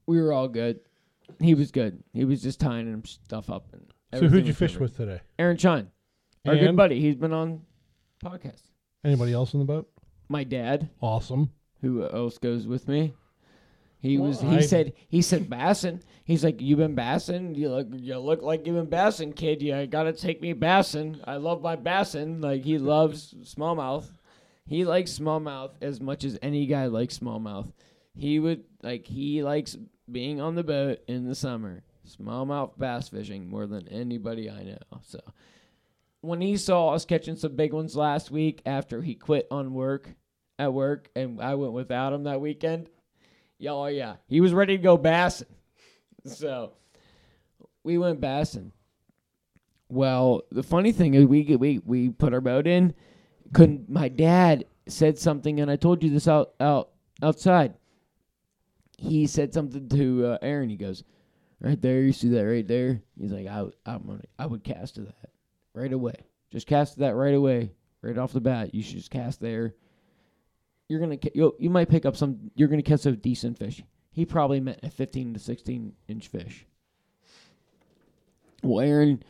[0.06, 0.81] we were all good.
[1.40, 2.02] He was good.
[2.12, 3.66] He was just tying him stuff up.
[3.73, 3.82] And
[4.12, 4.82] So everything who'd you was fish covered.
[4.82, 5.20] with today?
[5.39, 5.90] Aaron Chine,
[6.47, 6.77] our good And?
[6.77, 7.01] buddy.
[7.01, 7.62] He's been on
[8.24, 8.62] podcast.
[9.05, 9.89] Anybody else in the boat?
[10.28, 11.51] My dad, Awesome.
[11.81, 13.14] who else goes with me?
[14.01, 14.40] He Well, was.
[14.40, 14.93] He I- said.
[15.09, 16.02] He said bassin.
[16.24, 17.55] He's like, you been bassin?
[17.55, 17.86] You look.
[17.93, 19.62] You look like you been bassin, kid.
[19.62, 21.20] You gotta take me bassin.
[21.24, 22.40] I love my bassin.
[22.40, 24.10] Like he loves smallmouth.
[24.64, 27.72] He likes smallmouth as much as any guy likes smallmouth.
[28.14, 29.06] He would like.
[29.06, 29.76] He likes
[30.10, 34.78] being on the boat in the summer, smallmouth bass fishing more than anybody I know.
[35.02, 35.20] So
[36.20, 40.09] when he saw us catching some big ones last week after he quit on work
[40.59, 42.89] at work and I went without him that weekend.
[43.59, 44.16] Yeah, oh yeah.
[44.28, 45.47] He was ready to go bassing.
[46.24, 46.74] So
[47.82, 48.70] we went bassing.
[49.89, 52.94] Well, the funny thing is, we we we put our boat in.
[53.52, 56.90] Couldn't my dad said something, and I told you this out out
[57.22, 57.74] outside.
[58.98, 60.70] He said something to uh, Aaron.
[60.70, 61.04] He goes,
[61.60, 64.94] "Right there, you see that right there." He's like, "I I'm gonna, I would cast
[64.96, 65.30] to that
[65.74, 66.14] right away.
[66.50, 68.74] Just cast that right away, right off the bat.
[68.74, 69.74] You should just cast there.
[70.88, 72.50] You're gonna you you might pick up some.
[72.54, 76.66] You're gonna catch a decent fish." He probably meant a 15 to 16 inch fish.
[78.62, 79.22] Well, Aaron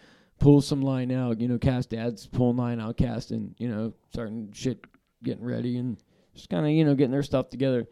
[0.43, 4.51] pulls some line out, you know, cast dad's pulling line out, casting, you know, starting
[4.53, 4.85] shit,
[5.23, 5.97] getting ready, and
[6.35, 7.87] just kind of, you know, getting their stuff together.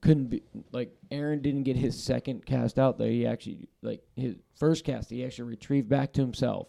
[0.00, 0.42] Couldn't be
[0.72, 3.04] like Aaron didn't get his second cast out though.
[3.04, 6.68] He actually like his first cast, he actually retrieved back to himself,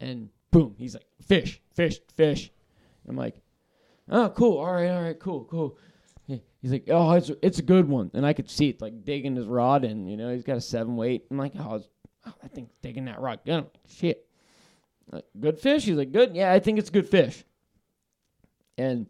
[0.00, 2.50] and boom, he's like fish, fish, fish.
[3.08, 3.36] I'm like,
[4.08, 5.78] oh, cool, all right, all right, cool, cool.
[6.26, 9.36] He's like, oh, it's it's a good one, and I could see it like digging
[9.36, 11.26] his rod, and you know he's got a seven weight.
[11.30, 11.88] I'm like, oh, it's,
[12.26, 13.44] oh I think digging that rock.
[13.44, 14.26] gun, shit.
[15.10, 15.84] Like, good fish.
[15.84, 17.44] He's like, good, yeah, I think it's good fish.
[18.78, 19.06] And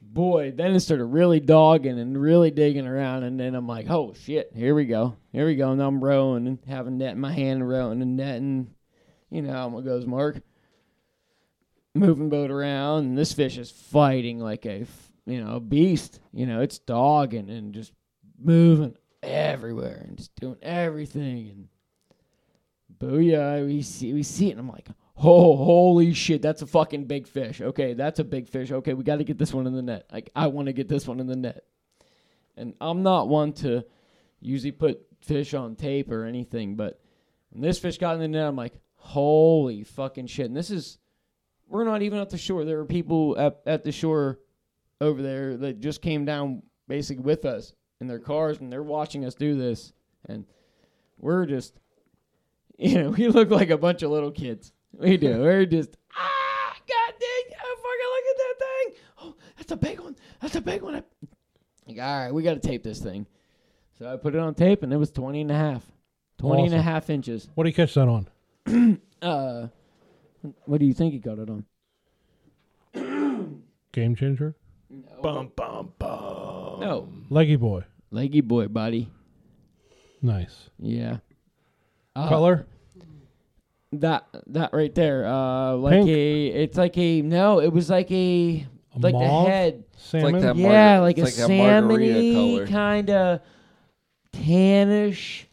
[0.00, 4.14] boy, then it started really dogging and really digging around, and then I'm like, oh
[4.14, 5.70] shit, here we go, here we go.
[5.72, 8.74] And I'm rowing and having net in my hand, rowing and netting.
[9.30, 10.40] You know how it goes, Mark.
[11.94, 14.86] Moving boat around, and this fish is fighting like a,
[15.26, 16.20] you know, beast.
[16.32, 17.92] You know, it's dogging and just
[18.38, 21.48] moving everywhere and just doing everything.
[21.50, 21.68] And
[23.02, 24.88] booyah, we see we see it, and I'm like,
[25.18, 27.60] oh, holy shit, that's a fucking big fish.
[27.60, 28.70] Okay, that's a big fish.
[28.70, 30.06] Okay, we got to get this one in the net.
[30.12, 31.64] Like, I want to get this one in the net.
[32.56, 33.84] And I'm not one to
[34.40, 37.00] usually put fish on tape or anything, but
[37.50, 40.46] when this fish got in the net, I'm like, holy fucking shit.
[40.46, 40.98] And this is,
[41.68, 42.64] we're not even at the shore.
[42.64, 44.40] There are people at, at the shore
[45.00, 49.24] over there that just came down basically with us in their cars and they're watching
[49.24, 49.92] us do this
[50.26, 50.44] and
[51.18, 51.80] we're just
[52.90, 54.72] you know we look like a bunch of little kids.
[54.92, 55.40] We do.
[55.40, 58.94] We're just ah god dang oh, fucking look at that thing.
[59.20, 60.16] Oh that's a big one.
[60.40, 60.96] That's a big one.
[60.96, 61.02] I,
[61.86, 63.26] like, all right we got to tape this thing.
[63.98, 65.84] So i put it on tape and it was 20 and a half.
[66.38, 67.48] 20 and a half inches.
[67.54, 68.28] What do you catch that on?
[69.22, 69.68] uh
[70.64, 71.64] what do you think you got it on?
[73.92, 74.56] Game changer?
[75.22, 76.80] Bum bum bum.
[76.80, 77.08] no.
[77.30, 77.84] Leggy boy.
[78.10, 79.08] leggy boy buddy.
[80.20, 80.68] Nice.
[80.80, 81.18] yeah
[82.14, 82.66] Uh, Color?
[83.92, 86.08] That that right there, uh, like Pink?
[86.08, 89.44] a, it's like a no, it was like a A like mauve?
[89.44, 90.40] the head, Salmon?
[90.40, 93.40] that yeah, margar- like a it's like a margarita salmony kind of
[94.32, 95.44] tannish,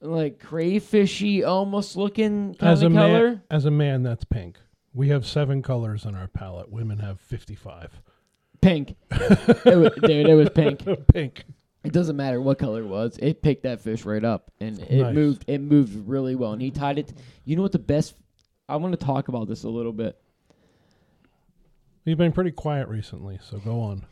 [0.00, 3.28] like crayfishy almost looking kind as a color.
[3.30, 4.58] man, as a man, that's pink.
[4.92, 6.68] We have seven colors on our palette.
[6.70, 8.00] Women have fifty-five.
[8.60, 10.80] Pink, it was, dude, it was pink.
[11.12, 11.44] pink.
[11.84, 13.18] It doesn't matter what color it was.
[13.20, 15.14] It picked that fish right up, and it Nice.
[15.14, 15.44] moved.
[15.48, 17.12] It moved really well, and he tied it.
[17.44, 18.14] You know what the best?
[18.68, 20.16] I want to talk about this a little bit.
[22.04, 24.04] You've been pretty quiet recently, so go on.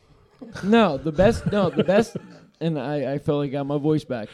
[0.63, 1.51] No, the best.
[1.51, 2.17] No, the best.
[2.59, 4.29] And I, I feel like I got my voice back.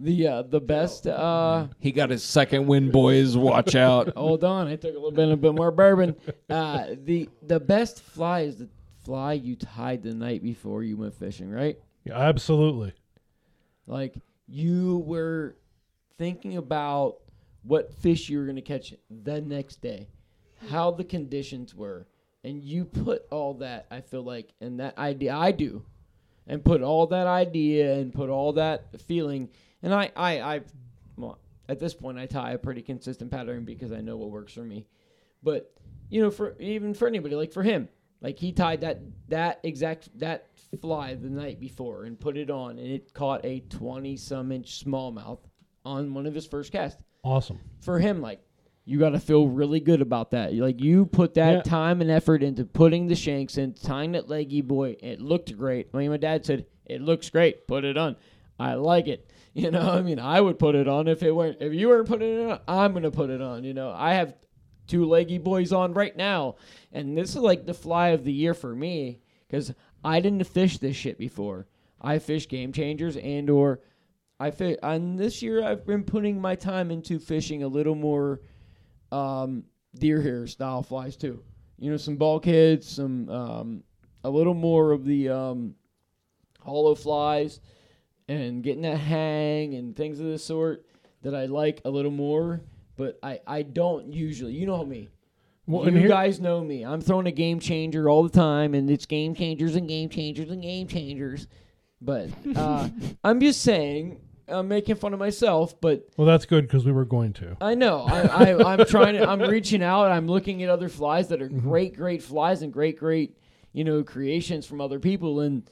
[0.00, 1.06] The uh, the best.
[1.06, 3.36] Uh, He got his second win, boys.
[3.36, 4.12] Watch out.
[4.16, 6.14] hold on, I took a little bit, a bit more bourbon.
[6.48, 8.68] Uh, the the best fly is the
[9.04, 11.78] fly you tied the night before you went fishing, right?
[12.08, 12.94] Yeah, absolutely.
[13.86, 14.14] Like
[14.46, 15.56] you were
[16.16, 17.18] thinking about
[17.62, 20.08] what fish you were going to catch the next day,
[20.70, 22.06] how the conditions were,
[22.44, 23.86] and you put all that.
[23.90, 25.84] I feel like, and that idea, I do,
[26.46, 29.50] and put all that idea and put all that feeling.
[29.82, 30.60] And I, I, I,
[31.16, 34.54] well, at this point, I tie a pretty consistent pattern because I know what works
[34.54, 34.86] for me.
[35.42, 35.72] But
[36.08, 37.88] you know, for even for anybody, like for him,
[38.20, 40.48] like he tied that that exact that
[40.80, 44.84] fly the night before and put it on, and it caught a twenty some inch
[44.84, 45.38] smallmouth
[45.84, 47.02] on one of his first casts.
[47.22, 47.58] Awesome.
[47.80, 48.40] For him, like
[48.84, 50.54] you got to feel really good about that.
[50.54, 51.62] Like you put that Yeah.
[51.62, 54.96] time and effort into putting the shanks in, tying that leggy boy.
[55.00, 55.88] It looked great.
[55.92, 57.66] I mean, my dad said it looks great.
[57.66, 58.16] Put it on.
[58.58, 59.30] I like it.
[59.54, 61.56] You know, I mean, I would put it on if it weren't.
[61.60, 63.64] If you weren't putting it on, I'm gonna put it on.
[63.64, 64.34] You know, I have
[64.88, 66.56] two leggy boys on right now,
[66.92, 69.72] and this is like the fly of the year for me because
[70.04, 71.66] I didn't fish this shit before.
[72.00, 73.80] I fish game changers and or
[74.40, 74.76] I fish.
[74.82, 78.40] And this year I've been putting my time into fishing a little more
[79.10, 81.42] um, deer hair style flies too.
[81.78, 83.82] You know, some bulkheads, some um,
[84.24, 85.74] a little more of the um,
[86.60, 87.60] hollow flies,
[88.28, 90.84] and getting that hang and things of this sort
[91.22, 92.60] that I like a little more.
[92.98, 94.52] But I, I don't usually.
[94.52, 95.08] You know me.
[95.66, 96.84] Well, you here- guys know me.
[96.84, 100.50] I'm throwing a game changer all the time, and it's game changers and game changers
[100.50, 101.46] and game changers.
[102.02, 102.88] But uh,
[103.24, 107.04] I'm just saying, I'm making fun of myself, but Well, that's good because we were
[107.04, 107.56] going to.
[107.60, 108.00] I know.
[108.00, 109.28] I, I I'm trying to.
[109.28, 110.10] I'm reaching out.
[110.10, 113.36] I'm looking at other flies that are great, great flies and great, great,
[113.72, 115.70] you know, creations from other people and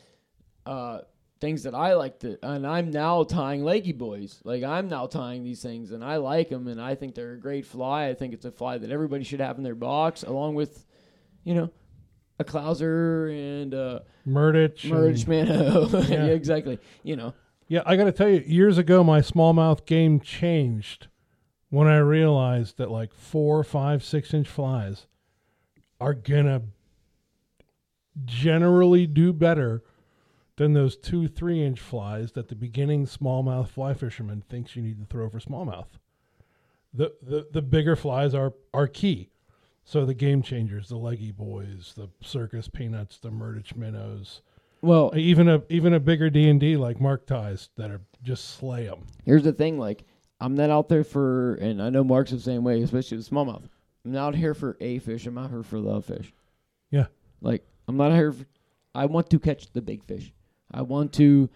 [0.64, 1.00] uh,
[1.40, 2.38] things that I like to.
[2.42, 4.40] And I'm now tying leggy boys.
[4.44, 7.40] Like I'm now tying these things, and I like them, and I think they're a
[7.40, 8.08] great fly.
[8.08, 10.84] I think it's a fly that everybody should have in their box, along with,
[11.44, 11.70] you know,
[12.38, 14.88] a Clouser and uh, Murdich.
[14.88, 15.88] Merge Mano.
[15.88, 16.26] Yeah.
[16.26, 16.78] yeah, exactly.
[17.02, 17.34] You know.
[17.68, 21.08] Yeah, I got to tell you, years ago, my smallmouth game changed
[21.68, 25.06] when I realized that like four, five, six inch flies
[26.00, 26.62] are gonna
[28.24, 29.82] generally do better
[30.56, 34.98] than those two, three inch flies that the beginning smallmouth fly fisherman thinks you need
[34.98, 35.86] to throw for smallmouth.
[36.94, 39.30] The the, the bigger flies are are key.
[39.84, 44.40] So the game changers, the leggy boys, the circus peanuts, the Murdich minnows,
[44.82, 48.56] Well, even a even a bigger D and D like Mark ties that are just
[48.56, 49.06] slay them.
[49.24, 50.04] here's the thing like
[50.40, 53.62] i'm not out there for and i know mark's the same way especially with smallmouth
[54.04, 56.32] i'm not here for a fish i'm out here for the fish
[56.90, 57.06] Yeah.
[57.40, 58.44] like i'm not here for,
[58.96, 60.32] i want to catch the big fish
[60.72, 61.48] i want to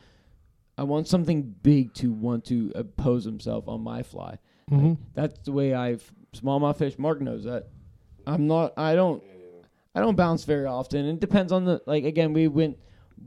[0.79, 4.39] i want something big to want to oppose himself on my fly
[4.71, 4.99] Mhm.
[5.15, 7.69] that's the way i've smallmouth fish mark knows that
[8.27, 9.23] i'm not i don't
[9.95, 12.79] i don't bounce very often it depends on the like again we went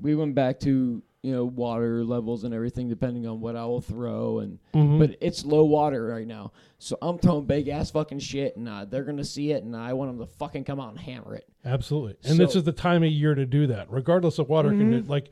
[0.01, 3.81] we went back to you know water levels and everything depending on what i will
[3.81, 4.99] throw and Mhm.
[4.99, 8.85] but it's low water right now so i'm throwing big ass fucking shit and uh,
[8.85, 11.45] they're gonna see it and i want them to fucking come out and hammer it
[11.65, 14.79] Absolutely, and this is the time of year to do that, regardless of water Mhm.
[14.79, 15.09] conditions.
[15.09, 15.29] Like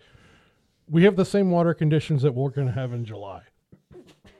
[0.91, 3.41] we have the same water conditions that we're going to have in July.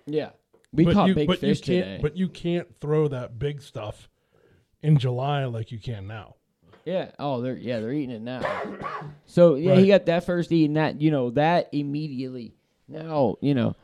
[0.05, 0.29] yeah
[0.73, 3.39] we but caught you, big but fish you can't, today But you can't throw that
[3.39, 4.07] big stuff
[4.83, 6.35] in July like you can now.
[6.85, 7.11] Yeah.
[7.19, 8.41] Oh, they're yeah, they're eating it now.
[9.25, 9.79] So yeah, Right.
[9.79, 10.99] he got that first eating that.
[11.01, 12.53] You know that immediately.
[12.87, 13.75] Now you know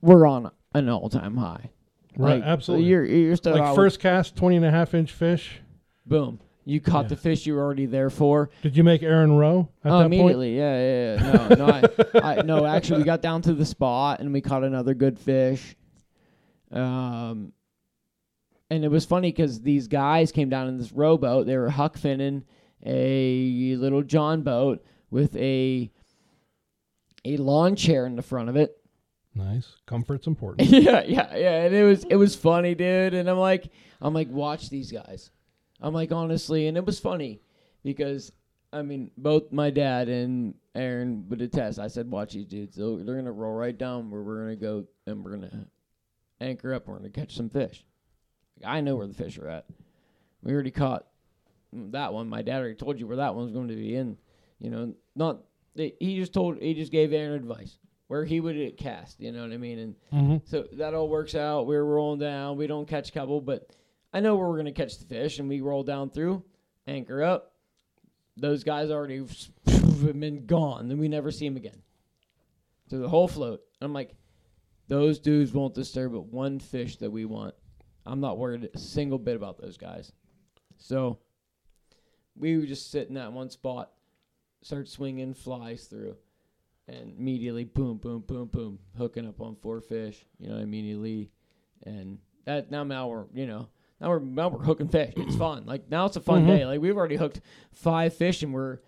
[0.00, 1.70] we're on an all-time high.
[2.16, 2.86] Right, Like, absolutely.
[2.86, 5.60] You're you're still Like first cast, 20 and a half inch fish.
[6.06, 6.40] boom.
[6.68, 7.08] You caught Yeah.
[7.08, 8.50] the fish you were already there for.
[8.60, 10.14] Did you make Aaron row at oh, that point?
[10.14, 10.58] immediately.
[10.58, 11.54] Yeah, yeah, yeah.
[11.54, 12.66] No, no, I, I, no.
[12.66, 15.76] Actually, we got down to the spot and we caught another good fish.
[16.70, 17.54] Um,
[18.68, 21.46] and it was funny because these guys came down in this rowboat.
[21.46, 22.42] They were huck finning
[22.84, 25.90] a little John boat with a
[27.24, 28.76] a lawn chair in the front of it.
[29.34, 29.76] Nice.
[29.86, 30.68] Comfort's important.
[30.68, 31.62] yeah, yeah, yeah.
[31.62, 33.14] And it was it was funny, dude.
[33.14, 33.70] And I'm like,
[34.02, 35.30] I'm like, watch these guys.
[35.80, 37.40] I'm like, honestly, and it was funny
[37.84, 38.32] because
[38.72, 41.78] I mean, both my dad and Aaron would attest.
[41.78, 42.76] I said, watch these dudes.
[42.76, 45.66] They're, they're gonna roll right down where we're gonna go and we're gonna
[46.40, 46.84] anchor up.
[46.86, 47.84] and We're gonna catch some fish.
[48.64, 49.66] I know where the fish are at.
[50.42, 51.06] We already caught
[51.72, 52.28] that one.
[52.28, 54.16] My dad already told you where that one's going to be in.
[54.60, 55.38] You know, not
[55.76, 57.78] he just told he just gave Aaron advice
[58.08, 59.20] where he would cast.
[59.20, 59.78] You know what I mean?
[59.78, 61.66] And hmm so that all works out.
[61.66, 62.56] We're rolling down.
[62.56, 63.70] We don't catch a couple, but
[64.12, 66.44] I know where we're gonna catch the fish, and we roll down through,
[66.86, 67.52] anchor up.
[68.36, 69.24] Those guys already
[70.02, 71.82] been gone, and we never see them again.
[72.88, 74.14] So the whole float, I'm like,
[74.86, 77.54] those dudes won't disturb but one fish that we want.
[78.06, 80.12] I'm not worried a single bit about those guys.
[80.78, 81.18] So
[82.34, 83.90] we would just sit in that one spot,
[84.62, 86.16] start swinging flies through
[86.88, 90.24] and immediately boom, boom, boom, boom, hooking up on four fish.
[90.38, 91.30] You know, immediately,
[91.84, 93.68] and that now now we're you know
[94.00, 95.12] now we're now we're hooking fish.
[95.16, 95.64] It's fun.
[95.66, 96.46] Like now it's a fun Mhm.
[96.48, 96.66] day.
[96.66, 97.40] Like we've already hooked
[97.72, 98.78] five fish and we're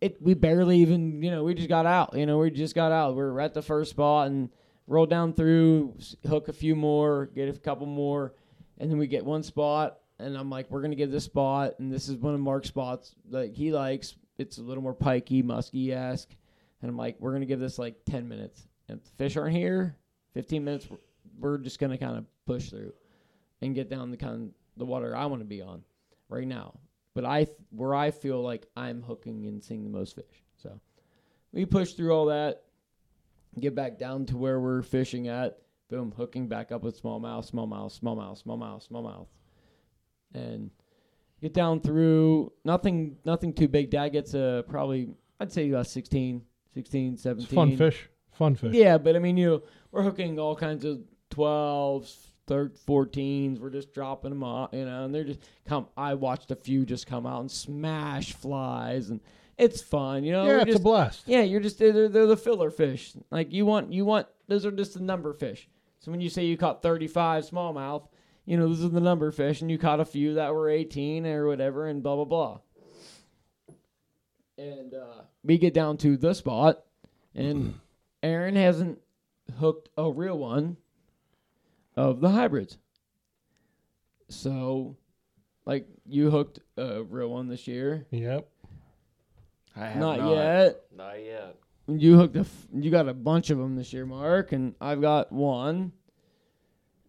[0.00, 0.20] it.
[0.20, 2.16] We barely even you know we just got out.
[2.16, 3.14] You know we just got out.
[3.16, 4.50] We're at the first spot and
[4.86, 5.94] roll down through,
[6.28, 8.34] hook a few more, get a couple more,
[8.78, 9.98] and then we get one spot.
[10.18, 13.14] And I'm like, we're gonna get this spot, and this is one of Mark's spots.
[13.28, 14.16] Like he likes.
[14.38, 16.28] It's a little more pikey, musky esque.
[16.82, 18.66] And I'm like, we're gonna give this like 10 minutes.
[18.88, 19.96] And if the fish aren't here,
[20.34, 20.98] 15 minutes, we're,
[21.38, 22.92] we're just gonna kind of push through
[23.64, 25.82] and get down the kind of the water I want to be on
[26.28, 26.74] right now.
[27.14, 30.42] But I th- where I feel like I'm hooking and seeing the most fish.
[30.56, 30.80] So
[31.52, 32.64] we push through all that,
[33.58, 35.58] get back down to where we're fishing at.
[35.88, 39.26] Boom, hooking back up with smallmouth, smallmouth, smallmouth, smallmouth, smallmouth,
[40.32, 40.70] and
[41.40, 43.90] get down through nothing, nothing too big.
[43.90, 46.42] Dad gets a probably I'd say about 16,
[46.72, 47.44] 16, 17.
[47.44, 48.08] It's fun fish.
[48.32, 48.74] Fun fish.
[48.74, 49.62] Yeah, but I mean, you know,
[49.92, 51.00] we're hooking all kinds of
[51.30, 52.16] 12s,
[52.46, 53.58] 13, 14s.
[53.60, 55.86] We're just dropping them off, you know, and they're just come.
[55.96, 59.20] I watched a few just come out and smash flies, and
[59.58, 60.46] it's fun, you know.
[60.46, 61.22] Yeah, it's just, a blast.
[61.26, 63.12] yeah, you're just they're, they're the filler fish.
[63.30, 65.68] Like you want, you want those are just the number fish.
[66.00, 68.06] So when you say you caught 35 smallmouth,
[68.44, 71.26] you know, those are the number fish, and you caught a few that were 18
[71.26, 72.58] or whatever, and blah blah blah.
[74.56, 76.84] And uh, we get down to the spot,
[77.34, 77.80] and
[78.22, 79.00] Aaron hasn't
[79.58, 80.76] hooked a real one
[81.96, 82.78] of the hybrids.
[84.28, 84.96] So,
[85.66, 88.06] like you hooked a real one this year.
[88.10, 88.48] Yep.
[89.76, 90.82] I have Not, yet.
[90.96, 91.56] Not yet.
[91.88, 92.40] You hooked a.
[92.40, 95.92] F- you got a bunch of them this year, Mark, and I've got one.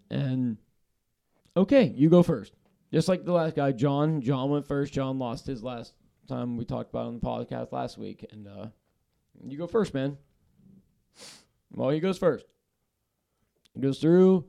[0.10, 0.58] And
[1.56, 2.54] okay, you go first.
[2.92, 4.22] Just like the last guy, John.
[4.22, 4.94] John went first.
[4.94, 5.94] John lost his last
[6.28, 8.68] time we talked about it on the podcast last week, and uh,
[9.48, 10.18] you go first, man.
[11.72, 12.46] Well, he goes first.
[13.74, 14.46] He goes through.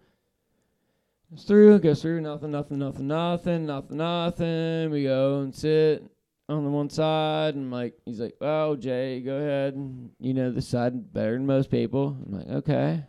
[1.30, 4.90] Goes through, goes through, nothing, nothing, nothing, nothing, nothing, nothing.
[4.90, 6.04] We go and sit
[6.48, 9.74] on the one side, and like he's like, "Oh, Jay, go ahead.
[9.74, 13.04] and You know this side better than most people." I'm like, "Okay."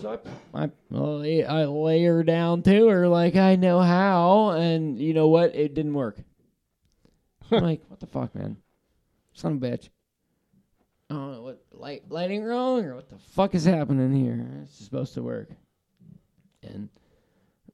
[0.00, 0.18] So
[0.54, 5.28] I, I I lay her down to her like I know how, and you know
[5.28, 5.54] what?
[5.54, 6.18] It didn't work.
[7.50, 8.56] I'm like, "What the fuck, man?
[9.34, 9.88] Son of a bitch."
[11.08, 14.44] I don't know what light lighting wrong or what the fuck is happening here.
[14.64, 15.50] It's supposed to work,
[16.66, 16.88] and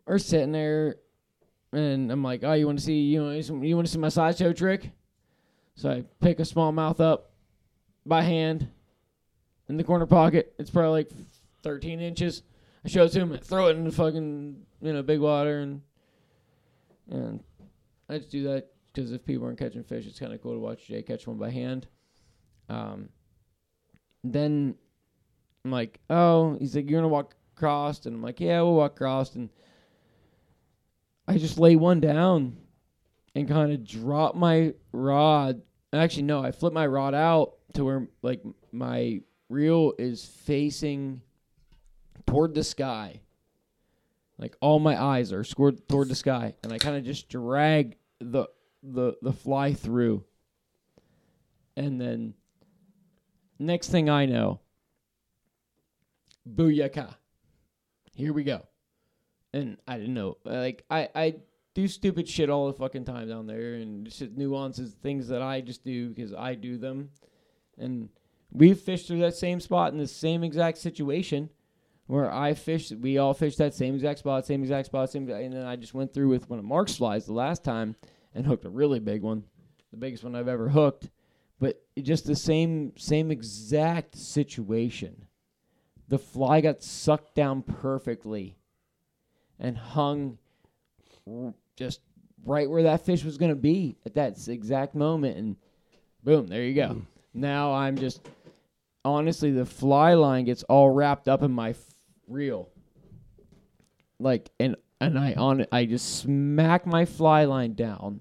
[0.06, 0.96] we're sitting there
[1.72, 4.08] and I'm like, "Oh, you want to see you know you want to see my
[4.08, 4.90] sideshow trick?"
[5.74, 7.30] So I pick a smallmouth up
[8.04, 8.68] by hand
[9.68, 10.54] in the corner pocket.
[10.58, 11.10] It's probably like
[11.62, 12.42] 13 inches.
[12.84, 15.82] I show it to him, throw it in the fucking you know big water, and
[17.10, 17.42] and
[18.08, 20.58] I just do that because if people aren't catching fish, it's kind of cool to
[20.58, 21.86] watch Jay catch one by hand.
[22.68, 23.08] Um,
[24.24, 24.74] then
[25.64, 28.92] I'm like, "Oh," he's like, "You're gonna walk across," and I'm like, "Yeah, we'll walk
[28.92, 29.48] across," and
[31.28, 32.56] I just lay one down
[33.34, 35.62] and kind of drop my rod.
[35.92, 41.22] Actually, no, I flip my rod out to where like my reel is facing
[42.26, 43.20] toward the sky.
[44.38, 47.96] Like all my eyes are scored toward the sky, and I kind of just drag
[48.18, 48.46] the
[48.82, 50.24] the the fly through.
[51.76, 52.34] And then
[53.58, 54.60] next thing I know,
[56.48, 57.14] booyaka.
[58.14, 58.62] Here we go
[59.52, 60.38] and I didn't know.
[60.44, 61.34] Like I, I
[61.74, 65.60] do stupid shit all the fucking time down there, and just nuances, things that I
[65.60, 67.10] just do because I do them.
[67.78, 68.08] And
[68.50, 71.50] we fished through that same spot in the same exact situation,
[72.06, 72.92] where I fished.
[72.92, 75.28] We all fished that same exact spot, same exact spot, same.
[75.28, 77.96] And then I just went through with one of Mark's flies the last time
[78.34, 79.44] and hooked a really big one,
[79.90, 81.10] the biggest one I've ever hooked.
[81.58, 85.26] But just the same, same exact situation.
[86.12, 88.58] The fly got sucked down perfectly
[89.58, 90.36] and hung
[91.74, 92.00] just
[92.44, 95.56] right where that fish was going to be at that exact moment and
[96.22, 96.88] boom there you go.
[96.88, 97.00] Hmm.
[97.32, 98.28] Now i'm just
[99.06, 101.78] honestly the fly line gets all wrapped up in my f-
[102.28, 102.68] reel.
[104.18, 108.20] Like and and i on i just smack my fly line down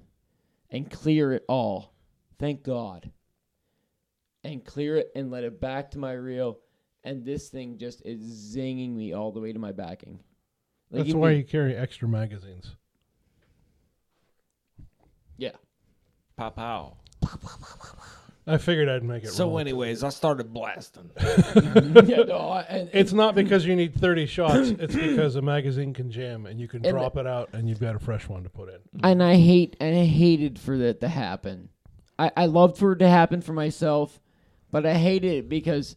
[0.69, 1.91] and clear it all.
[2.39, 3.11] Thank god.
[4.45, 6.57] And clear it and let it back to my reel
[7.03, 8.19] and this thing just is
[8.55, 10.19] zinging me all the way to my backing
[10.91, 12.75] Like, That's why you carry extra magazines.
[15.37, 15.51] yeah
[16.37, 16.97] Pow pow.
[18.47, 19.29] I figured I'd make it.
[19.29, 19.59] So, roll.
[19.59, 21.11] anyways, I started blasting.
[21.21, 24.69] yeah, no, I- and, It's not because you need 30 shots.
[24.69, 27.79] It's because a magazine can jam and you can And drop it out and you've
[27.79, 28.79] got a fresh one to put in.
[29.03, 31.69] and I hate and I hated for that to happen.
[32.17, 34.19] I I loved for it to happen for myself,
[34.71, 35.95] but I hated it because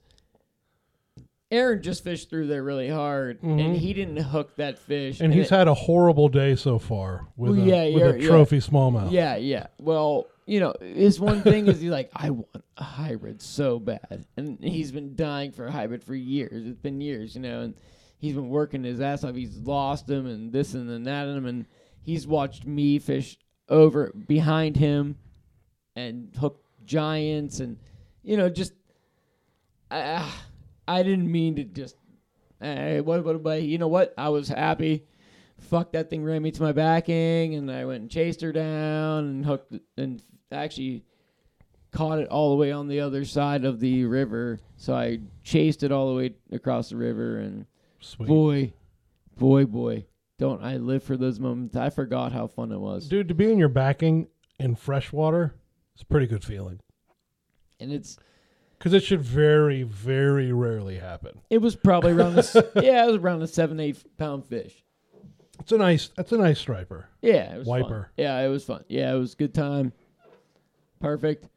[1.55, 3.75] Aaron just fished through there really hard, and mm-hmm.
[3.75, 5.21] he didn't hook that fish.
[5.21, 8.19] And he's it- had a horrible day so far with, Well, a, yeah, with you're-
[8.19, 8.29] a yeah.
[8.29, 9.13] trophy smallmouth.
[9.13, 9.69] Yeah, yeah.
[9.79, 14.27] Well, you know, his one thing is he's like, I want a hybrid so bad,
[14.37, 16.67] and he's been dying for a hybrid for years.
[16.67, 17.75] It's been years, you know, and
[18.19, 19.35] he's been working his ass off.
[19.35, 21.67] He's lost them and this and then that him, and
[22.03, 25.17] he's watched me fish over behind him
[25.97, 27.79] and hook giants, and
[28.23, 28.73] you know, just
[29.91, 30.31] I
[30.87, 31.97] I didn't mean to just.
[32.61, 34.15] Hey, what, what, what, you know what?
[34.17, 35.05] I was happy
[35.59, 39.25] fuck that thing ran me to my backing and I went and chased her down
[39.25, 41.05] and hooked and actually
[41.91, 44.59] caught it all the way on the other side of the river.
[44.77, 47.67] So I chased it all the way across the river and
[48.01, 48.29] Sweet.
[48.29, 48.73] boy,
[49.37, 50.07] boy, boy,
[50.39, 51.77] don't I live for those moments.
[51.77, 53.09] I forgot how fun it was.
[53.09, 54.29] Dude, to be in your backing
[54.59, 55.55] in freshwater,
[55.95, 56.81] it's a pretty good feeling.
[57.81, 58.19] And it's
[58.85, 61.41] Because it should very, very rarely happen.
[61.49, 64.85] it was probably around this yeah, it was around a seven, eight pound fish.
[65.59, 67.09] It's a nice, that's a nice striper.
[67.23, 67.81] Yeah, it was fun.
[67.81, 68.11] Wiper.
[68.19, 68.85] Yeah, it was fun.
[68.89, 69.95] Yeah, it was a good time.
[71.01, 71.49] Perfect.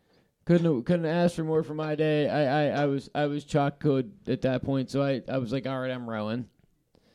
[0.46, 2.30] Couldn't couldn't ask for more for my day.
[2.30, 5.52] I, I, I was I was chalk good at that point, so I, I was
[5.52, 6.46] like, all right, I'm rowing.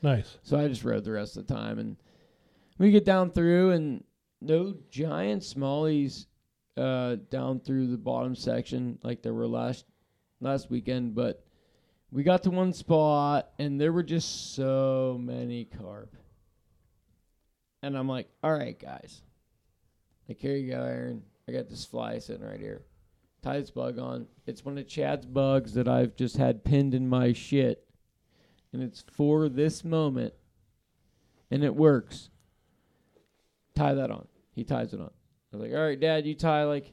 [0.03, 0.37] Nice.
[0.43, 1.97] So I just rowed the rest of the time, and
[2.77, 4.05] we get down through, and
[4.43, 6.27] no giant smallies
[6.77, 9.87] uh, down through the bottom section like there were last
[10.43, 11.45] last weekend, but
[12.11, 16.15] we got to one spot and there were just so many carp.
[17.83, 19.23] And I'm like, all right, guys.
[20.29, 21.23] Like, here you go, Aaron.
[21.49, 22.83] I got this fly sitting right here.
[23.43, 24.27] Tie this bug on.
[24.47, 27.85] It's one of Chad's bugs that I've just had pinned in my shit.
[28.73, 30.35] And it's for this moment.
[31.51, 32.31] And it works.
[33.75, 34.29] Tie that on.
[34.55, 35.11] He ties it on.
[35.53, 36.93] I was like, all right, Dad, you tie like.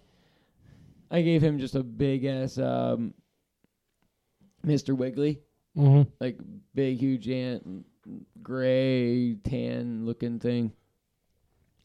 [1.12, 3.14] I gave him just a big ass um,
[4.66, 4.96] Mr.
[4.96, 5.42] Wiggly.
[5.78, 6.10] Mm-hmm.
[6.20, 6.38] like
[6.74, 7.86] big huge ant
[8.42, 10.74] gray tan looking thing.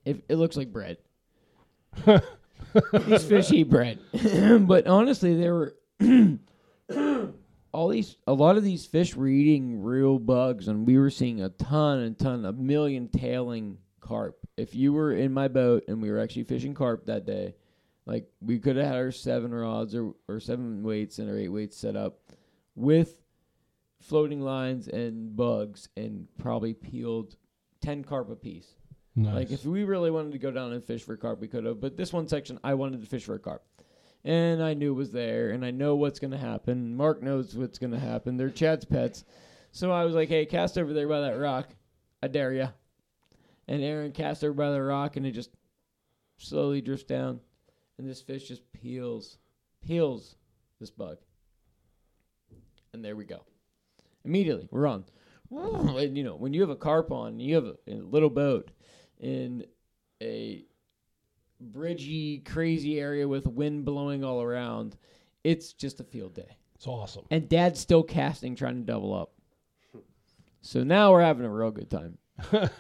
[0.04, 0.96] It, it looks like bread.
[3.06, 3.98] These fish eat bread.
[4.66, 5.74] But honestly there were
[7.72, 11.42] all these a lot of these fish were eating real bugs and we were seeing
[11.42, 14.38] a ton and ton a million tailing carp.
[14.56, 17.54] If you were in my boat and we were actually fishing carp that day
[18.06, 21.48] like we could have had our seven rods or, or seven weights and our eight
[21.48, 22.18] weights set up
[22.74, 23.22] with
[24.00, 27.36] floating lines and bugs and probably peeled
[27.80, 28.74] 10 carp apiece.
[29.16, 29.34] Nice.
[29.34, 31.80] Like if we really wanted to go down and fish for carp, we could have.
[31.80, 33.62] But this one section, I wanted to fish for a carp.
[34.24, 36.96] And I knew it was there, and I know what's going to happen.
[36.96, 38.38] Mark knows what's going to happen.
[38.38, 39.24] They're Chad's pets.
[39.70, 41.68] So I was like, hey, cast over there by that rock.
[42.22, 42.68] I dare ya.
[43.68, 45.50] And Aaron cast over by the rock, and it just
[46.38, 47.40] slowly drifts down.
[47.98, 49.36] And this fish just peels,
[49.86, 50.36] peels
[50.80, 51.18] this bug.
[52.94, 53.42] And there we go.
[54.24, 55.04] Immediately, we're on.
[55.50, 58.70] And you know, when you have a carp on, you have a, a little boat
[59.18, 59.64] in
[60.22, 60.64] a
[61.72, 64.96] bridgy, crazy area with wind blowing all around,
[65.42, 66.56] it's just a field day.
[66.76, 67.24] it's awesome.
[67.32, 69.32] And Dad's still casting, trying to double up.
[70.62, 72.16] So now we're having a real good time.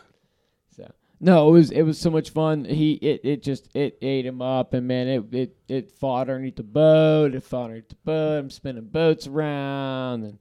[1.24, 2.66] no, it was it was so much fun.
[2.66, 6.56] He it, it just it ate him up, and man, it it it fought underneath
[6.56, 7.34] the boat.
[7.34, 8.38] It fought underneath the boat.
[8.40, 10.38] I'm spinning boats around, and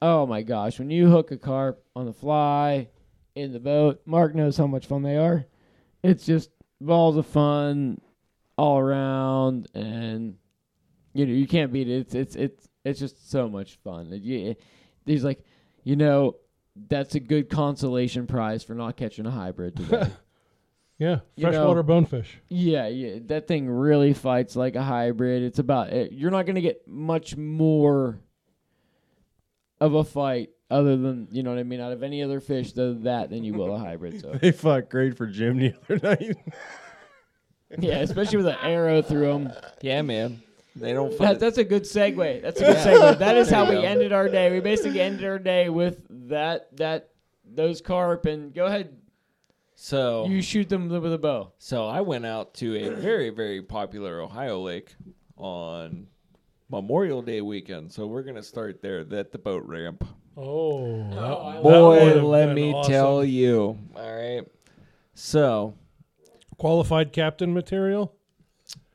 [0.00, 2.90] oh my gosh, when you hook a carp on the fly
[3.34, 5.46] in the boat, Mark knows how much fun they are.
[6.04, 6.50] It's just
[6.80, 8.00] balls of fun
[8.56, 10.36] all around, and
[11.12, 12.02] you know you can't beat it.
[12.02, 14.12] It's it's it's it's just so much fun.
[14.12, 14.60] It, it,
[15.06, 15.44] he's like,
[15.82, 16.36] you know,
[16.76, 20.10] that's a good consolation prize for not catching a hybrid today.
[20.98, 22.36] Yeah, You know- freshwater bonefish.
[22.50, 25.42] yeah, yeah, that thing really fights like a hybrid.
[25.42, 26.12] It's about it.
[26.12, 28.18] You're not gonna get much more
[29.80, 32.72] of a fight other than you know what I mean out of any other fish
[32.74, 34.20] than that than you will a hybrid.
[34.20, 36.36] So They fought great for Jim the other night.
[37.78, 39.52] yeah, especially with an arrow through them.
[39.80, 40.42] Yeah, man.
[40.76, 41.16] They don't.
[41.18, 42.42] That, that's a good segue.
[42.42, 43.18] That's a good segue.
[43.18, 44.50] That is how we ended our day.
[44.50, 47.10] We basically ended our day with that that
[47.44, 48.96] those carp and go ahead
[49.74, 51.52] So you shoot them with a bow.
[51.58, 54.94] So I went out to a very, very popular Ohio lake
[55.36, 56.06] on
[56.70, 57.92] Memorial Day weekend.
[57.92, 60.06] So we're gonna start there at the boat ramp.
[60.36, 62.92] Oh, that, I that Boy, let me awesome.
[62.92, 63.76] tell you.
[63.96, 64.42] All right.
[65.14, 65.74] So
[66.60, 68.14] Qualified captain material.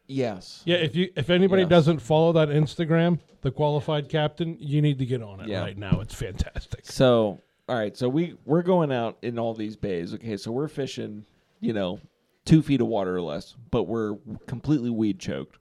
[0.08, 1.70] Yes, Yeah, if you if anybody Yes.
[1.70, 5.62] doesn't follow that Instagram, the qualified captain, you need to get on it Yeah.
[5.62, 6.00] right now.
[6.02, 6.86] It's fantastic.
[6.86, 10.14] So all right, so we we're going out in all these bays.
[10.14, 11.26] Okay, so we're fishing,
[11.60, 12.00] you know,
[12.46, 15.58] two feet of water or less, but we're completely weed choked.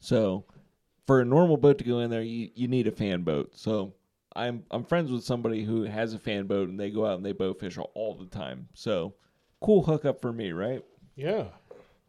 [0.00, 0.44] So
[1.06, 3.52] for a normal boat to go in there, you, you need a fan boat.
[3.54, 3.94] So
[4.34, 7.24] I'm I'm friends with somebody who has a fan boat and they go out and
[7.24, 8.68] they boat fish all, all the time.
[8.74, 9.14] So
[9.60, 10.82] cool hookup for me, right?
[11.14, 11.44] Yeah.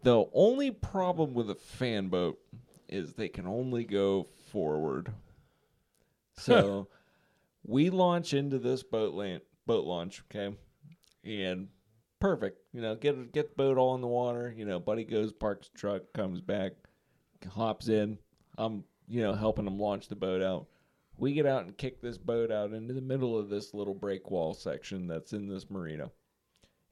[0.06, 2.38] The only problem with a fan boat
[2.88, 5.11] is they can only go forward.
[6.38, 6.90] So
[7.65, 10.56] we launch into this boat land, boat launch, okay?
[11.23, 11.69] And
[12.19, 12.60] perfect.
[12.72, 15.69] You know, get get the boat all in the water, you know, buddy goes, parks
[15.69, 16.73] the truck, comes back,
[17.52, 18.19] hops in.
[18.60, 20.68] I'm, you know, helping him launch the boat out.
[21.18, 24.30] We get out and kick this boat out into the middle of this little break
[24.30, 26.11] wall section that's in this marina.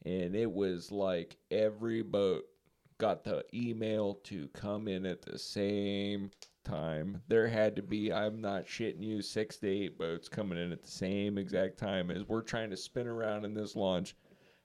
[0.03, 2.45] And it was like every boat
[3.03, 6.31] got the email to come in at the same
[6.63, 7.21] time.
[7.27, 10.81] There had to be, I'm not shitting you, six to eight boats coming in at
[10.83, 14.15] the same exact time as we're trying to spin around in this launch.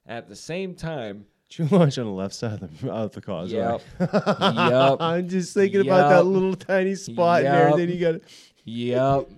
[0.07, 3.21] At the same time, Did you launch on the left side of the, of the
[3.21, 3.59] causeway?
[3.59, 3.83] Yep.
[4.13, 5.03] Yup.
[5.03, 6.27] I'm just thinking about that Yup.
[6.27, 7.77] little tiny spot there.
[7.77, 8.21] Then you got
[8.69, 9.31] Yep.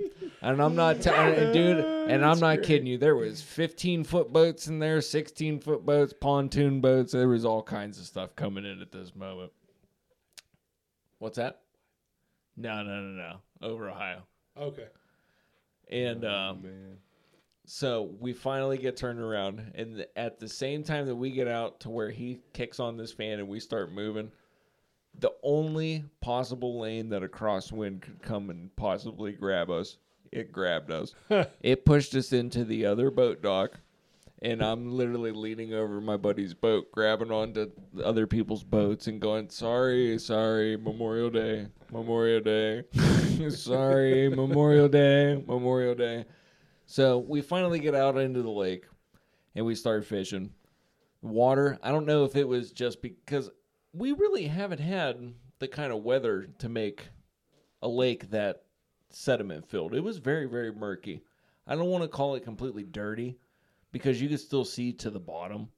[0.43, 2.97] And I'm not telling dude, and I'm not kidding you.
[2.97, 7.13] There was 15 foot boats in there, 16 foot boats, pontoon boats.
[7.13, 9.53] There was all kinds of stuff coming in at this moment.
[11.19, 11.61] What's that?
[12.57, 13.11] No, no, no,
[13.63, 13.69] no.
[13.69, 14.23] Over Ohio.
[14.59, 14.87] Okay.
[15.91, 16.65] And um,
[17.67, 21.81] so we finally get turned around, and at the same time that we get out
[21.81, 24.31] to where he kicks on this fan and we start moving,
[25.19, 29.99] the only possible lane that a crosswind could come and possibly grab us
[30.33, 31.15] it grabbed us.
[31.63, 33.81] it pushed us into the other boat dock.
[34.43, 37.71] And I'm literally leaning over my buddy's boat, grabbing onto
[38.03, 42.85] other people's boats and going, Sorry, sorry, Memorial Day, Memorial Day.
[43.51, 46.25] sorry, Memorial Day, Memorial Day.
[46.87, 48.87] So we finally get out into the lake
[49.55, 50.51] and we start fishing.
[51.21, 53.51] Water, I don't know if it was just because
[53.93, 57.09] we really haven't had the kind of weather to make
[57.83, 58.63] a lake that
[59.11, 59.95] sediment filled.
[59.95, 61.23] It was very, very murky.
[61.67, 63.39] I don't want to call it completely dirty
[63.93, 65.69] because you could still see to the bottom.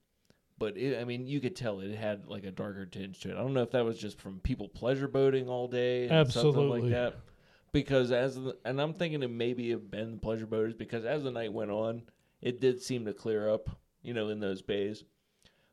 [0.59, 3.35] But it, I mean, you could tell it had like a darker tinge to it.
[3.35, 6.51] I don't know if that was just from people pleasure boating all day, and something
[6.51, 6.83] Absolutely.
[6.83, 7.17] like that.
[7.73, 11.31] Because as the, and I'm thinking it maybe have been pleasure boaters because as the
[11.31, 12.03] night went on,
[12.43, 13.71] it did seem to clear up,
[14.03, 15.05] you know, in those bays.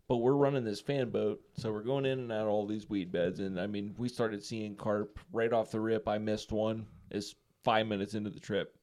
[0.10, 2.90] But we're running this fan boat, so we're going in and out of all these
[2.90, 6.08] weed beds, and I mean, we started seeing carp right off the rip.
[6.08, 6.88] I missed one.
[7.12, 8.76] Is five minutes into the trip,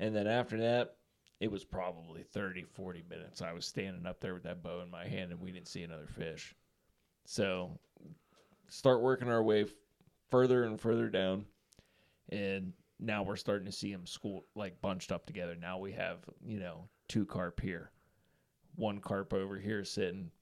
[0.00, 0.96] and then after that,
[1.38, 3.42] it was probably 30, 40 minutes.
[3.42, 5.84] I was standing up there with that bow in my hand, and we didn't see
[5.84, 6.52] another fish.
[7.26, 7.70] So,
[8.68, 9.66] start working our way
[10.30, 11.44] further and further down,
[12.30, 15.54] and now we're starting to see them school like bunched up together.
[15.54, 17.92] Now we have you know two carp here,
[18.74, 20.32] one carp over here sitting.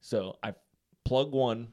[0.00, 0.54] So I
[1.04, 1.68] plug one,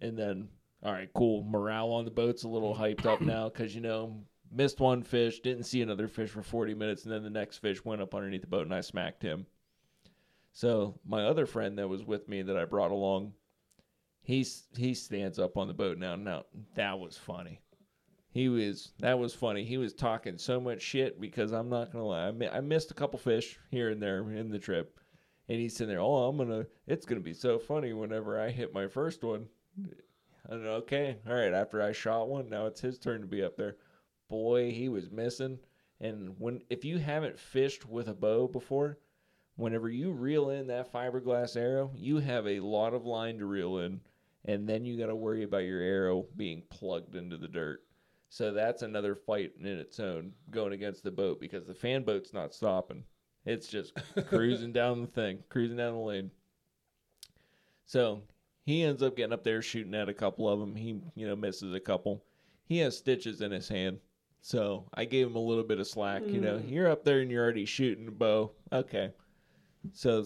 [0.00, 0.48] and then
[0.82, 1.42] all right, cool.
[1.44, 5.40] Morale on the boat's a little hyped up now because you know missed one fish,
[5.40, 8.42] didn't see another fish for 40 minutes, and then the next fish went up underneath
[8.42, 9.46] the boat, and I smacked him.
[10.52, 13.32] So my other friend that was with me that I brought along,
[14.22, 16.14] he's he stands up on the boat now.
[16.16, 17.60] Now that was funny.
[18.30, 19.64] He was that was funny.
[19.64, 22.90] He was talking so much shit because I'm not gonna lie, I, mi- I missed
[22.90, 25.00] a couple fish here and there in the trip,
[25.48, 26.00] and he's sitting there.
[26.00, 26.66] Oh, I'm gonna.
[26.86, 29.48] It's gonna be so funny whenever I hit my first one.
[30.48, 31.52] And okay, all right.
[31.52, 33.76] After I shot one, now it's his turn to be up there.
[34.28, 35.58] Boy, he was missing.
[36.00, 38.98] And when if you haven't fished with a bow before,
[39.56, 43.78] whenever you reel in that fiberglass arrow, you have a lot of line to reel
[43.78, 44.00] in,
[44.44, 47.80] and then you got to worry about your arrow being plugged into the dirt.
[48.28, 52.32] So that's another fight in its own going against the boat because the fan boat's
[52.32, 53.04] not stopping.
[53.44, 53.92] It's just
[54.26, 56.30] cruising down the thing, cruising down the lane.
[57.86, 58.22] So
[58.64, 60.74] he ends up getting up there shooting at a couple of them.
[60.74, 62.24] He, you know, misses a couple.
[62.66, 63.98] He has stitches in his hand.
[64.40, 66.22] So I gave him a little bit of slack.
[66.26, 66.70] You know, mm.
[66.70, 68.52] you're up there and you're already shooting a bow.
[68.72, 69.10] Okay.
[69.92, 70.24] So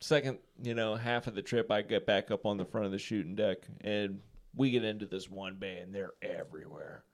[0.00, 2.92] second, you know, half of the trip, I get back up on the front of
[2.92, 4.20] the shooting deck and
[4.54, 7.04] we get into this one bay and they're everywhere.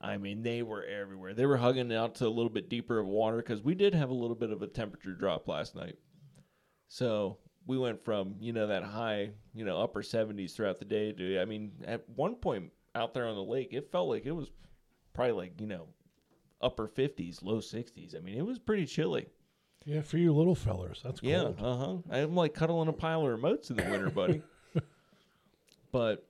[0.00, 1.34] I mean, they were everywhere.
[1.34, 4.10] They were hugging out to a little bit deeper of water because we did have
[4.10, 5.96] a little bit of a temperature drop last night.
[6.88, 11.12] So we went from you know that high, you know, upper 70s throughout the day
[11.12, 14.32] to I mean, at one point out there on the lake, it felt like it
[14.32, 14.50] was
[15.14, 15.88] probably like you know
[16.60, 18.16] upper 50s, low 60s.
[18.16, 19.26] I mean, it was pretty chilly.
[19.84, 21.56] Yeah, for you little fellers, that's Yeah, cold.
[21.60, 21.96] uh huh.
[22.10, 24.42] I'm like cuddling a pile of remotes in the winter, buddy.
[25.92, 26.26] but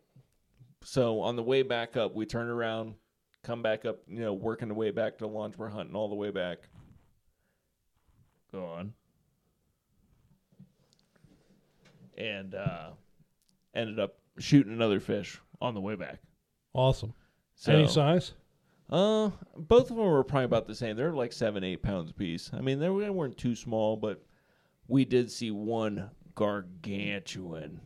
[0.83, 2.95] so on the way back up, we turned around,
[3.49, 5.55] come back up, you know, working the way back to lunch.
[5.57, 6.59] We're hunting all the way back.
[8.53, 8.93] Go on.
[12.19, 12.91] And uh,
[13.75, 16.19] ended up shooting another fish on the way back.
[16.75, 17.15] Awesome.
[17.55, 18.35] So, Any size?
[18.91, 20.95] uh, both of them were probably about the same.
[20.95, 22.51] They're like seven, eight pounds a piece.
[22.53, 24.23] I mean, they weren't too small, but
[24.89, 27.81] we did see one gargantuan.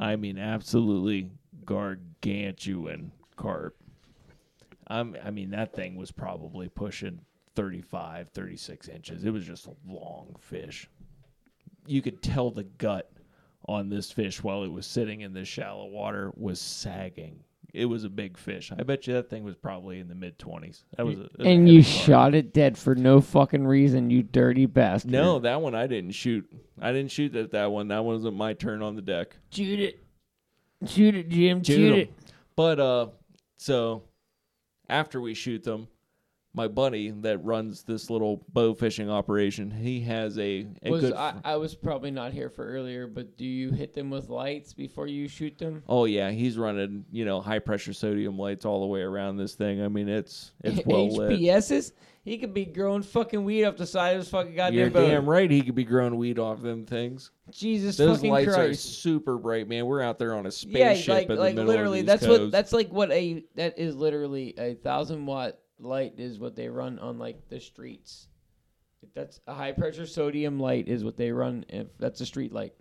[0.00, 1.30] I mean, absolutely
[1.64, 3.76] gargantuan carp.
[4.88, 7.20] Um, I mean, that thing was probably pushing
[7.54, 9.24] 35, 36 inches.
[9.24, 10.88] It was just a long fish.
[11.86, 13.10] You could tell the gut
[13.66, 17.40] on this fish while it was sitting in this shallow water was sagging.
[17.74, 18.72] It was a big fish.
[18.72, 20.84] I bet you that thing was probably in the mid 20s.
[20.96, 24.22] That was a, that was And you shot it dead for no fucking reason, you
[24.22, 25.10] dirty bastard.
[25.10, 26.50] No, that one I didn't shoot.
[26.80, 27.88] I didn't shoot at that one.
[27.88, 29.36] That one wasn't my turn on the deck.
[29.50, 30.00] Shoot it.
[30.86, 31.62] Shoot it, Jim.
[31.62, 32.12] Shoot Shoot it.
[32.56, 33.08] But uh,
[33.58, 34.04] so
[34.88, 35.88] after we shoot them,
[36.58, 41.14] my buddy that runs this little bow fishing operation, he has a, a was good.
[41.14, 44.74] I, I was probably not here for earlier, but do you hit them with lights
[44.74, 45.84] before you shoot them?
[45.88, 49.54] oh yeah, he's running you know high pressure sodium lights all the way around this
[49.54, 49.80] thing.
[49.80, 51.38] I mean it's it's well lit.
[51.38, 51.92] HPSs?
[52.24, 55.08] He could be growing fucking weed off the side of his fucking goddamn You're boat.
[55.08, 55.50] damn right.
[55.50, 57.30] He could be growing weed off them things.
[57.50, 58.70] Jesus Those fucking lights Christ.
[58.70, 59.86] are super bright, man.
[59.86, 62.20] We're out there on a yeah, spaceship like in the like middle literally of these
[62.20, 66.56] that's what that's like what a that is literally a thousand watt light is what
[66.56, 68.28] they run on like the streets.
[69.02, 72.52] If That's a high pressure sodium light is what they run if that's a street
[72.52, 72.74] light.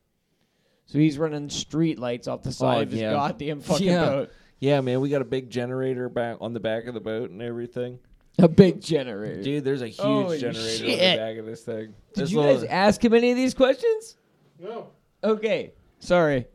[0.86, 3.12] So he's running street lights off the oh, side Oh, of his yeah.
[3.12, 4.06] goddamn fucking Yeah.
[4.10, 4.32] boat.
[4.60, 7.42] Yeah, man, we got a big generator back on the back of the boat and
[7.42, 8.00] everything.
[8.40, 9.42] A big generator.
[9.44, 11.94] Dude, there's a huge Holy generator on the back of this thing.
[12.14, 14.18] Did This you little- guys ask him any of these questions?
[14.60, 14.88] No.
[15.24, 16.48] Okay, sorry.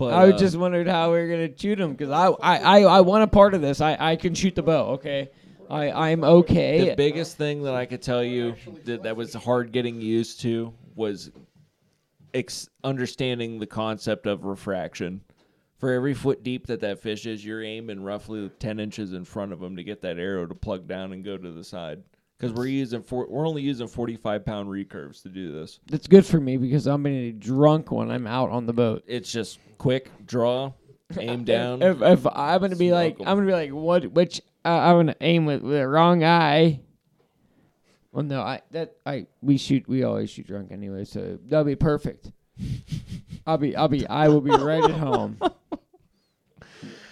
[0.00, 2.80] But, I uh, just wondered how we were gonna shoot him because I, I, I,
[2.80, 3.80] I want a part of this.
[3.80, 4.92] I, I can shoot the bow.
[4.92, 5.28] Okay,
[5.68, 6.88] I, I'm okay.
[6.88, 10.72] the biggest thing that I could tell you that, that was hard getting used to
[10.96, 11.30] was
[12.34, 15.20] ex- understanding the concept of refraction.
[15.76, 19.52] For every foot deep that that fish is, you're aiming roughly 10 inches in front
[19.52, 22.02] of him to get that arrow to plug down and go to the side.
[22.40, 25.78] Because we're using four, we're only using 45 pound recurves to do this.
[25.90, 29.04] That's good for me because I'm gonna be drunk when I'm out on the boat.
[29.06, 30.72] It's just quick draw,
[31.18, 31.82] aim down.
[31.82, 34.12] If, if I'm gonna be like, I'm gonna be like, what?
[34.12, 36.80] Which uh, I'm gonna aim with, with the wrong eye.
[38.10, 41.76] Well, no, I that I we shoot we always shoot drunk anyway, so that'll be
[41.76, 42.32] perfect.
[43.46, 45.38] I'll be I'll be I will be right at home.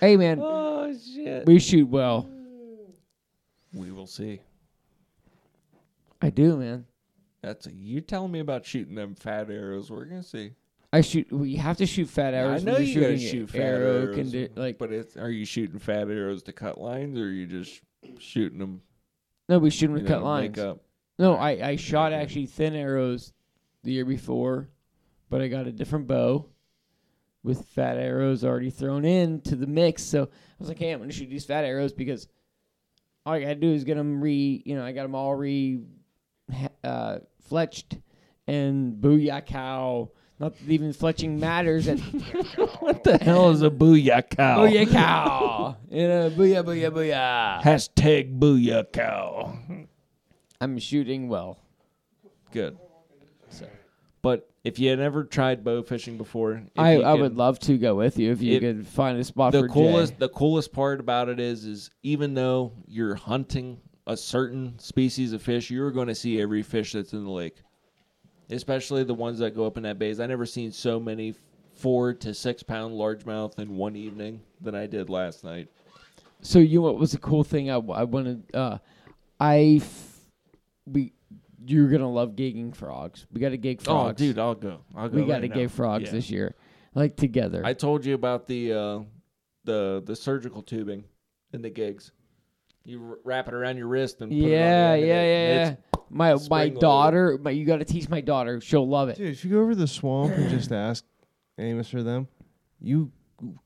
[0.01, 1.45] Hey man, oh shit!
[1.45, 2.27] we shoot well.
[3.75, 4.41] We will see.
[6.21, 6.85] I do, man.
[7.43, 9.91] That's a, you telling me about shooting them fat arrows.
[9.91, 10.53] We're gonna see.
[10.93, 11.31] I shoot.
[11.31, 12.63] We have to shoot fat arrows.
[12.63, 15.45] I know you're you gotta shoot fat arrow arrows, condi- like but it's are you
[15.45, 17.81] shooting fat arrows to cut lines, or are you just
[18.19, 18.83] shooting them?
[19.49, 20.59] no, we shoot them You to cut know, lines.
[20.59, 20.81] up?
[21.19, 23.33] No, I I shot actually thin arrows
[23.85, 24.69] the year before,
[25.31, 26.47] but I got a different bow
[27.45, 30.03] with fat arrows already thrown in to the mix.
[30.03, 30.29] So I
[30.59, 32.27] was like, hey, I'm gonna shoot these fat arrows because
[33.25, 35.81] all I gotta do is get them re, you know, I got them all re,
[36.85, 37.19] uh,
[37.51, 38.01] fletched
[38.47, 40.11] and booyah cow.
[40.41, 41.89] Not that even fletching matters.
[41.89, 42.01] And
[42.81, 44.59] What the hell is a booyah cow?
[44.67, 47.63] booyah cow, you know, booyah booyah booyah.
[47.63, 49.59] Hashtag booyah cow.
[50.61, 51.59] I'm shooting well.
[52.53, 52.79] Good.
[53.51, 53.67] So.
[54.23, 57.95] But if you had never tried bow fishing before, I, I would love to go
[57.95, 60.19] with you if you could find a spot for the coolest Jay.
[60.21, 65.41] the coolest part about it is is even though you're hunting a certain species of
[65.43, 67.57] fish, you're going to see every fish that's in the lake.
[68.51, 70.19] Especially the ones that go up in that bays.
[70.19, 71.35] I never seen so many
[71.75, 75.69] four to six pound largemouth in one evening than I did last night.
[76.41, 78.79] So you know what was a cool thing I, I wanted uh
[79.39, 80.19] I f-
[80.87, 81.13] we
[81.67, 83.27] you're gonna love gigging frogs.
[83.33, 84.21] We got to gig frogs.
[84.21, 84.81] Oh, dude, I'll go.
[84.97, 85.17] I'll go.
[85.21, 86.11] we got to gig frogs Yeah.
[86.13, 86.55] this year,
[86.95, 87.63] like together.
[87.65, 89.01] I told you about the uh,
[89.65, 91.05] the the surgical tubing
[91.53, 92.13] in the gigs.
[92.85, 95.31] You wrap it around your wrist and put yeah, it on the yeah, end of
[95.31, 95.77] it, yeah, yeah.
[96.11, 96.81] My my spring-loaded.
[96.81, 98.61] daughter, my, you got to teach my daughter.
[98.61, 99.19] She'll love it.
[99.19, 101.05] Dude, if you go over to the swamp and just ask
[101.59, 102.29] Amos for them,
[102.81, 103.13] you,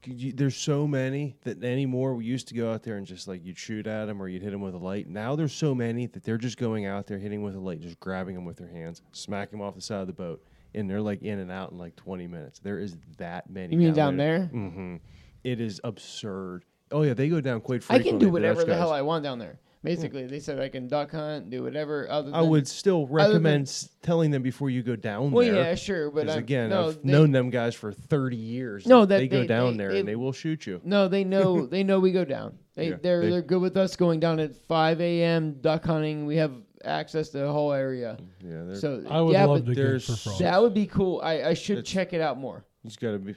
[0.05, 2.15] you there's so many that anymore.
[2.15, 4.43] We used to go out there and just like you'd shoot at them or you'd
[4.43, 5.09] hit them with a light.
[5.09, 8.01] Now there's so many that they're just going out there hitting with a light, just
[8.01, 10.43] grabbing them with their hands, smacking them off the side of the boat,
[10.75, 12.59] and they're like in and out in like 20 minutes.
[12.59, 13.75] There is that many.
[13.75, 14.51] You mean down there?
[14.53, 14.97] Mm-hmm.
[15.45, 16.65] It is absurd.
[16.93, 17.95] Oh yeah, they go down quite frequently.
[17.95, 18.11] I frequently.
[18.11, 18.93] can do but whatever that's the hell.
[18.93, 19.59] I want down there.
[19.83, 19.89] Hmm.
[19.89, 22.09] Basically, they said I can duck hunt, do whatever.
[22.09, 25.55] Other than I would still recommend s telling them before you go down Well, there.
[25.57, 28.87] yeah, sure, but Because I'm, again, no, I've they- known them guys for 30 years.
[28.87, 30.81] No, that they go they- down they- there they- and they will shoot you.
[30.85, 32.59] No, they know they know we go down.
[32.75, 35.55] They Yeah, they're they- they, are good with us going down at 5 a.m.
[35.61, 36.27] duck hunting.
[36.27, 36.53] We have
[36.85, 38.19] access to the whole area.
[38.21, 40.39] Mm, yeah, they're, So I would yeah, love but to gig there's for frogs.
[40.39, 41.21] that would be cool.
[41.25, 42.65] I, I should It's- check it out more.
[42.85, 43.35] you just got to be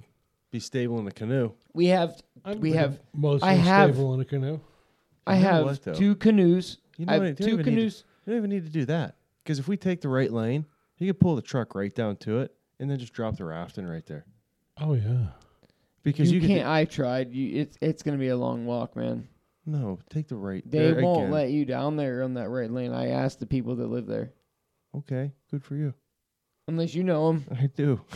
[0.55, 1.51] be stable in the canoe.
[1.73, 4.59] We have I'd we have most I have- stable in a canoe.
[5.27, 5.93] I You know have what, though?
[5.93, 6.77] two canoes.
[6.97, 7.27] You I know what?
[7.27, 8.03] have You don't two even need to- canoes.
[8.25, 10.65] You don't even need to do that because if we take the right lane,
[10.97, 13.85] you can pull the truck right down to it and then just drop the rafting
[13.85, 14.25] right there.
[14.77, 15.27] Oh yeah.
[16.03, 16.61] Because You, you, can't.
[16.61, 17.33] can I tried.
[17.33, 19.27] You it's it's gonna be a long walk, man.
[19.65, 20.63] no take the right.
[20.69, 21.31] They there won't again.
[21.31, 22.93] let you down there on that right lane.
[22.93, 24.31] I asked the people that live there,
[24.95, 25.93] Okay, good for you.
[26.69, 27.45] unless you know them.
[27.51, 27.99] I do.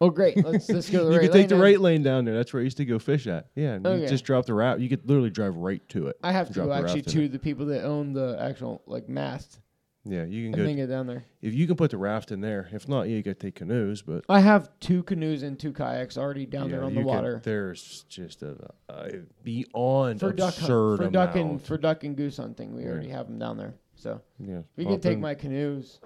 [0.00, 0.36] Oh, great.
[0.44, 1.62] Let's let's go to the you right could take the then.
[1.62, 2.34] right lane down there.
[2.34, 3.48] That's where I used to go fish at.
[3.54, 4.02] Yeah, and Okay.
[4.02, 4.80] you just drop the raft.
[4.80, 6.16] You could literally drive right to it.
[6.22, 9.58] I have to drop go actually to the people that own the actual like mast
[10.04, 10.64] Yeah, you can and go.
[10.64, 11.24] then get down there.
[11.40, 12.68] if you can put the raft in there.
[12.72, 14.02] If not, yeah, you got to take canoes.
[14.02, 17.06] But I have two canoes and two kayaks already down yeah, there on you the
[17.06, 18.54] water there's just a,
[18.90, 19.12] a
[19.44, 21.66] beyond for duck absurd hunt, for duck and amount.
[21.66, 22.74] for duck and goose hunting.
[22.76, 22.90] We Yeah.
[22.90, 25.20] already have them down there, so yeah, we pop can take in.
[25.22, 26.00] my canoes.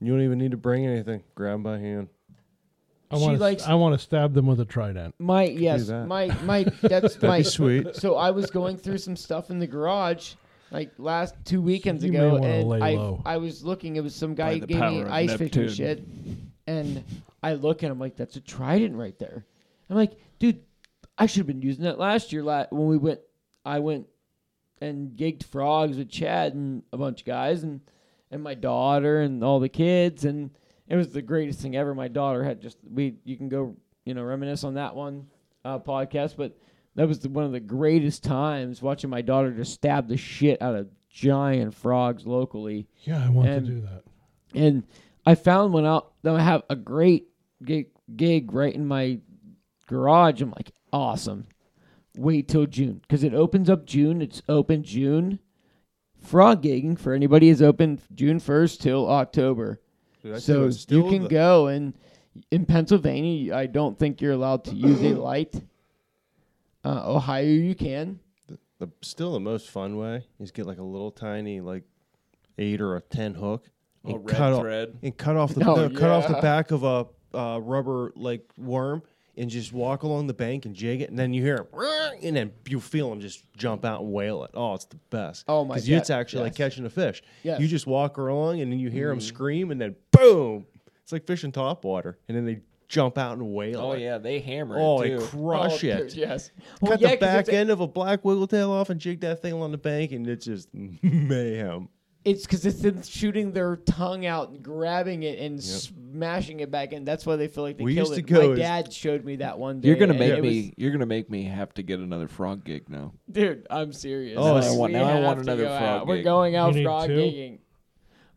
[0.00, 1.22] You don't even need to bring anything.
[1.34, 2.08] Grab by hand.
[3.10, 3.70] I She want likes- to.
[3.70, 5.14] I want to stab them with a trident.
[5.18, 6.06] My yes, that.
[6.06, 7.94] my my that's That'd my be sweet.
[7.96, 10.34] So I was going through some stuff in the garage
[10.72, 13.22] like last two weekends You may ago, wanna and lay I low.
[13.24, 13.94] I was looking.
[13.96, 15.68] It was some guy By the gave me power of ice fishing Neptune.
[15.68, 16.04] shit,
[16.66, 17.04] and
[17.42, 19.46] I look and I'm like, "That's a trident right there."
[19.88, 20.60] I'm like, "Dude,
[21.16, 22.42] I should have been using that last year.
[22.42, 23.20] La- when we went,
[23.64, 24.08] I went
[24.80, 27.80] and gigged frogs with Chad and a bunch of guys, and
[28.32, 30.50] and my daughter and all the kids, and
[30.88, 31.94] it was the greatest thing ever.
[31.94, 35.26] My daughter had just we you can go you know reminisce on that one
[35.64, 36.56] uh, podcast, but
[36.94, 40.60] that was the, one of the greatest times watching my daughter just stab the shit
[40.62, 42.86] out of giant frogs locally.
[43.04, 44.02] Yeah, I want And- to do that.
[44.54, 44.84] And
[45.26, 47.26] I found one out that I have a great
[47.62, 49.18] gig, gig right in my
[49.88, 50.40] garage.
[50.40, 51.46] I'm like, awesome.
[52.16, 54.22] Wait till June because it opens up June.
[54.22, 55.38] It's open June.
[56.18, 59.80] Frog gigging for anybody is open June 1st till October.
[60.26, 61.94] Dude, I So what, you can the- go and
[62.50, 65.54] in Pennsylvania, I don't think you're allowed to use a light.
[66.84, 68.18] Uh, Ohio, you can.
[68.78, 71.84] the still the most fun way is get like a little tiny like
[72.58, 73.70] eight or a ten hook
[74.04, 74.66] and red cut off
[75.02, 78.50] and cut off the Oh, no, cut off the back of a uh, rubber like
[78.58, 79.02] worm
[79.36, 82.34] and just walk along the bank and jig it and then you hear it and
[82.36, 84.50] then you feel them just jump out and whale it.
[84.54, 85.44] Oh, it's the best.
[85.48, 85.84] Oh, my god!
[85.84, 87.22] Because it's actually like catching a fish.
[87.42, 87.54] Yes.
[87.54, 87.62] Mm-hmm.
[87.62, 90.66] You just walk along and then you hear them scream and then boom,
[91.02, 93.84] it's like fishing top water and then they jump out and whale it.
[93.84, 94.00] Oh it.
[94.00, 94.80] yeah, they hammer it.
[94.80, 95.96] Oh, it they crush Oh, it.
[96.10, 96.50] dude, yes.
[96.80, 98.90] Well, Cut yeah, the 'cause back it's a- end of a black wiggle tail off
[98.90, 100.68] and jig that thing along the bank, and it's just
[101.02, 101.88] mayhem.
[102.26, 106.92] It's because it's them shooting their tongue out and grabbing it and smashing it back
[106.92, 107.04] in.
[107.04, 108.26] That's why they feel like they We killed used it.
[108.26, 109.88] to go My as- dad showed me that one day.
[109.88, 110.48] You're gonna and make it me.
[110.62, 113.12] was- you're gonna make me have to get another frog gig now.
[113.30, 113.66] dude.
[113.70, 114.36] I'm serious.
[114.38, 116.06] Oh, Like, I want- we now I have want to another go frog out.
[116.08, 116.24] We're gig.
[116.24, 117.14] going out You need frog two?
[117.16, 117.58] gigging.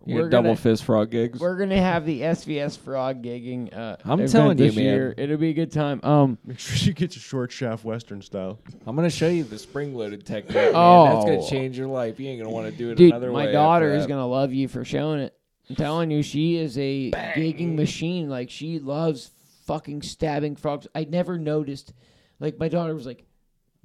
[0.09, 1.39] You We're double gonna- fist frog gigs.
[1.39, 3.75] We're gonna have the SVS frog gigging.
[3.75, 4.85] Uh, I'm telling you, this man.
[4.85, 5.13] year.
[5.17, 5.99] It'll be a good time.
[6.03, 8.59] Um, Make sure you get your short shaft western style.
[8.87, 10.55] I'm gonna show you the spring loaded technique.
[10.55, 10.73] Man.
[10.73, 11.21] That's Oh.
[11.25, 12.19] gonna change your life.
[12.19, 13.45] You ain't gonna want to do it dude, another my way.
[13.45, 15.35] My daughter is gonna love you for showing it.
[15.69, 18.29] I'm telling you, she is a gigging machine.
[18.29, 19.29] Like she loves
[19.65, 20.87] fucking stabbing frogs.
[20.95, 21.93] I never noticed.
[22.39, 23.23] Like my daughter was like,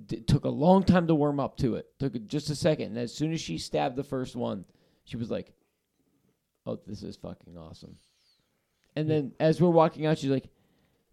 [0.07, 1.87] d- took a long time to warm up to it.
[1.99, 4.65] Took just a second, and as soon as she stabbed the first one,
[5.05, 5.53] she was like,
[6.67, 7.97] "Oh, this is fucking awesome."
[8.97, 10.49] And then as we're walking out, she's like,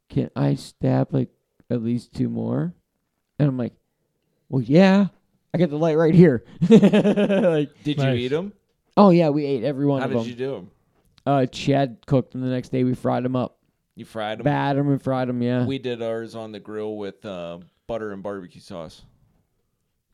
[0.09, 1.29] "Can I stab like
[1.69, 2.73] at least two more?"
[3.39, 3.73] And I'm like,
[4.49, 5.07] "Well, yeah."
[5.53, 6.45] I got the light right here.
[6.61, 8.17] like, Did Nice.
[8.17, 8.53] you eat them?
[8.95, 10.27] oh yeah, we ate every one How of did them.
[10.27, 10.71] you do them?
[11.25, 12.85] Uh, Chad cooked them the next day.
[12.85, 13.57] We fried them up,
[13.95, 14.45] You fried them.
[14.45, 15.41] batted them, and fried them.
[15.41, 15.65] Yeah.
[15.65, 19.01] We did ours on the grill with uh, butter and barbecue sauce.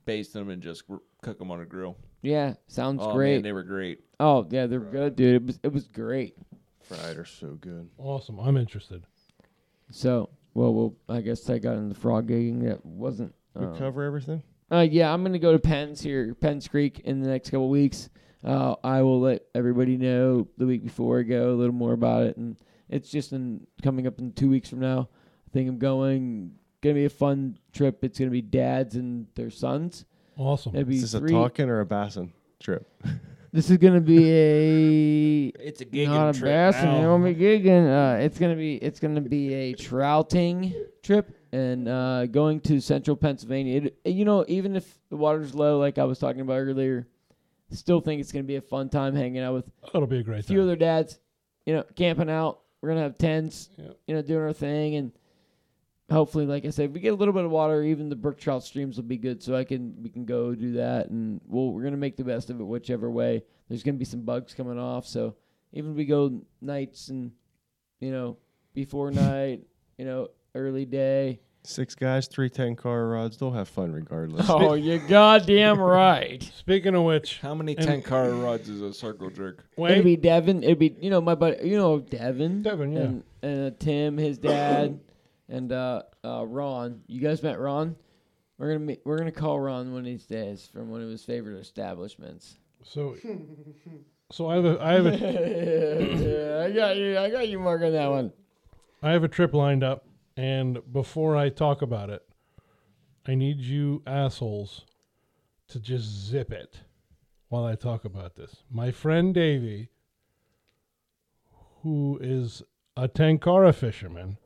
[0.06, 1.98] Based them and just gr- cook them on a grill.
[2.22, 3.34] Yeah, sounds oh great.
[3.36, 4.00] man, they were great.
[4.20, 5.36] oh yeah, they're good, dude.
[5.36, 6.36] It was it was great.
[6.82, 7.90] Fried are so good.
[7.98, 8.40] Awesome.
[8.40, 9.04] I'm interested.
[9.92, 12.64] So, well, well, I guess I got in the frog gigging.
[12.64, 13.34] That wasn't.
[13.56, 14.44] We Uh, cover everything.
[14.72, 18.10] uh, yeah, I'm gonna go to Penn's here, Penn's Creek, in the next couple weeks.
[18.44, 22.24] Uh, I will let everybody know the week before I go a little more about
[22.28, 22.56] it, and
[22.90, 25.10] it's just in coming up in two weeks from now.
[25.48, 26.54] I think I'm going.
[26.82, 28.04] Gonna be a fun trip.
[28.04, 30.06] It's gonna be dads and their sons.
[30.38, 30.76] Awesome.
[30.76, 31.30] It'll be Is this three.
[31.32, 32.88] a talking or a bassin trip?
[33.54, 36.52] This is gonna be a It's a gig not a trip.
[36.52, 36.98] bass, and now.
[37.02, 37.88] it won't be gigging.
[37.88, 43.16] Uh, it's gonna be it's gonna be a trouting trip and uh, going to central
[43.16, 43.90] Pennsylvania.
[44.04, 47.08] It, you know, even if the water's low, like I was talking about earlier,
[47.72, 50.42] still think it's gonna be a fun time hanging out with That'll be a great
[50.42, 50.64] a few time.
[50.68, 51.18] other dads.
[51.66, 52.60] You know, camping out.
[52.82, 53.70] We're gonna have tents.
[53.78, 53.98] Yep.
[54.08, 55.12] You know, doing our thing and.
[56.10, 58.40] Hopefully, like I said, if we get a little bit of water, even the brook
[58.40, 59.44] trout streams will be good.
[59.44, 62.50] So I can we can go do that, and we'll we're gonna make the best
[62.50, 63.44] of it, whichever way.
[63.68, 65.36] There's gonna be some bugs coming off, so
[65.74, 67.32] even if we go nights and
[68.00, 68.38] you know
[68.74, 69.64] before night,
[69.98, 71.40] you know early day.
[71.64, 73.36] Six guys, three Tenkara rods.
[73.36, 74.46] They'll have fun regardless.
[74.50, 76.42] Oh, you're goddamn right.
[76.58, 79.66] Speaking of which, How many And- Tenkara rods is a circle jerk?
[79.74, 80.64] It'd wait, be Devin.
[80.64, 81.68] It'd be you know my buddy.
[81.68, 82.62] You know Devin.
[82.62, 83.00] Devin, yeah.
[83.02, 84.98] And, and uh, Tim, his dad,
[85.50, 87.02] and uh, uh, Ron.
[87.08, 87.96] You guys met Ron.
[88.58, 91.24] We're gonna meet, we're gonna call Ron one of these days from one of his
[91.24, 92.58] favorite establishments.
[92.84, 93.16] so
[94.32, 97.18] so I have a I have a yeah, I got you.
[97.18, 98.34] I got you, Mark, on that one.
[99.02, 100.06] I have a trip lined up,
[100.36, 102.24] and before I talk about it,
[103.28, 104.86] I need you assholes
[105.68, 106.80] to just zip it
[107.50, 108.64] while I talk about this.
[108.72, 109.90] My friend Davey,
[111.84, 112.64] who is
[112.96, 114.38] a Tenkara fisherman,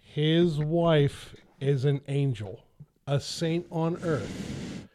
[0.00, 2.60] his wife is an angel,
[3.06, 4.86] a saint on earth.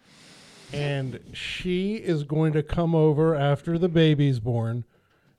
[0.71, 4.85] And she is going to come over after the baby's born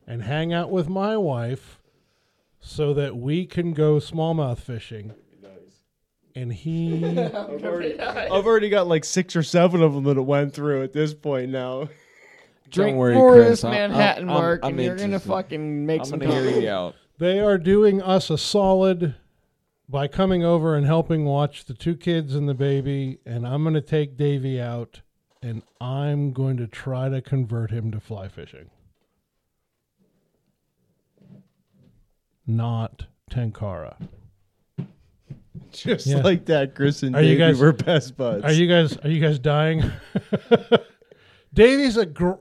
[0.06, 1.80] and hang out with my wife
[2.60, 5.12] so that we can go smallmouth fishing.
[6.36, 7.64] And he, I've
[8.46, 11.50] already got like six or seven of them that it went through at this point
[11.50, 11.88] now.
[12.70, 13.48] Drink worry, more of Chris.
[13.60, 16.18] this I'm- I'm- Manhattan, I'm- Mark, I'm and you're gonna fucking make I'm some.
[16.18, 16.94] going to hear you out.
[17.18, 19.14] They are doing us a solid
[19.88, 23.18] by coming over and helping watch the two kids and the baby.
[23.24, 25.02] And I'm going to take Davy out,
[25.42, 28.70] and I'm going to try to convert him to fly fishing.
[32.46, 33.96] Not Tenkara.
[35.72, 36.16] Just Yeah.
[36.18, 38.44] like that, Chris and Are you Davey guys- were best buds.
[38.44, 38.96] Are you guys?
[38.98, 39.82] Are you guys dying?
[41.54, 42.06] Davy's a.
[42.06, 42.32] Gr-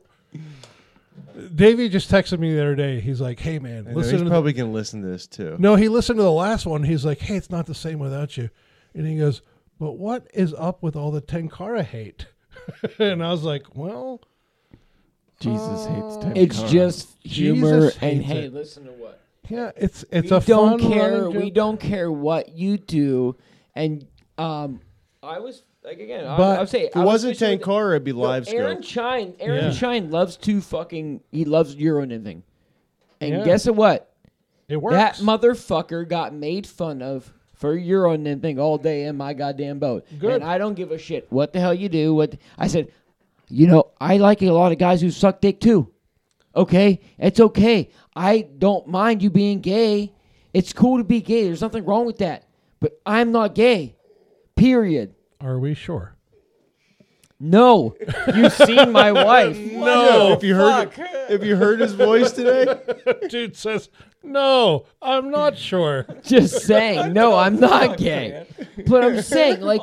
[1.55, 2.99] Davey just texted me the other day.
[2.99, 5.27] He's like, "Hey man, I know, listen he's to the- probably gonna listen to this
[5.27, 5.55] too.
[5.60, 6.84] no." He listened to the last one.
[6.84, 8.49] He's like, "Hey, it's not the same without you,"
[8.93, 9.41] and he goes,
[9.80, 12.27] "But what is up with all the Tenkara hate?"
[12.99, 14.22] and I was like, "Well,
[15.39, 16.68] Jesus hates Tim It's Carr.
[16.69, 17.81] just humor.
[17.81, 18.53] Jesus and hates hey, it.
[18.53, 19.19] listen to what
[19.49, 21.22] yeah, it's it's we a don't fun care.
[21.23, 21.53] running We joke.
[21.53, 23.35] don't care what you do.
[23.76, 24.07] And
[24.38, 24.80] um,
[25.22, 26.26] I was like again.
[26.26, 28.91] I, But I would say If it wasn't Tenkara, it'd be live Aaron scope.
[28.91, 29.34] Shine.
[29.39, 29.72] Aaron Yeah.
[29.72, 31.22] Shine loves to fucking.
[31.31, 32.43] He loves Euro nymphing.
[33.22, 33.43] And Yeah.
[33.43, 34.11] guess what?
[34.69, 34.95] It works.
[34.95, 40.05] That motherfucker got made fun of for Euro nymphing all day in my goddamn boat.
[40.19, 40.35] Good.
[40.35, 42.14] And I don't give a shit what the hell you do.
[42.14, 42.88] What I said,
[43.49, 45.89] you know, I like a lot of guys who suck dick too.
[46.55, 47.89] Okay, it's okay.
[48.15, 50.14] I don't mind you being gay.
[50.53, 51.45] It's cool to be gay.
[51.45, 52.43] There's nothing wrong with that.
[52.80, 53.95] But I'm not gay.
[54.55, 55.15] Period.
[55.44, 56.15] Are we sure?
[57.40, 57.95] No,
[58.34, 59.57] you've seen my wife.
[59.57, 60.91] No, if you heard
[61.30, 62.80] if you heard his voice today,
[63.30, 63.90] Dude says,
[64.24, 68.45] "No, I'm not sure." Just saying, no, I'm not gay.
[68.88, 69.82] But I'm saying, like,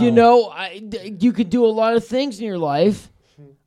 [0.00, 3.10] you know, I, d- you could do a lot of things in your life.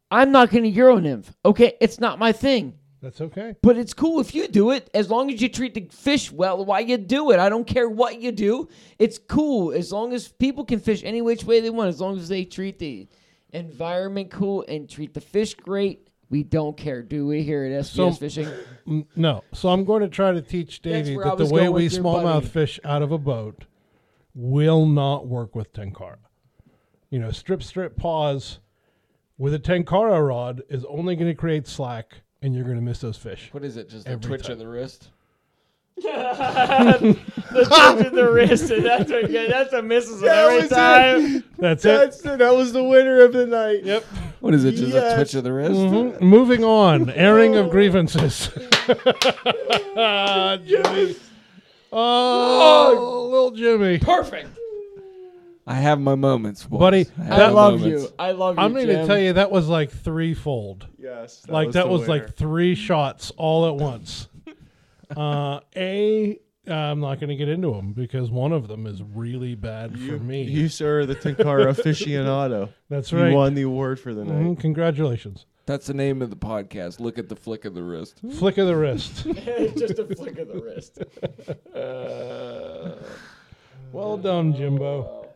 [0.09, 1.31] I'm not going to Euro nymph.
[1.45, 2.73] Okay, it's not my thing.
[3.01, 3.55] That's okay.
[3.61, 6.65] But it's cool if you do it, as long as you treat the fish well.
[6.65, 7.39] while you do it?
[7.39, 8.69] I don't care what you do.
[8.97, 11.89] It's cool as long as people can fish any which way they want.
[11.89, 13.07] As long as they treat the
[13.53, 16.09] environment cool and treat the fish great.
[16.29, 17.41] We don't care, do we?
[17.43, 18.49] Here at SVS So- Fishing.
[18.85, 19.43] Mm, No.
[19.53, 23.01] So I'm going to try to teach Davey that the way we smallmouth fish out
[23.01, 23.63] of a boat
[24.33, 26.17] will not work with tenkara.
[27.09, 28.59] You know, strip, strip, pause
[29.37, 32.99] with a tenkara rod is only going to create slack, and you're going to miss
[32.99, 33.49] those fish.
[33.51, 33.89] What is it?
[33.89, 34.51] Just a Every twitch time.
[34.53, 35.09] of the wrist?
[35.97, 37.17] the
[37.69, 40.75] touch of the wrist, and that's what, that's what misses them That every was it.
[40.75, 41.43] time.
[41.57, 41.87] That's it.
[41.87, 43.83] that's that was the winner of the night.
[43.83, 44.03] Yep.
[44.39, 44.73] What is it?
[44.73, 45.13] Just Yes.
[45.13, 45.73] a twitch of the wrist?
[45.73, 46.21] Mhm.
[46.21, 47.09] Moving on.
[47.15, 48.49] Airing of grievances.
[50.67, 51.15] Jimmy.
[51.91, 53.97] Oh, little Jimmy.
[53.97, 54.56] Perfect.
[55.69, 56.79] I have my moments, boys.
[56.79, 58.03] Buddy, I, have I That- my love moments.
[58.03, 58.09] you.
[58.17, 58.61] I love you.
[58.63, 59.07] I'm going to Jim.
[59.07, 60.87] tell you that was like threefold.
[60.97, 62.23] Yes, that like was that the was winner.
[62.23, 64.29] like three shots all at once.
[65.17, 69.55] uh, a, I'm not going to get into them because one of them is really
[69.55, 70.43] bad you, for me.
[70.43, 72.69] You sir, are the Tenkara aficionado.
[72.89, 73.33] That's You right.
[73.33, 74.35] won the award for the night.
[74.43, 75.45] Mhm, congratulations.
[75.65, 77.01] That's the name of the podcast.
[77.01, 78.21] Look at the flick of the wrist.
[78.37, 79.25] Flick of the wrist.
[79.77, 80.99] Just a flick of the wrist.
[83.91, 85.26] well done, Jimbo.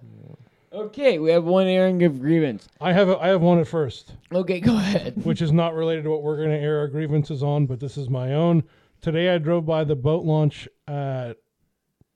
[0.73, 2.67] Okay, we have one airing of grievance.
[2.79, 5.25] I have a, I have one at first, Okay, go ahead.
[5.25, 7.97] which is not related to what we're going to air our grievances on, but this
[7.97, 8.63] is my own.
[9.01, 11.33] Today I drove by the boat launch at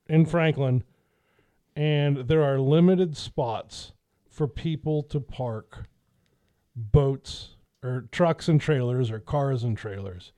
[0.08, 0.84] in Franklin,
[1.76, 3.92] and there are limited spots
[4.30, 5.90] for people to park
[6.76, 10.32] boats or trucks and trailers or cars and trailers.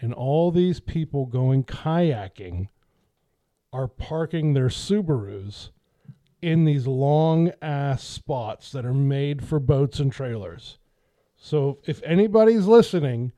[0.00, 2.68] And all these people going kayaking
[3.72, 5.70] are parking their Subarus
[6.40, 10.78] in these long ass spots that are made for boats and trailers.
[11.36, 13.32] So if anybody's listening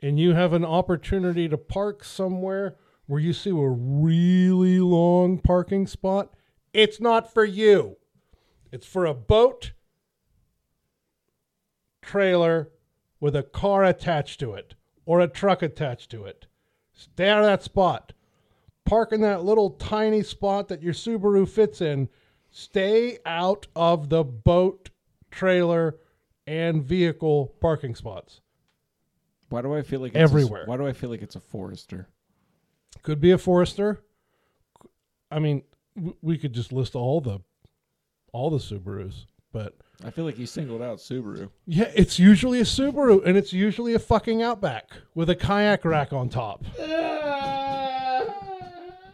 [0.00, 2.76] and you have an opportunity to park somewhere
[3.06, 6.32] where you see a really long parking spot,
[6.72, 7.96] it's not for you.
[8.72, 9.72] It's for a boat
[12.02, 12.70] trailer
[13.18, 14.74] with a car attached to it
[15.04, 16.46] or a truck attached to it.
[16.92, 18.12] Stay out of that spot.
[18.84, 22.08] Park in that little tiny spot that your Subaru fits in.
[22.50, 24.90] Stay out of the boat,
[25.30, 25.96] trailer,
[26.46, 28.40] and vehicle parking spots.
[29.50, 30.64] Why do I feel like it's Everywhere.
[30.64, 32.08] A, why do I feel like it's a Forester?
[33.02, 34.00] Could be a Forester.
[35.30, 35.62] I mean,
[36.22, 37.40] we could just list all the
[38.32, 41.50] all the Subarus, but I feel like he singled out Subaru.
[41.66, 46.12] yeah, it's usually a Subaru and it's usually a fucking Outback with a kayak rack
[46.12, 46.64] on top.
[46.80, 47.59] Ah!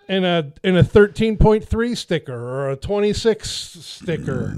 [0.08, 4.54] And a and a 13.3 sticker or a 26 sticker.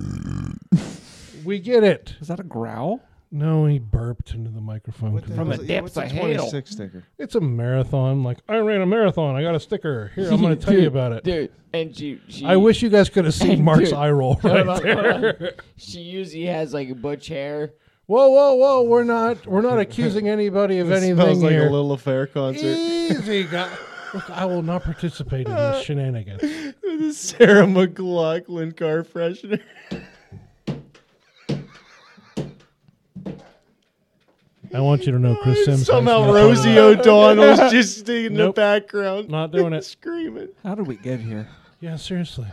[1.45, 2.15] we get it.
[2.20, 3.01] Is that a growl?
[3.31, 5.12] No, he burped into the microphone.
[5.12, 5.66] What 'cause hell From the it?
[5.66, 6.23] depths a of hell.
[6.25, 7.05] 26 sticker.
[7.19, 8.23] It's a marathon.
[8.25, 9.37] Like I ran a marathon.
[9.37, 10.12] I got a sticker.
[10.15, 11.25] Here, I'm going to tell you about it.
[11.25, 11.51] dude.
[11.75, 13.61] And she, she I wish you guys could have seen Dude.
[13.65, 15.53] Mark's eye roll right on, there.
[15.77, 17.73] She usually has like butch hair.
[18.07, 18.83] Whoa, whoa, whoa!
[18.85, 21.69] We're not we're not accusing anybody of It anything smells like here.
[21.69, 22.65] a Lilith Fair concert.
[22.65, 23.70] Easy, guy.
[24.14, 26.40] Look, I will not participate in this shenanigans.
[26.82, 29.60] the Sarah McLachlan car freshener.
[34.74, 35.86] I want you to know, Chris Sims.
[35.86, 38.55] Somehow thanks Rosie for- O'Donnell's just in Nope.
[38.55, 39.28] the background.
[39.30, 39.85] Not doing it.
[39.85, 40.48] Screaming.
[40.62, 41.48] How did we get here?
[41.80, 42.47] Yeah, seriously.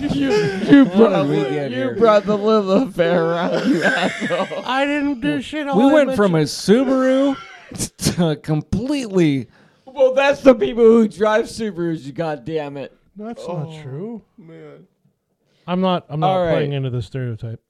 [0.00, 1.94] you you brought, we get you here?
[1.96, 4.64] brought the Lilith Fair around, you asshole.
[4.66, 5.68] I didn't do shit.
[5.68, 7.36] All we I went from a mentioned- Subaru
[8.16, 9.48] to completely.
[9.92, 12.04] Well, that's the people who drive Subarus.
[12.04, 12.96] You goddamn it.
[13.16, 14.22] That's Oh, not true.
[14.38, 14.86] Man.
[15.66, 16.06] I'm not.
[16.08, 16.52] I'm not All right.
[16.54, 17.60] playing into the stereotype.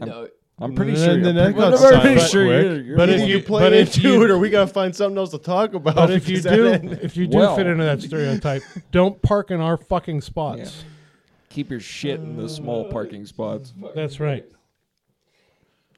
[0.00, 0.28] No,
[0.60, 1.20] I'm pretty sure.
[1.20, 2.28] then I'm that pretty, got I'm pretty quick.
[2.30, 4.30] sure you're, you're But But if if you- you play but if into you- it,
[4.30, 5.94] or we gotta find something else to talk about.
[5.94, 8.62] But if you because that do, ain't- if you do Well- fit into that stereotype,
[8.90, 10.84] don't park in our fucking spots.
[11.50, 13.72] keep your shit in the small parking spots.
[13.94, 14.44] That's right.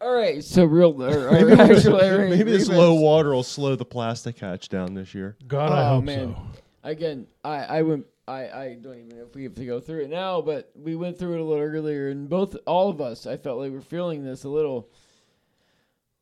[0.01, 1.03] All right, so real.
[1.03, 2.77] Or, or maybe, actually, all right, maybe this rematch.
[2.77, 5.37] low water will slow the plastic hatch down this year.
[5.47, 6.35] God, I Oh, hope man.
[6.35, 6.61] so.
[6.85, 8.07] Again, I I went.
[8.29, 10.97] I, I don't even know if we have to go through it now, but we
[10.97, 13.81] went through it a little earlier, and both all of us, I felt like we're
[13.81, 14.89] feeling this a little.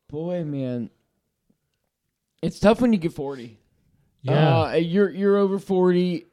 [0.07, 0.91] Boy, man,
[2.43, 3.57] it's tough when you get forty.
[4.21, 4.61] Yeah.
[4.65, 6.27] Uh, you're you're over forty.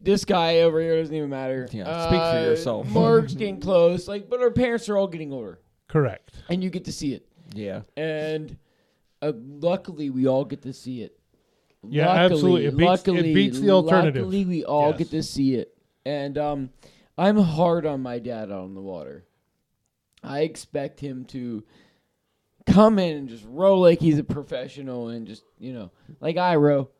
[0.00, 1.66] This guy over here doesn't even matter.
[1.72, 2.86] Yeah, speak for Uh, yourself.
[2.88, 5.58] Mark's getting close, like, but our parents are all getting older,
[5.88, 6.32] Correct.
[6.48, 7.26] and you get to see it.
[7.54, 7.82] Yeah.
[7.96, 8.56] And
[9.22, 11.18] uh, luckily, we all get to see it.
[11.88, 12.64] Yeah, luckily, absolutely.
[12.66, 14.24] It beats- it luckily, beats the alternative.
[14.24, 14.98] Luckily, we all Yes.
[14.98, 15.76] get to see it.
[16.04, 16.70] And um,
[17.16, 19.24] I'm hard on my dad out on the water.
[20.22, 21.62] I expect him to
[22.66, 26.56] come in and just row like he's a professional and just you know like I
[26.56, 26.90] row.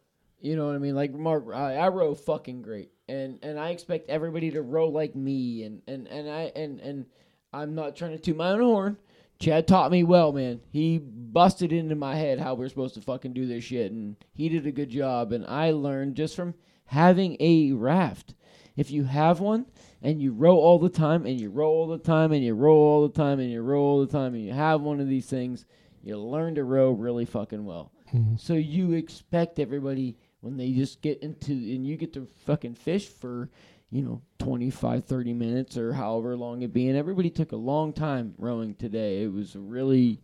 [0.41, 0.95] You know what I mean?
[0.95, 5.17] Like Mark, I, I row fucking great, and and I expect everybody to row like
[5.17, 7.07] me, and and and I and and
[7.53, 8.97] I'm not trying to toot my own horn.
[9.39, 10.61] Chad taught me well, man.
[10.71, 14.49] He busted into my head how we're supposed to fucking do this shit, and he
[14.49, 15.33] did a good job.
[15.33, 16.55] And I learned just from
[16.87, 18.35] having a raft.
[18.77, 19.67] If you have one
[20.03, 22.75] and you row all the time, and you row all the time, and you row
[22.75, 25.27] all the time, and you row all the time, and you have one of these
[25.27, 25.65] things,
[26.03, 27.93] you learn to row really fucking well.
[28.15, 28.37] Mm-hmm.
[28.37, 33.09] So you expect everybody when they just get into and you get to fucking fish
[33.09, 33.51] for
[33.91, 36.89] you know 25 30 minutes or however long it be.
[36.89, 39.23] And everybody took a long time rowing today.
[39.23, 40.21] It was a really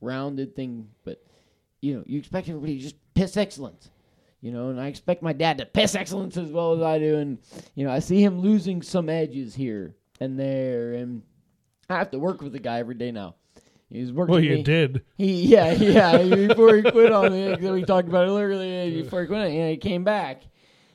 [0.00, 1.24] rounded thing but
[1.80, 3.88] you know you expect everybody to just piss excellence
[4.42, 7.16] you know and i expect my dad to piss excellence as well as i do.
[7.16, 7.38] And
[7.74, 10.92] you know i see him losing some edges here and there.
[10.94, 11.22] And
[11.88, 13.36] i have to work with the guy every day now.
[13.88, 14.56] He's working Well, me.
[14.58, 15.04] you did.
[15.16, 19.26] He yeah yeah before he quit on me we talked about it earlier before he
[19.26, 20.42] quit know he came back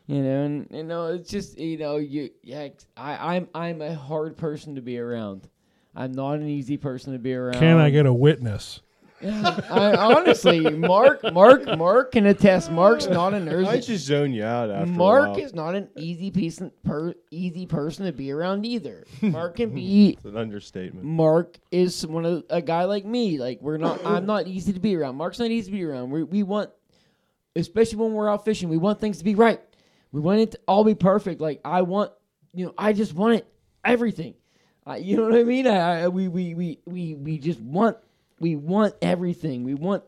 [0.09, 3.93] you know and you know it's just you know you yeah I I'm I'm a
[3.93, 5.47] hard person to be around
[5.95, 8.81] I'm not an easy person to be around Can I get a witness?
[9.21, 14.45] I honestly Mark Mark Mark can attest Mark's not an I Earth just zone you
[14.45, 15.37] out after a Mark while.
[15.39, 20.11] is not an easy piece per easy person to be around either Mark can be
[20.11, 21.05] It's an understatement.
[21.05, 23.37] Mark is one of a guy like me.
[23.37, 24.03] Like we're not.
[24.05, 25.17] I'm not easy to be around.
[25.17, 26.11] Mark's not easy to be around.
[26.11, 26.69] We we want,
[27.57, 29.59] especially when we're out fishing, we want things to be right.
[30.11, 31.41] We want it to all be perfect.
[31.41, 32.11] Like I want,
[32.53, 33.47] you know, I just want it
[33.85, 34.35] everything.
[34.97, 35.67] You know what I mean?
[35.67, 37.97] I, I we, we we we we just want
[38.39, 39.63] we want everything.
[39.63, 40.03] We want.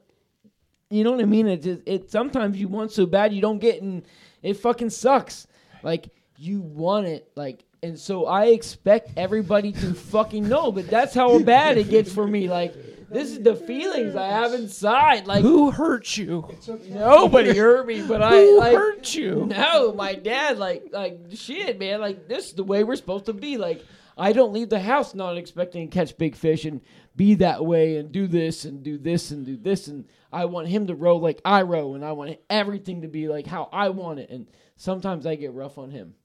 [0.90, 1.48] You know what I mean?
[1.48, 4.04] It just it sometimes you want so bad you don't get and
[4.42, 5.48] it fucking sucks.
[5.84, 11.14] Like you want it like and so I expect everybody to fucking know, but that's
[11.14, 12.48] how bad it gets for me.
[12.48, 12.76] Like
[13.12, 15.28] this is the feelings I have inside.
[15.28, 16.48] Like Who hurt you?
[16.90, 19.46] nobody hurt me, but I Who like hurt you?
[19.48, 22.02] no, my dad, like, like shit, man.
[22.02, 23.58] Like this is the way we're supposed to be.
[23.58, 23.84] Like
[24.18, 26.82] I don't leave the house not expecting to catch big fish and
[27.16, 30.68] be that way and do this and do this and do this and I want
[30.70, 33.90] him to row like I row and I want everything to be like how I
[33.90, 34.30] want it.
[34.30, 36.16] And sometimes I get rough on him,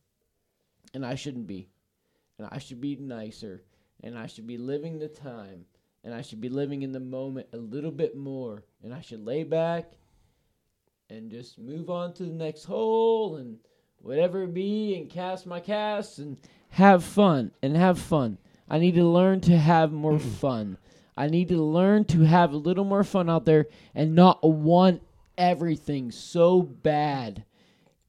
[0.95, 1.69] and I shouldn't be,
[2.39, 3.65] and I should be nicer,
[4.03, 5.65] and I should be living the time,
[6.07, 9.27] and I should be living in the moment a little bit more, and I should
[9.27, 9.95] lay back
[11.11, 13.59] and just move on to the next hole and
[13.99, 18.39] whatever it be and cast my casts and have fun and have fun.
[18.71, 20.31] I need to learn to have more mm-hmm.
[20.31, 20.79] fun.
[21.17, 25.03] I need to learn to have a little more fun out there and not want
[25.37, 27.45] everything so bad.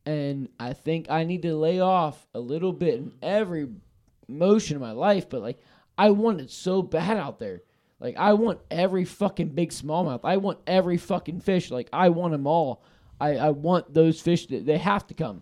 [0.05, 3.69] And I think I need to lay off a little bit in every
[4.27, 5.57] motion of my life, but like
[5.97, 7.63] I want it so bad out there.
[7.99, 10.21] Like I want every fucking big smallmouth.
[10.23, 11.71] I want every fucking fish.
[11.71, 12.83] Like I want them all.
[13.19, 14.45] I, I want those fish.
[14.47, 15.41] To, they have to come.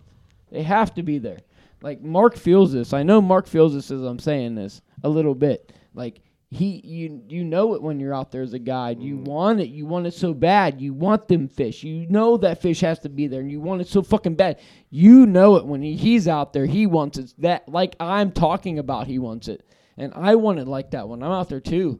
[0.51, 1.39] They have to be there.
[1.81, 2.93] Like Mark feels this.
[2.93, 5.73] I know Mark feels this as I'm saying this a little bit.
[5.93, 9.01] Like he, you, you know it when you're out there as a guide.
[9.01, 9.25] You mm.
[9.25, 9.67] want it.
[9.67, 10.79] You want it so bad.
[10.79, 11.83] You want them fish.
[11.83, 14.61] You know that fish has to be there, and you want it so fucking bad.
[14.89, 16.65] You know it when he, he's out there.
[16.65, 17.33] He wants it.
[17.39, 19.07] That like I'm talking about.
[19.07, 19.67] He wants it,
[19.97, 21.99] and I want it like that when I'm out there too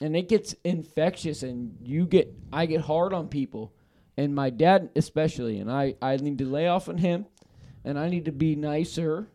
[0.00, 3.72] and it gets infectious and you get I get hard on people
[4.16, 7.26] and my dad especially and I I need to lay off on him
[7.84, 9.28] and I need to be nicer,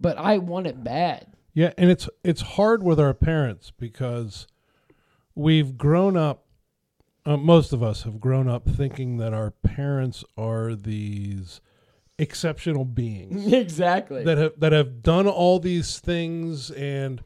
[0.00, 1.26] but I want it bad.
[1.52, 4.46] Yeah, and it's it's hard with our parents because
[5.34, 6.46] we've grown up.
[7.24, 11.60] Uh, most of us have grown up thinking that our parents are these
[12.18, 14.24] exceptional beings exactly.
[14.24, 17.22] that have that have done all these things, and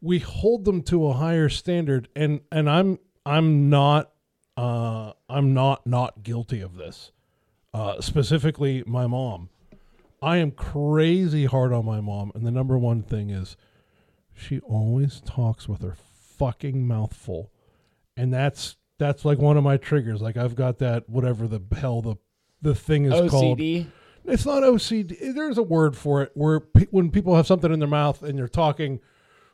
[0.00, 2.08] we hold them to a higher standard.
[2.14, 4.12] And and I'm I'm not
[4.56, 7.12] uh, I'm not not guilty of this.
[7.74, 9.50] Uh, specifically, my mom.
[10.22, 13.56] I am crazy hard on my mom, and the number one thing is
[14.34, 15.94] she always talks with her
[16.38, 17.52] fucking mouth full,
[18.16, 20.22] and that's that's like one of my triggers.
[20.22, 22.16] Like I've got that whatever the hell the
[22.62, 23.58] the thing is called.
[23.58, 23.86] OCD.
[24.24, 25.34] It's not OCD.
[25.34, 28.38] There's a word for it where pe- when people have something in their mouth and
[28.38, 29.00] they're talking,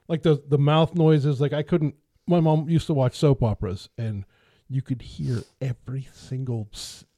[0.09, 1.41] like the the mouth noises.
[1.41, 1.95] Like I couldn't.
[2.27, 4.25] My mom used to watch soap operas, and
[4.69, 6.69] you could hear every single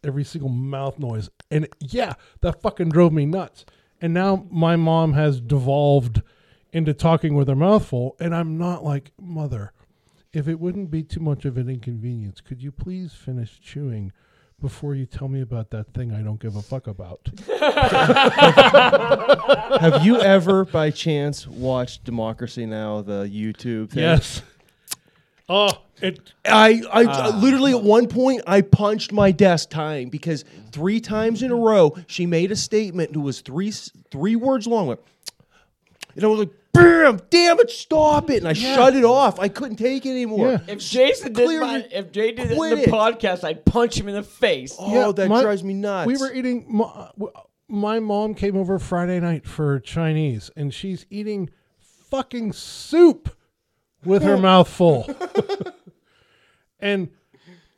[0.03, 3.65] every single mouth noise, and yeah, that fucking drove me nuts.
[4.01, 6.23] And now my mom has devolved
[6.73, 9.73] into talking with her mouth full, and I'm not like mother.
[10.33, 14.13] If it wouldn't be too much of an inconvenience, could you please finish chewing
[14.61, 17.29] before you tell me about that thing I don't give a fuck about?
[19.81, 24.03] Have you ever, by chance, watched Democracy Now, the YouTube thing?
[24.05, 24.43] Yes.
[25.49, 26.33] Oh, it.
[26.47, 27.39] I, I Ah.
[27.43, 31.95] literally at one point I punched my desk time because three times in a row
[32.07, 33.71] she made a statement that was three
[34.11, 34.89] three words long.
[34.89, 35.01] Like,
[36.17, 37.21] And I was like, "Bam!
[37.31, 37.71] Damn it!
[37.71, 39.41] Stop it!" And I shut it off.
[39.41, 40.53] I couldn't take it anymore.
[40.53, 40.59] Yeah.
[40.69, 42.89] If Jason did Clearly my, if Jay did this in the it.
[42.91, 44.77] podcast, I'd punch him in the face.
[44.79, 46.07] Oh, Yeah, that my- drives me nuts.
[46.07, 46.67] We were eating.
[46.69, 47.11] My,
[47.69, 53.35] my mom came over Friday night for Chinese, and she's eating fucking soup
[54.05, 54.41] with her oh.
[54.41, 55.09] mouth full.
[56.79, 57.09] and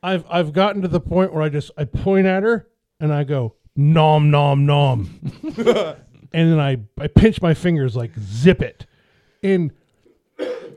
[0.02, 2.68] I've I've gotten to the point where I just I point at her
[3.00, 5.20] and I go nom nom nom,
[6.32, 8.86] and then I I pinch my fingers like zip it,
[9.42, 9.72] and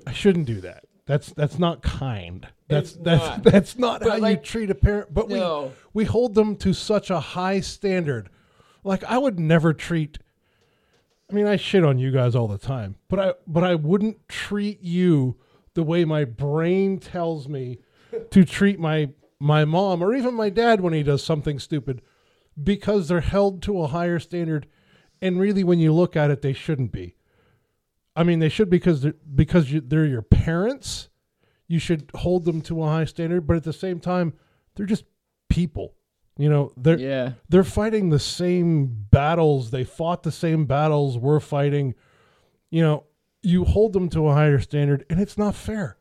[0.08, 0.86] I shouldn't do that.
[1.06, 2.48] That's that's not kind.
[2.68, 3.44] That's It's that's not.
[3.44, 5.14] that's not But how like- you treat a parent.
[5.14, 5.72] But No.
[5.94, 8.30] we we hold them to such a high standard.
[8.84, 10.19] Like I would never treat.
[11.30, 14.28] I mean, I shit on you guys all the time, but I but I wouldn't
[14.30, 15.38] treat you
[15.74, 17.80] the way my brain tells me
[18.32, 22.02] to treat my my mom or even my dad when he does something stupid,
[22.61, 24.68] because they're held to a higher standard,
[25.22, 27.15] and really, when you look at it, they shouldn't be.
[28.15, 31.09] I mean, they should because they're, because you, they're your parents.
[31.67, 34.33] You should hold them to a high standard, but at the same time,
[34.75, 35.06] they're just
[35.49, 35.93] people.
[36.38, 37.33] You know, they're Yeah.
[37.49, 39.72] they're fighting the same battles.
[39.72, 41.95] They fought the same battles we're fighting.
[42.72, 43.03] You know,
[43.43, 45.98] you hold them to a higher standard, and it's not fair.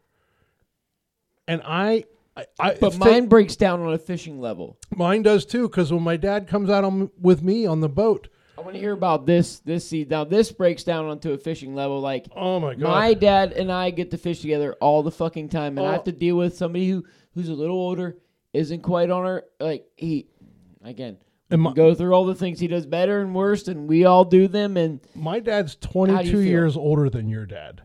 [1.46, 2.04] And I,
[2.36, 4.78] I, I But mine breaks down on a fishing level.
[4.94, 5.68] mine does too.
[5.68, 8.80] Because when my dad comes out on, with me on the boat, I want to
[8.80, 9.60] hear about this.
[9.60, 12.00] This see now this breaks down onto a fishing level.
[12.00, 15.48] Like oh my god, my dad and I get to fish together all the fucking
[15.50, 15.92] time, and I Oh.
[15.92, 17.04] have to deal with somebody who
[17.34, 18.18] who's a little older,
[18.52, 19.44] isn't quite on her.
[19.60, 20.26] Like he,
[20.82, 21.18] again,
[21.50, 24.48] my- go through all the things he does better and worse, and we all do
[24.48, 24.76] them.
[24.76, 27.82] And my dad's twenty two years older than your dad.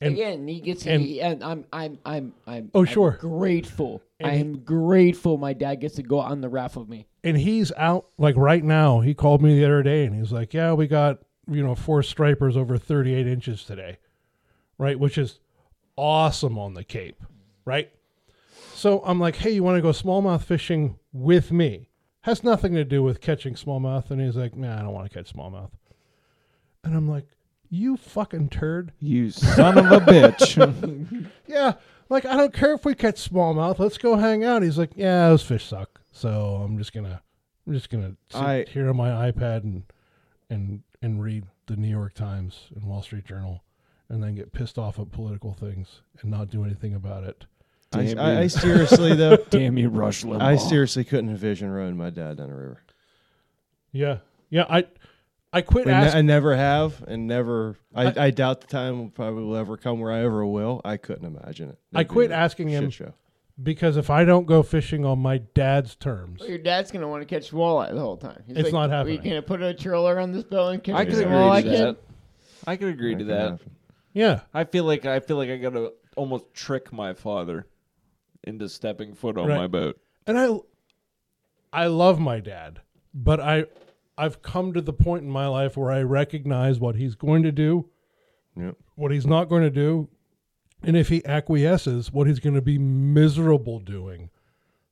[0.00, 3.16] And- again, he gets and- he, and I'm I'm I'm I'm Oh, I'm sure.
[3.20, 4.00] grateful.
[4.22, 5.36] I am grateful.
[5.38, 7.06] My dad gets to go on the raft with me.
[7.26, 9.00] And he's out like right now.
[9.00, 11.18] He called me the other day and he's like, "Yeah, we got
[11.50, 13.98] you know four stripers over 38 inches today,
[14.78, 14.98] right?
[14.98, 15.40] Which is
[15.96, 17.20] awesome on the Cape,
[17.64, 17.90] right?"
[18.74, 21.90] So I'm like, "Hey, you want to go smallmouth fishing with me?"
[22.20, 25.14] Has nothing to do with catching smallmouth, and he's like, "Nah, I don't want to
[25.14, 25.70] catch smallmouth."
[26.84, 27.26] And I'm like,
[27.68, 31.26] "You fucking turd." You son of a bitch.
[31.48, 31.74] Yeah,
[32.08, 33.78] like I don't care if we catch smallmouth.
[33.78, 34.62] Let's go hang out.
[34.62, 36.00] He's like, yeah, those fish suck.
[36.12, 37.20] So I'm just gonna,
[37.66, 39.82] I'm just gonna sit I- here on my iPad and
[40.50, 43.62] and and read the New York Times and Wall Street Journal,
[44.08, 47.44] and then get pissed off at political things and not do anything about it.
[47.92, 50.42] I, I, I seriously though, Damn you, Rush Limbaugh.
[50.42, 52.82] I seriously couldn't envision rowing my dad down the river.
[53.92, 54.18] Yeah,
[54.50, 54.66] yeah.
[54.68, 54.84] I
[55.52, 57.76] I quit I, ne- I never have, and never.
[57.94, 60.80] I, I- I, doubt the time will probably will ever come where I ever will.
[60.84, 61.78] I couldn't imagine it.
[61.92, 63.14] I That'd be quit asking him Show.
[63.62, 67.22] because if I don't go fishing on my dad's terms, Well, your dad's gonna want
[67.22, 68.42] to catch walleye the whole time.
[68.46, 69.22] He's It's like, not Are happening.
[69.24, 71.62] you gonna put a trailer on this boat and catch I me could agree walleye,
[71.62, 71.78] to kid?
[71.80, 71.96] that.
[72.66, 73.50] I could agree That to that.
[73.52, 73.70] happen.
[74.12, 77.66] yeah, I feel like I feel like I gotta almost trick my father
[78.44, 79.56] into stepping foot on Right.
[79.56, 79.98] my boat.
[80.26, 80.48] and I
[81.72, 82.80] I love my dad,
[83.14, 83.64] but I
[84.18, 87.52] I've come to the point in my life where I recognize what he's going to
[87.52, 87.88] do,
[88.56, 88.76] Yep.
[88.94, 90.08] what he's not going to do,
[90.82, 94.30] and if he acquiesces, what he's going to be miserable doing.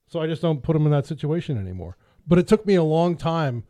[0.07, 1.97] So I just don't put him in that situation anymore.
[2.27, 3.65] But it took me a long time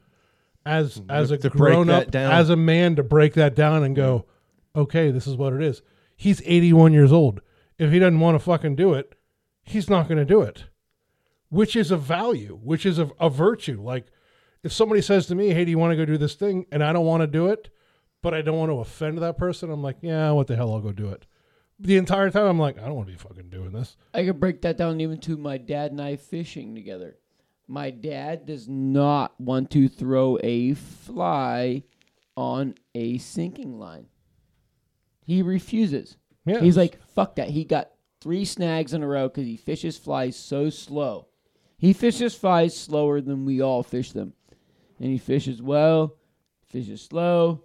[0.67, 4.27] as as a grown up as a man to break that down and go,
[4.75, 5.83] okay, this is what it is.
[6.17, 7.41] He's 81 years old.
[7.79, 9.15] If he doesn't want to fucking do it,
[9.63, 10.65] he's not going to do it.
[11.49, 13.81] Which is a value, which is a, a virtue.
[13.83, 14.07] Like
[14.65, 16.83] if somebody says to me, "Hey, do you want to go do this thing?" and
[16.83, 17.69] I don't want to do it,
[18.23, 20.73] but I don't want to offend that person, I'm like, "Yeah, what the hell?
[20.73, 21.27] I'll go do it."
[21.79, 24.41] The entire time I'm like, "I don't want to be fucking doing this." I could
[24.41, 27.17] break that down even to my dad and I fishing together.
[27.67, 31.85] My dad does not want to throw a fly
[32.37, 34.07] on a sinking line.
[35.25, 36.17] He refuses.
[36.45, 36.61] Yeah.
[36.61, 37.49] He's like, fuck that.
[37.49, 41.29] He got three snags in a row because he fishes flies so slow.
[41.79, 44.35] He fishes flies slower than we all fish them.
[45.01, 46.17] And he fishes well,
[46.67, 47.65] fishes slow.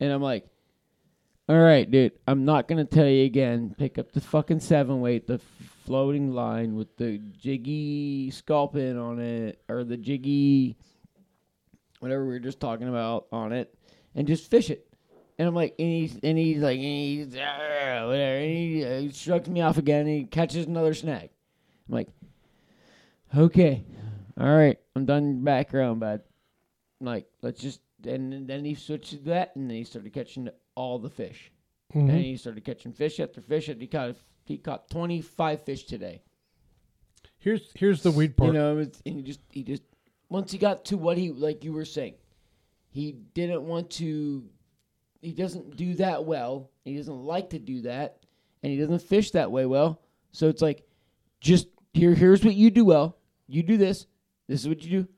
[0.00, 0.46] And I'm like,
[1.48, 3.74] all right, dude, I'm not going to tell you again.
[3.78, 5.38] Pick up the fucking seven weight, the
[5.86, 10.76] floating line with the jiggy sculpin on it, or the jiggy,
[12.00, 13.74] whatever we were just talking about on it,
[14.14, 14.86] and just fish it.
[15.38, 18.38] And I'm like, and he's, and he's like, and he's, "Ah," whatever.
[18.38, 21.30] And he, uh, he shrugs me off again and he catches another snag.
[21.88, 22.08] I'm like,
[23.34, 23.84] okay,
[24.38, 26.22] all right, I'm done background, bud.
[27.00, 30.98] Like, let's just, and then he switched to that and then he started catching all
[30.98, 31.50] the fish.
[31.94, 32.08] Mhm.
[32.08, 33.68] And he started catching fish after fish.
[33.68, 36.22] And he caught, he caught 25 fish today.
[37.38, 38.48] Here's here's the weird part.
[38.48, 39.82] You know, it's, and he just he just
[40.28, 42.14] once he got to what he like you were saying,
[42.90, 44.44] he didn't want to.
[45.22, 46.70] He doesn't do that well.
[46.84, 48.24] He doesn't like to do that,
[48.62, 50.02] and he doesn't fish that way well.
[50.32, 50.86] So it's like,
[51.40, 52.12] just here.
[52.14, 53.16] Here's what you do well.
[53.46, 54.06] You do this.
[54.48, 55.08] This is what you do.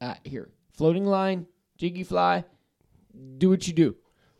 [0.00, 1.46] Uh, here, floating line,
[1.76, 2.44] jiggy fly.
[3.38, 3.96] Do what you do.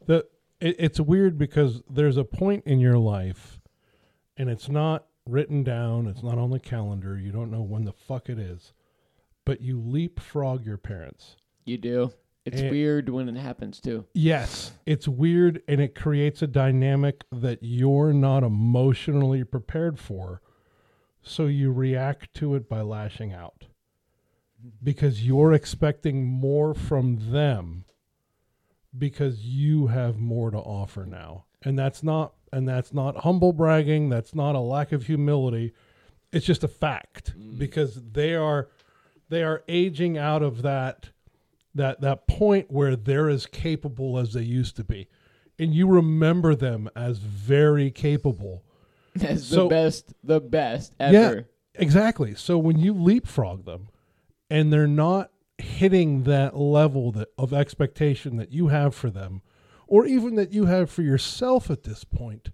[0.07, 0.27] the
[0.61, 3.61] it, it's weird because there's a point in your life
[4.37, 7.93] and it's not written down it's not on the calendar you don't know when the
[7.93, 8.73] fuck it is
[9.47, 12.13] but you leapfrog your parents You do.
[12.45, 12.69] It's Eh.
[12.71, 14.05] weird when it happens too.
[14.13, 20.43] yes it's weird and it creates a dynamic that you're not emotionally prepared for
[21.23, 23.67] so you react to it by lashing out
[24.83, 27.85] because you're expecting more from them
[28.97, 31.45] because you have more to offer now.
[31.63, 34.09] And that's not and that's not humble bragging.
[34.09, 35.73] That's not a lack of humility.
[36.33, 37.59] It's just a fact mm.
[37.59, 38.69] because they are
[39.29, 41.11] they are aging out of that
[41.75, 45.09] that that point where they're as capable as they used to be.
[45.59, 48.65] And you remember them as very capable.
[49.23, 51.47] As So- the best, the best ever.
[51.77, 52.35] exactly.
[52.35, 53.87] So when you leapfrog them
[54.55, 59.43] and they're not hitting that level that, of expectation that you have for them
[59.87, 62.51] or even that you have for yourself at this point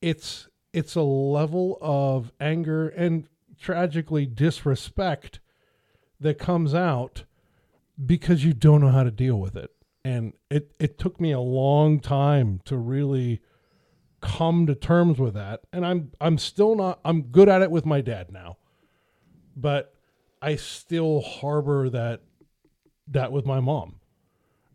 [0.00, 5.40] it's it's a level of anger and tragically disrespect
[6.20, 7.24] that comes out
[8.04, 9.70] because you don't know how to deal with it.
[10.04, 13.40] And it it took me a long time to really
[14.20, 15.60] come to terms with that.
[15.72, 18.56] And i'm i'm still not i'm good at it with my dad now.
[19.54, 19.91] But
[20.42, 22.20] i still harbor that
[23.08, 23.94] that with my mom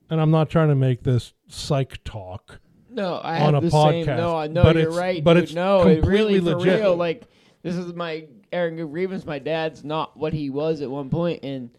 [0.10, 3.72] and i'm not trying to make this psych talk No, I on have a the
[3.72, 4.06] same.
[4.06, 5.24] podcast, No, I know but you're it's- right.
[5.24, 5.44] but dude.
[5.44, 6.80] it's no, it really completely for legit.
[6.80, 6.96] real.
[6.96, 7.24] Like
[7.62, 9.26] this is my Aaron Grievance.
[9.26, 11.70] My dad's not what he was at one point, and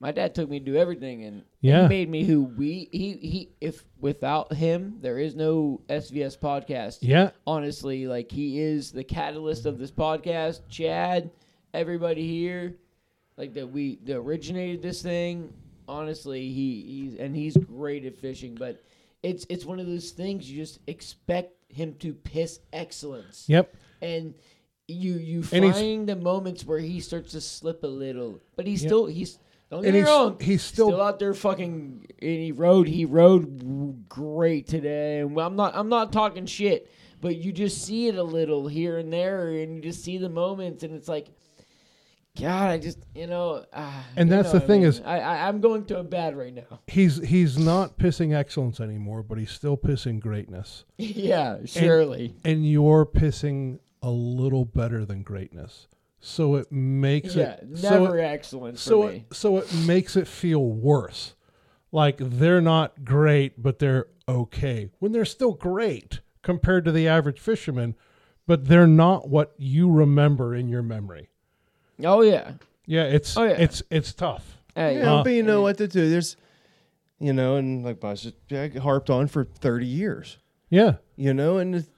[0.00, 1.82] my dad took me to do everything, and Yeah.
[1.82, 3.48] he made me who we he he.
[3.60, 6.98] If without him, there is no SVS podcast.
[7.02, 10.60] yeah honestly, like he is the catalyst of this podcast.
[10.68, 11.30] Chad,
[11.74, 12.76] everybody here,
[13.38, 15.52] like that we that originated this thing.
[15.88, 18.82] Honestly, he he's and he's great at fishing, but
[19.22, 24.34] it's it's one of those things you just expect him to piss excellence, yep and
[24.86, 28.82] you you And find the moments where he starts to slip a little, but he's
[28.82, 28.88] Yep.
[28.88, 29.38] still he's.
[29.70, 30.38] Don't get me he's- wrong.
[30.40, 32.06] he's still- still out there fucking.
[32.22, 32.88] And he rode.
[32.88, 35.20] He rode great today.
[35.20, 35.72] And I'm not.
[35.76, 36.88] I'm not talking shit.
[37.20, 40.30] But you just see it a little here and there, and you just see the
[40.30, 41.28] moments, and it's like,
[42.40, 43.64] God, I just you know.
[43.72, 44.88] Uh, And you that's know the what I thing mean?
[44.88, 46.80] is- I, I I'm going to a bad right now.
[46.86, 52.34] he's he's not pissing excellence anymore but he's still pissing greatness yeah, surely.
[52.44, 55.88] and you're pissing a little better than greatness
[56.20, 59.24] so it makes yeah, it so never it, excellent for so me.
[59.30, 61.34] it, so it makes it feel worse
[61.92, 67.38] like they're not great but they're okay when they're still great compared to the average
[67.40, 67.94] fisherman
[68.46, 71.28] but they're not what you remember in your memory
[72.04, 72.52] oh yeah.
[72.86, 73.52] yeah it's Oh, yeah.
[73.58, 76.08] it's it's tough Hey, Yeah, Uh, but you know what to do.
[76.08, 76.36] There's,
[77.18, 80.38] you know, and like Boss just I harped on for 30 years,
[80.70, 81.90] yeah you know, and it's-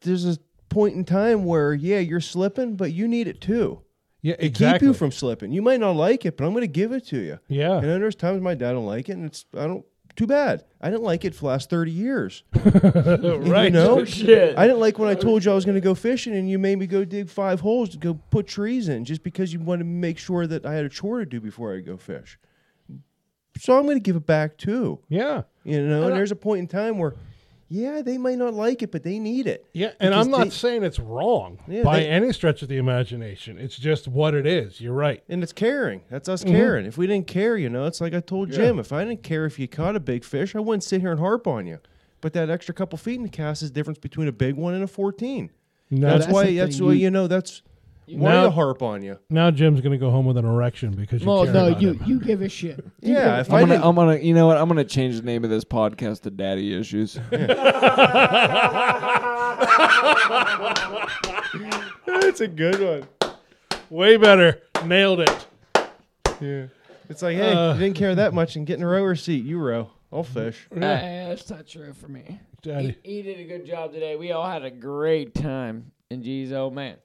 [0.00, 0.36] there's a
[0.68, 3.82] point in time where, yeah, you're slipping, but you need it too.
[4.22, 4.78] Yeah, to exactly.
[4.78, 5.52] keep you from slipping.
[5.52, 7.38] You might not like it, but I'm going to give it to you.
[7.48, 7.74] yeah.
[7.76, 9.84] And then there's times my dad don't like it, and it's I don't.
[10.14, 10.64] Too bad.
[10.80, 12.42] I didn't like it for the last thirty years.
[12.54, 13.64] right.
[13.64, 14.58] You know, shit.
[14.58, 16.58] I didn't like when I told you I was going to go fishing, and you
[16.58, 19.84] made me go dig five holes to go put trees in, just because you wanted
[19.84, 22.38] to make sure that I had a chore to do before I go fish.
[23.58, 24.98] So I'm going to give it back too.
[25.08, 25.42] Yeah.
[25.64, 27.14] You know, And and I- there's a point in time where,
[27.74, 29.66] yeah, they might not like it, but they need it.
[29.72, 32.76] Yeah, and I'm not they- saying it's wrong Yeah, by they- any stretch of the
[32.76, 33.56] imagination.
[33.58, 34.80] It's just what it is.
[34.80, 35.22] You're right.
[35.28, 36.02] And it's caring.
[36.10, 36.54] That's us Mm-hmm.
[36.54, 36.86] caring.
[36.86, 38.78] If we didn't care, you know, it's like I told Jim.
[38.78, 41.20] If I didn't care if you caught a big fish, I wouldn't sit here and
[41.20, 41.78] harp on you.
[42.20, 44.74] But that extra couple feet in the cast is the difference between a big one
[44.74, 45.50] and a 14.
[45.90, 46.54] Now, that's, that's why.
[46.54, 47.26] That's why You- you know.
[47.26, 47.62] That's
[48.14, 49.18] why Now- I harp on you.
[49.30, 51.82] now Jim's going to go home with an erection because you Well, care no, about
[51.82, 52.02] you him.
[52.06, 52.78] you give a shit.
[53.00, 54.56] You Yeah, give- if I I'm gonna, didn't, I'm gonna, you know what?
[54.58, 57.18] I'm gonna change the name of this podcast to Daddy Issues.
[62.06, 63.32] that's a good one.
[63.90, 64.60] Way better.
[64.84, 65.46] Nailed it.
[66.40, 66.66] Yeah,
[67.08, 69.44] it's like, hey, Uh, you didn't care that much, and get in a rower seat.
[69.44, 69.90] You row.
[70.12, 70.66] I'll fish.
[70.74, 72.38] Uh, that's not true for me.
[72.62, 72.96] Daddy.
[73.02, 74.16] He, he did a good job today.
[74.16, 75.92] We all had a great time.
[76.10, 76.96] And geez, oh man,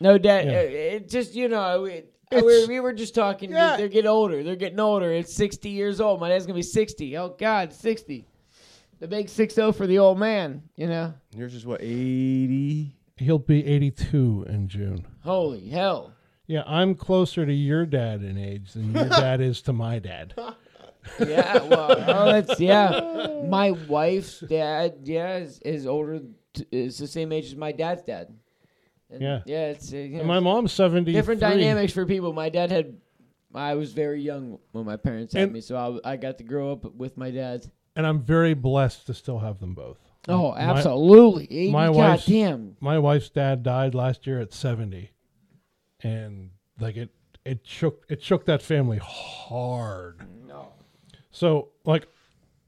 [0.00, 0.46] no, Dad.
[0.46, 0.58] Yeah.
[0.58, 3.50] uh, it just you know, we, we, we were just talking.
[3.50, 3.76] Yeah.
[3.76, 4.42] They're getting older.
[4.42, 5.12] They're getting older.
[5.12, 6.20] It's sixty years old.
[6.20, 7.16] My dad's gonna be sixty.
[7.16, 8.26] Oh God, sixty.
[8.98, 10.62] The big six zero for the old man.
[10.76, 12.96] You know, Yours is what eighty.
[13.16, 15.06] He'll be 82 in June.
[15.22, 16.14] holy hell.
[16.46, 20.34] Yeah, I'm closer to your dad in age than your dad is to my dad.
[21.18, 23.40] Yeah, well, oh, that's yeah.
[23.48, 26.20] My wife's dad, yeah, is, is older.
[26.52, 28.28] T- is the same age as my dad's dad.
[29.10, 29.42] And Yeah.
[29.46, 29.70] yeah.
[29.70, 31.12] It's uh, you know, my mom's 70.
[31.12, 32.32] different dynamics for people.
[32.32, 32.96] My dad had.
[33.52, 36.44] I was very young when my parents had And- me, so I, I got to
[36.44, 37.68] grow up with my dad.
[37.96, 39.98] And I'm very blessed to still have them both.
[40.28, 41.44] Oh, absolutely.
[41.50, 42.28] 80, my wife's-.
[42.80, 45.10] My wife's dad died last year at 70.
[46.02, 47.10] And like it
[47.44, 50.20] it shook it shook that family hard.
[50.46, 50.68] No.
[51.32, 52.06] So, like,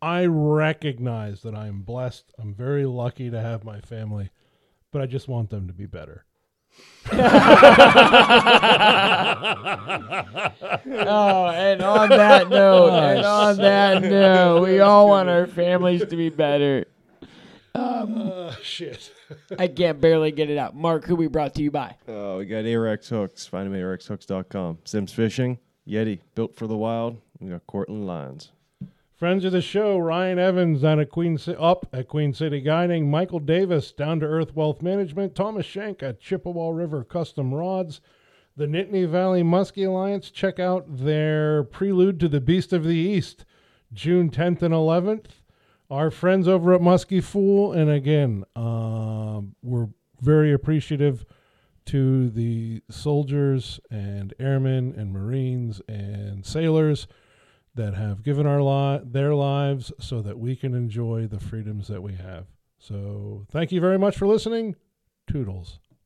[0.00, 2.32] I recognize that I'm blessed.
[2.38, 4.30] I'm very lucky to have my family,
[4.90, 6.24] but I just want them to be better.
[11.04, 16.16] Oh, and on that note, and on that note, we all want our families to
[16.16, 16.86] be better.
[17.74, 19.12] Uh, shit.
[19.58, 20.74] I can't barely get it out.
[20.74, 21.96] Mark, who we brought to you by?
[22.06, 23.46] Oh, we got Ahrex hooks.
[23.46, 24.78] Find them at ahrexhooks.com.
[24.84, 27.20] Simms Fishing, Yeti, built for the wild.
[27.40, 28.52] We got Cortland lines.
[29.22, 33.38] Friends of the show, Ryan Evans down at Queen up at Queen City Guiding, Michael
[33.38, 38.00] Davis down to Earth Wealth Management, Thomas Shank at Chippewa River Custom Rods,
[38.56, 40.28] the Nittany Valley Muskie Alliance.
[40.28, 43.44] Check out their prelude to the Beast of the East,
[43.92, 45.26] June 10th and 11th.
[45.88, 51.24] Our friends over at Muskie Fool, and again, um, we're very appreciative
[51.84, 57.06] to the soldiers and airmen and Marines and sailors
[57.74, 62.02] that have given our li- their lives so that we can enjoy the freedoms that
[62.02, 62.46] we have.
[62.78, 64.76] So, thank you very much for listening.
[65.26, 65.78] Toodles.